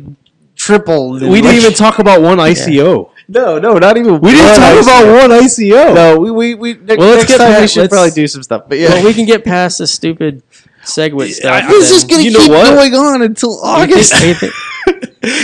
[0.56, 1.23] tripled.
[1.23, 3.11] in, We didn't like- even talk about one ICO.
[3.31, 4.19] No, no, not even.
[4.22, 4.81] We didn't talk ICO.
[4.81, 5.93] about one ICO.
[5.95, 8.11] No, we we, we ne- Well, let's next get time we back- should let's- probably
[8.11, 8.64] do some stuff.
[8.68, 10.41] But yeah, Well, we can get past the stupid
[10.84, 11.51] Segwit stuff.
[11.51, 12.73] I- and this then- is gonna You know keep what?
[12.73, 14.14] going on until You August.
[14.14, 14.53] think- you think-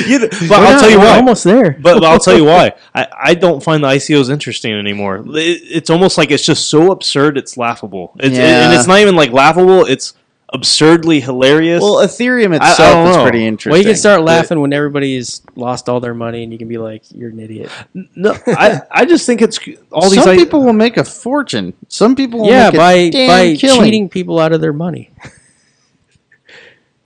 [0.07, 1.15] You know, but We're I'll not- tell you we're why.
[1.17, 1.77] almost there.
[1.79, 2.71] But, but I'll tell you why.
[2.95, 5.23] I, I don't find the ICOs interesting anymore.
[5.35, 7.37] It, it's almost like it's just so absurd.
[7.37, 8.13] It's laughable.
[8.19, 8.65] It's, Yeah.
[8.69, 9.85] and it's not even like laughable.
[9.85, 10.13] It's
[10.55, 11.81] absurdly hilarious.
[11.81, 13.71] Well, Ethereum itself is pretty interesting.
[13.71, 16.77] Well, you can start laughing when everybody's lost all their money, and you can be
[16.77, 19.59] like, "You're an idiot." no, I, I just think it's
[19.91, 20.23] all these.
[20.23, 21.73] Some I- people will make a fortune.
[21.87, 23.83] Some people will yeah, make a by damn by killing.
[23.83, 25.11] cheating people out of their money.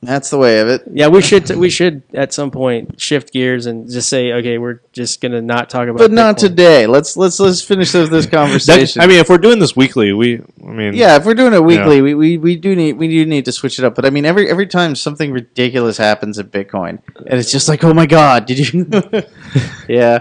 [0.02, 0.84] That's the way of it.
[0.94, 4.80] Yeah, we should we should at some point shift gears and just say, okay, we're
[4.94, 5.98] just gonna not talk about.
[5.98, 6.40] But not Bitcoin.
[6.40, 6.88] today.
[6.88, 9.02] Let's let's let's finish this, this that- conversation.
[9.02, 10.42] I mean, if we're doing this weekly, we.
[10.66, 13.26] I mean, yeah, if we're doing it weekly, we, we, we do need we do
[13.26, 13.94] need to switch it up.
[13.94, 17.84] But I mean, every every time something ridiculous happens at Bitcoin, and it's just like,
[17.84, 18.90] oh my god, did you?
[19.90, 20.20] yeah,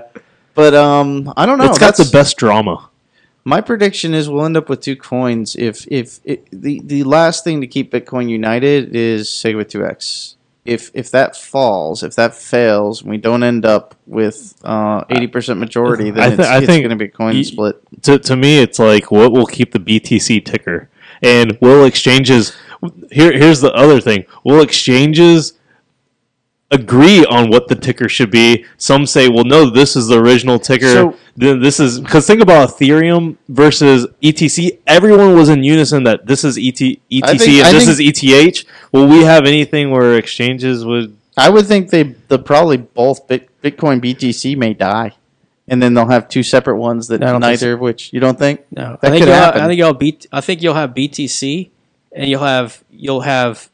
[0.55, 1.67] but um, I don't know.
[1.67, 2.88] it's got the best drama.
[3.49, 5.57] My prediction is we'll end up with two coins.
[5.57, 10.37] If if it, the the last thing to keep Bitcoin united is Segwit two X.
[10.67, 15.59] If if that falls, if that fails, we don't end up with uh, eighty percent
[15.61, 17.81] majority, then I thi- it's, I it's think going to be a coin y- split.
[18.03, 20.91] to, to me, it's like what will keep the BTC ticker,
[21.23, 22.55] and will exchanges.
[23.11, 25.55] Here, here's the other thing: will exchanges
[26.71, 28.65] agree on what the ticker should be?
[28.77, 32.41] Some say, "Well, no, this is the original ticker." So- Then this is because think
[32.43, 34.79] about Ethereum versus ETC.
[34.89, 36.99] Everyone was in unison that this is ET, ETC
[37.39, 38.65] think- and I this think- is ETH.
[38.93, 41.15] Will we have anything where exchanges would?
[41.37, 45.13] I would think they the probably both Bitcoin BTC may die,
[45.69, 48.19] and then they'll have two separate ones that I don't think neither of which you
[48.19, 48.63] don't think.
[48.75, 49.61] No, That I think could you'll happen.
[49.63, 50.27] I think you'll beat.
[50.33, 51.71] I think you'll have BTC,
[52.13, 53.69] and you'll have you'll have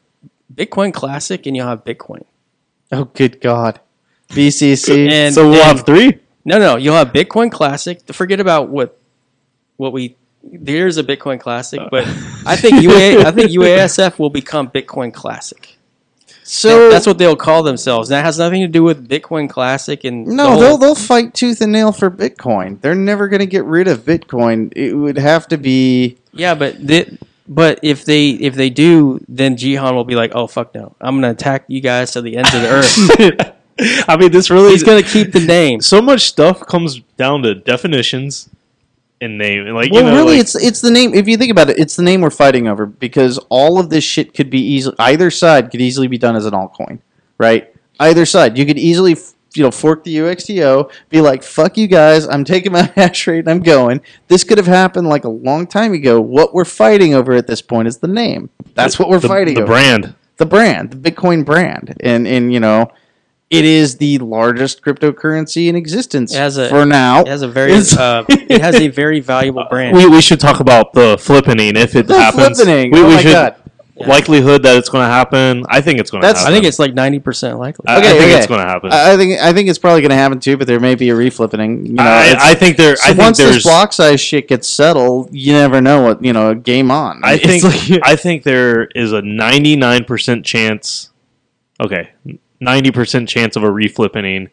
[0.53, 2.21] Bitcoin Classic, and you'll have Bitcoin.
[2.91, 3.79] Oh, good God,
[4.29, 5.09] BCC.
[5.09, 6.19] And so we'll have three.
[6.45, 8.01] No, no, you'll have Bitcoin Classic.
[8.13, 8.99] Forget about what
[9.77, 11.89] what we there's a Bitcoin Classic, uh.
[11.89, 12.03] but
[12.45, 15.75] I think UA, I think UASF will become Bitcoin Classic.
[16.43, 18.09] So that's what they'll call themselves.
[18.09, 21.33] That has nothing to do with Bitcoin Classic and the No, whole- they'll they'll fight
[21.33, 22.79] tooth and nail for Bitcoin.
[22.81, 24.71] They're never going to get rid of Bitcoin.
[24.75, 27.17] It would have to be yeah, but the,
[27.47, 31.15] but if they if they do, then Jihan will be like, oh fuck no, I'm
[31.17, 33.51] gonna attack you guys to the ends of the earth.
[34.09, 35.81] I mean, this really He's gonna keep the name.
[35.81, 38.49] so much stuff comes down to definitions
[39.21, 39.65] and name.
[39.67, 41.13] Like well, you know, really, like- it's it's the name.
[41.13, 44.03] If you think about it, it's the name we're fighting over because all of this
[44.03, 46.99] shit could be easily either side could easily be done as an altcoin,
[47.37, 47.71] right?
[47.99, 51.87] Either side, you could easily f- you know fork the UXTO, be like, "Fuck you
[51.87, 55.29] guys, I'm taking my hash rate and I'm going." This could have happened like a
[55.29, 56.19] long time ago.
[56.21, 58.49] What we're fighting over at this point is the name.
[58.73, 59.71] That's what we're the, fighting the over.
[59.73, 60.15] brand.
[60.37, 62.91] the brand, the Bitcoin brand, and and you know,
[63.49, 67.21] it is the largest cryptocurrency in existence It has a- for now.
[67.21, 69.95] It has a very uh, it has a very valuable brand.
[69.95, 72.59] We, we should talk about the flippening if it The happens.
[72.59, 72.91] flippening.
[72.91, 73.55] We, oh we my should god.
[73.97, 74.07] Yeah.
[74.09, 75.63] likelihood that it's going to happen.
[75.69, 76.53] I think it's going to That's- happen.
[76.53, 77.85] I think it's like ninety percent likely.
[77.87, 78.37] I, I Okay, think okay.
[78.37, 78.91] it's going to happen.
[78.91, 81.09] I I think I think it's probably going to happen too, but there may be
[81.11, 81.87] a reflipping.
[81.87, 82.97] You know, I, it's- I think there.
[82.97, 83.53] so I think once there's.
[83.55, 86.53] this block size shit gets settled, you never know what you know.
[86.55, 87.21] Game on.
[87.23, 91.11] I It's think like- I think there is a 99% chance.
[91.81, 92.09] Okay,
[92.61, 94.49] 90% chance of a reflipping,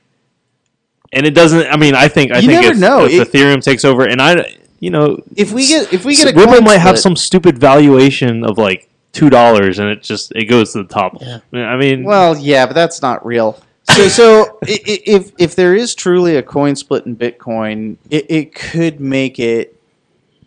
[1.12, 1.66] and it doesn't.
[1.66, 3.05] I mean, I think I You think never if, know.
[3.06, 6.32] if It- Ethereum takes over, and I, you know, if we get if we get
[6.32, 10.02] a Ripple coin might have split- some stupid valuation of like two dollars, and it
[10.02, 11.16] just it goes to the top.
[11.20, 11.39] Yeah.
[11.66, 13.60] I mean, Well, yeah, but that's not real.
[13.90, 18.26] So, so i- i- if if there is truly a coin split in Bitcoin, it,
[18.30, 19.78] it could make it,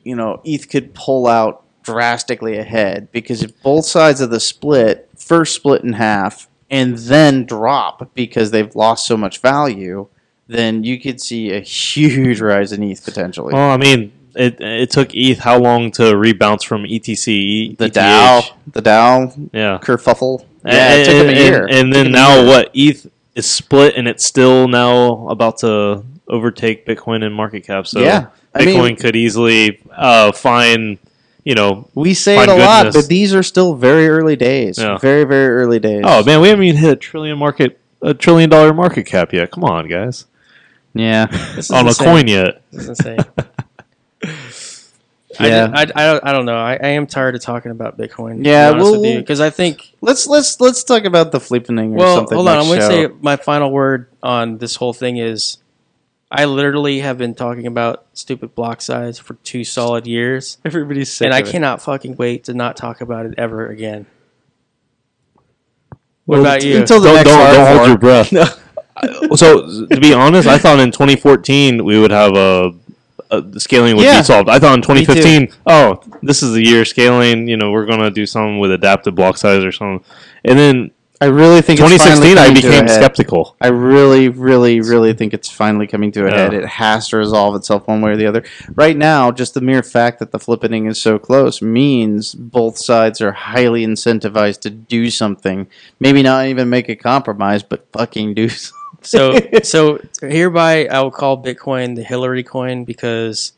[0.04, 5.08] you know, ETH could pull out drastically ahead because if both sides of the split
[5.18, 10.08] first split in half and then drop because they've lost so much value,
[10.48, 13.54] then you could see a huge rise in ETH potentially.
[13.54, 17.78] well, I mean, it it took ETH how long to rebound from ETC?
[17.78, 17.94] the ETH?
[17.94, 19.80] DAO, the DAO yeah.
[19.82, 20.46] kerfuffle.
[20.66, 21.66] Yeah, it and, took them a year.
[21.66, 22.72] And, Took then 'em a now what?
[22.74, 27.86] ETH is split, and it's still now about to overtake Bitcoin in market cap.
[27.86, 30.98] So Yeah, I Bitcoin mean- could easily uh, find,
[31.44, 34.80] you know, We say it a lot, but these are still very early days.
[34.80, 34.98] Yeah.
[34.98, 36.02] Very, very early days.
[36.04, 39.52] oh man, we haven't even hit a trillion market, a trillion dollar market cap yet.
[39.52, 40.26] Come on, guys,
[40.96, 41.28] yeah.
[41.56, 42.62] This is on a coin yet.
[45.38, 45.52] This is insane.
[45.52, 45.72] Yeah.
[45.74, 46.56] I, I, I, don't, I don't know.
[46.58, 48.46] I, I am tired of talking about Bitcoin.
[48.46, 49.94] Yeah, because we'll- I think.
[50.02, 52.36] Let's let's let's talk about the flipping or Well, something.
[52.36, 52.58] hold on.
[52.58, 55.58] I'm going to say my final word on this whole thing is,
[56.32, 61.26] I literally have been talking about stupid block size for two solid years, everybody's sick.
[61.26, 61.48] and I it.
[61.48, 64.06] cannot fucking wait to not talk about it ever again.
[66.26, 66.78] What Well, about you?
[66.78, 68.30] Until the Don't, next don't, hard don't hold your breath.
[69.38, 72.72] so to be honest, I thought in 2014 we would have a,
[73.36, 74.20] Uh, the scaling would Yeah.
[74.20, 74.50] be solved.
[74.50, 77.48] I thought in 2015, oh, this is the year scaling.
[77.48, 80.04] You know, we're gonna do something with adaptive block size or something.
[80.44, 80.92] And then
[81.22, 83.56] I really think 2016, finally I coming to a became skeptical.
[83.62, 86.38] I really, really, really think it's finally coming to a Yeah.
[86.38, 86.54] head.
[86.54, 88.44] It has to resolve itself one way or the other.
[88.76, 93.22] Right now, just the mere fact that the flippening is so close means both sides
[93.22, 95.68] are highly incentivized to do something.
[96.02, 98.74] Maybe not even make a compromise, but fucking do something.
[99.06, 103.54] So, so hereby I will call Bitcoin the Hillary coin because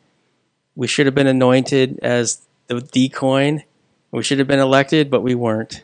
[0.75, 3.63] we should have been anointed as the D coin.
[4.11, 5.83] We should have been elected, but we weren't.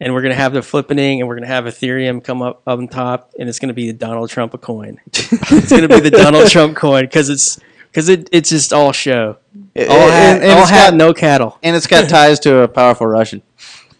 [0.00, 3.32] And we're gonna have the flippening, and we're gonna have Ethereum come up on top,
[3.38, 5.00] and it's gonna be the Donald Trump coin.
[5.06, 7.60] it's gonna be the Donald Trump coin because it's
[7.92, 9.36] because it, it's just all show,
[9.76, 11.58] all hat, and, and all it's hat, got, no cattle.
[11.62, 13.42] and it's got ties to a powerful Russian.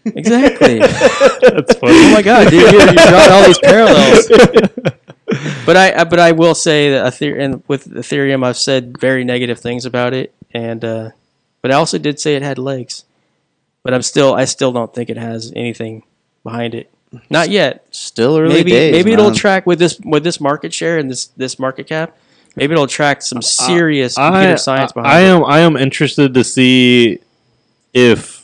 [0.04, 0.78] Exactly.
[0.80, 1.92] That's funny.
[1.94, 4.28] Oh my god, dude, you're, you're drawing all these parallels.
[5.64, 9.24] But I, I- but I will say that Ether- and with Ethereum, I've said very
[9.24, 11.10] negative things about it, and uh,
[11.62, 13.04] but I also did say it had legs.
[13.82, 16.02] But I'm still, I still don't think it has anything
[16.44, 16.90] behind it.
[17.30, 17.86] Not yet.
[17.92, 18.92] Still early maybe days.
[18.92, 22.16] maybe it'll track with this with this market share and this this market cap.
[22.54, 25.24] Maybe it'll attract some serious I, computer science behind I it.
[25.28, 27.20] am I am interested to see
[27.94, 28.41] if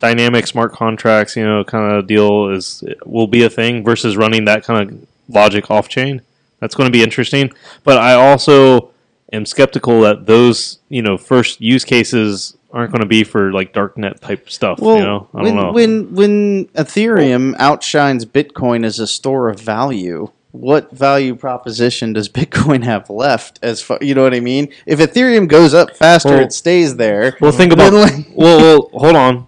[0.00, 4.44] dynamic smart contracts, you know, kind of deal is will be a thing versus running
[4.46, 6.22] that kind of logic off chain.
[6.58, 7.52] That's going to be interesting.
[7.84, 8.90] But I also
[9.32, 13.72] am skeptical that those, you know, first use cases aren't going to be for like
[13.72, 14.78] darknet type stuff.
[14.80, 15.72] Well, you know, I when, don't know.
[15.72, 22.84] when when Ethereum outshines Bitcoin as a store of value, what value proposition does Bitcoin
[22.84, 23.58] have left?
[23.62, 24.72] As far you know what I mean?
[24.86, 27.36] If Ethereum goes up faster, Well- it stays there.
[27.40, 27.92] well, think about.
[27.92, 29.46] Like- well, well, hold on.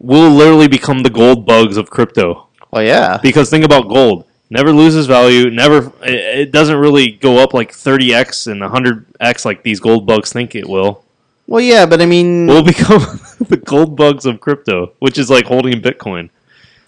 [0.00, 2.48] We'll literally become the gold bugs of crypto.
[2.72, 3.18] well, yeah.
[3.22, 7.70] because think about gold never loses value never it it doesn't really go up like
[7.70, 11.04] 30x and 100x like these gold bugs think it will
[11.46, 13.02] Well, yeah, but I mean, We'll become
[13.52, 16.30] the gold bugs of crypto, which is like holding Bitcoin.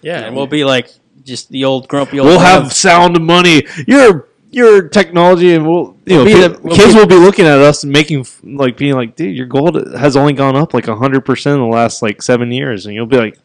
[0.01, 0.87] Yeah, and we'll be like
[1.23, 2.27] just the old grumpy old.
[2.29, 2.63] We'll man.
[2.63, 3.63] have sound money.
[3.87, 7.07] Your your technology, and we'll you know We'll be ki- the- we'll kids be- will
[7.07, 10.55] be looking at us and making like being like, dude, your gold has only gone
[10.55, 13.37] up like hundred percent in the last like seven years, and you'll be like,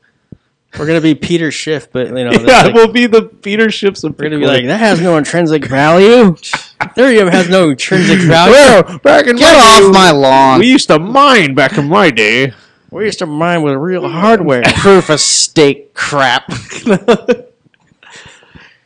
[0.79, 4.05] We're gonna be Peter Schiff, but you know, yeah, like, we'll be the Peter Schiffs
[4.05, 6.35] of we're gonna be like that has no intrinsic value.
[6.81, 8.53] Ethereum has no intrinsic value.
[8.53, 10.61] Well, back in get my off day, my lawn.
[10.61, 12.53] We used to mine back in my day.
[12.91, 14.63] We used to mine with real hardware.
[14.77, 16.51] Proof of stake crap.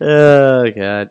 [0.01, 1.11] oh god.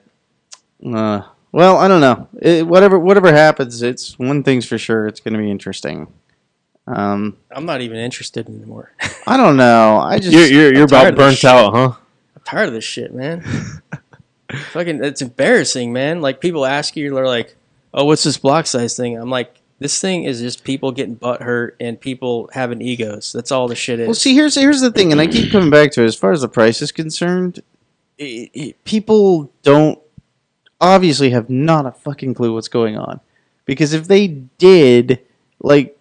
[0.85, 2.27] Uh, well, I don't know.
[2.41, 5.07] It, whatever whatever happens, it's one thing's for sure.
[5.07, 6.07] It's going to be interesting.
[6.87, 8.91] Um, I'm not even interested anymore.
[9.27, 9.97] I don't know.
[9.97, 11.93] I just You're you're, you're about of this burnt out, huh?
[12.35, 13.43] I'm tired of this shit, man.
[14.71, 16.21] Fucking, it's embarrassing, man.
[16.21, 17.55] Like people ask you, they're like,
[17.93, 21.41] "Oh, what's this block size thing?" I'm like, "This thing is just people getting butt
[21.41, 23.31] hurt and people having egos.
[23.31, 25.69] That's all the shit is." Well, see, here's here's the thing, and I keep coming
[25.69, 26.05] back to it.
[26.05, 27.61] As far as the price is concerned,
[28.19, 29.99] i i people don't
[30.81, 33.21] obviously have not a fucking clue what's going on,
[33.65, 35.19] because if they did,
[35.61, 35.97] like,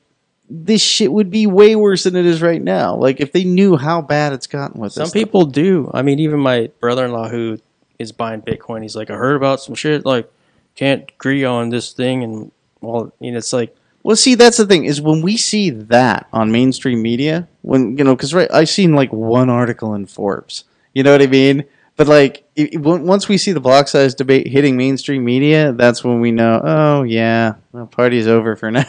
[0.49, 2.97] this shit would be way worse than it is right now.
[2.97, 5.89] Like, if they knew how bad it's gotten with Some this people do.
[5.95, 7.59] I mean, even my brother-in-law who
[8.01, 10.05] is buying Bitcoin, he's like, "I heard about some shit.
[10.05, 10.29] Like,
[10.75, 12.51] can't agree on this thing." And
[12.81, 16.27] well, you know, it's like, Well, see, that's the thing is when we see that
[16.33, 20.65] on mainstream media, when you know, because right, I've seen like one article in Forbes.
[20.95, 21.65] You know what I mean?
[22.01, 26.19] But like, it, once we see the block size debate hitting mainstream media, that's when
[26.23, 26.59] we know.
[26.65, 28.87] Oh yeah, the party's over for now.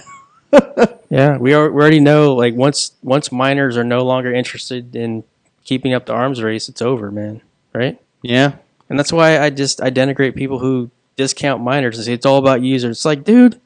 [1.10, 2.34] yeah, we, are, we already know.
[2.36, 5.26] Like, once once miners are no longer interested in
[5.66, 7.42] keeping up the arms race, it's over, man.
[7.74, 8.00] Right?
[8.22, 8.54] yeah,
[8.88, 12.38] And that's why I just I denigrate people who discount miners and say it's all
[12.38, 13.00] about users.
[13.00, 13.60] It's like, dude,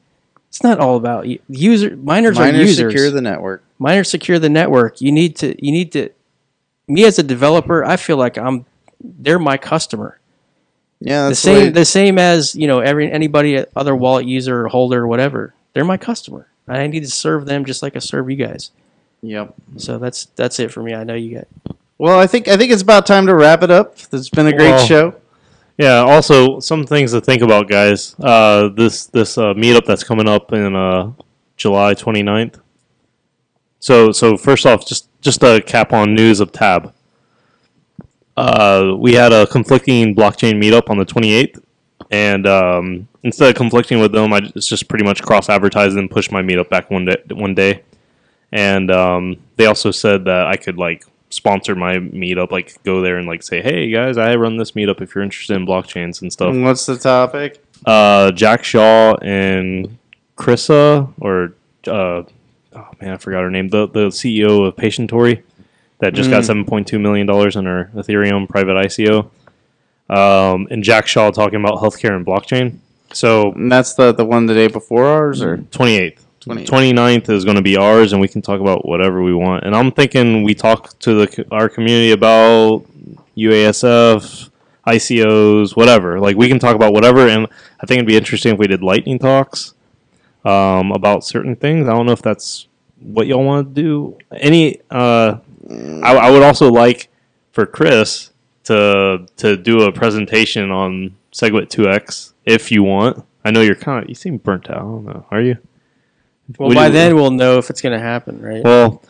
[0.48, 1.96] it's not all about u- user.
[1.96, 2.92] Miners, are miners users.
[2.92, 3.62] secure the network.
[3.78, 5.00] miners secure the network.
[5.00, 5.54] You need to.
[5.64, 6.10] You need to.
[6.88, 8.66] Me as a developer, I feel like I'm.
[9.02, 10.18] They're my customer.
[11.00, 11.56] Yeah, The same.
[11.56, 15.54] way- The same as you know every anybody other wallet user or holder or whatever.
[15.74, 16.48] They're my customer.
[16.68, 18.70] I need to serve them just like I serve you guys.
[19.22, 19.54] Yep.
[19.76, 20.94] So that's that's it for me.
[20.94, 21.76] I know you got.
[21.98, 23.96] Well, I think I think it's about time to wrap it up.
[24.12, 25.14] It's been a great Well, show.
[25.78, 25.96] Yeah.
[25.98, 28.14] Also, some things to think about, guys.
[28.18, 31.12] Uh, this this uh, meetup that's coming up in uh,
[31.56, 32.58] July 29th.
[33.78, 36.92] So so first off, just just a cap on news of Tab.
[38.36, 41.62] Uh, we had a conflicting blockchain meetup on the 28th,
[42.10, 46.10] and um, instead of conflicting with them, I just, just pretty much cross advertised and
[46.10, 47.16] pushed my meetup back one day.
[47.30, 47.82] One day,
[48.52, 53.16] and um, they also said that I could like sponsor my meetup, like go there
[53.18, 56.32] and like say, "Hey guys, I run this meetup if you're interested in blockchains and
[56.32, 57.62] stuff." And What's the topic?
[57.84, 59.98] Uh, Jack Shaw and
[60.36, 61.54] Chrissa, or
[61.86, 62.22] uh,
[62.74, 63.68] oh man, I forgot her name.
[63.68, 65.42] The the CEO of Patientory
[65.98, 69.30] that just got seven point two million dollars in her Ethereum private ICO.
[70.08, 72.78] Um, and Jack Shaw talking about healthcare and blockchain.
[73.12, 76.20] So And that's the the one the day before ours, or 28th.
[76.40, 76.66] 28th.
[76.66, 79.64] 29th is going to be ours, and we can talk about whatever we want.
[79.64, 82.84] And I'm thinking we talk to the our community about
[83.36, 84.50] UASF,
[84.86, 86.20] ICOs, whatever.
[86.20, 87.46] Like we can talk about whatever, and
[87.80, 89.74] I think it'd be interesting if we did lightning talks
[90.44, 91.88] um, about certain things.
[91.88, 92.68] I don't know if that's
[93.00, 94.18] what y'all want to do.
[94.32, 95.38] Any, uh,
[95.70, 97.08] I, I would also like
[97.52, 98.30] for Chris
[98.64, 103.24] to to do a presentation on Segwit 2x if you want.
[103.44, 104.76] I know you're kind of you seem burnt out.
[104.76, 105.26] I don't know.
[105.30, 105.56] Are you?
[106.58, 108.62] Well, Would by you- then we'll know if it's going to happen, right?
[108.62, 109.02] Well,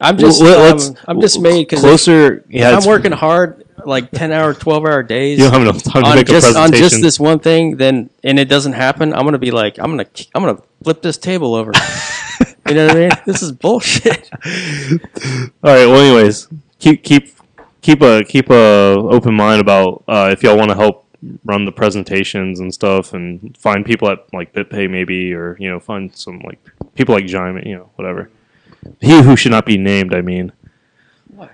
[0.00, 0.40] I'm just.
[0.42, 2.44] um, let's- I'm dismayed because closer.
[2.48, 5.38] Yeah, I'm working hard, like ten hour, twelve hour days.
[5.38, 7.76] You don't have enough time to on make a just on just this one thing,
[7.76, 11.16] then and it doesn't happen, I'm gonna be like, I'm gonna I'm gonna flip this
[11.18, 11.72] table over.
[12.72, 13.10] you know what I mean?
[13.26, 14.30] This is bullshit.
[15.62, 15.86] All right.
[15.86, 17.34] Well, anyways, keep keep
[17.82, 21.06] keep a keep a open mind about uh, if y'all want to help
[21.44, 25.78] run the presentations and stuff, and find people at like BitPay maybe, or you know,
[25.78, 26.58] find some like
[26.94, 28.30] people like Giant, you know, whatever.
[29.00, 30.14] He who should not be named.
[30.14, 30.52] I mean.
[31.38, 31.48] all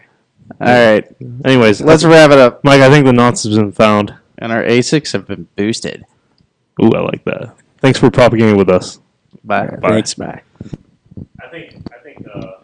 [0.61, 1.05] right.
[1.45, 2.63] Anyways, Let's wrap it up.
[2.65, 2.81] Mike.
[2.81, 4.15] I think the nonce has been found.
[4.41, 6.07] And our ASICs have been boosted.
[6.81, 7.57] Ooh, I like that.
[7.79, 9.01] Thanks for propagating with us.
[9.45, 9.67] Bye.
[9.67, 9.89] Bye.
[9.89, 10.43] Thanks, bye.
[11.49, 11.75] I think.
[11.91, 12.19] I think.
[12.35, 12.58] Uh.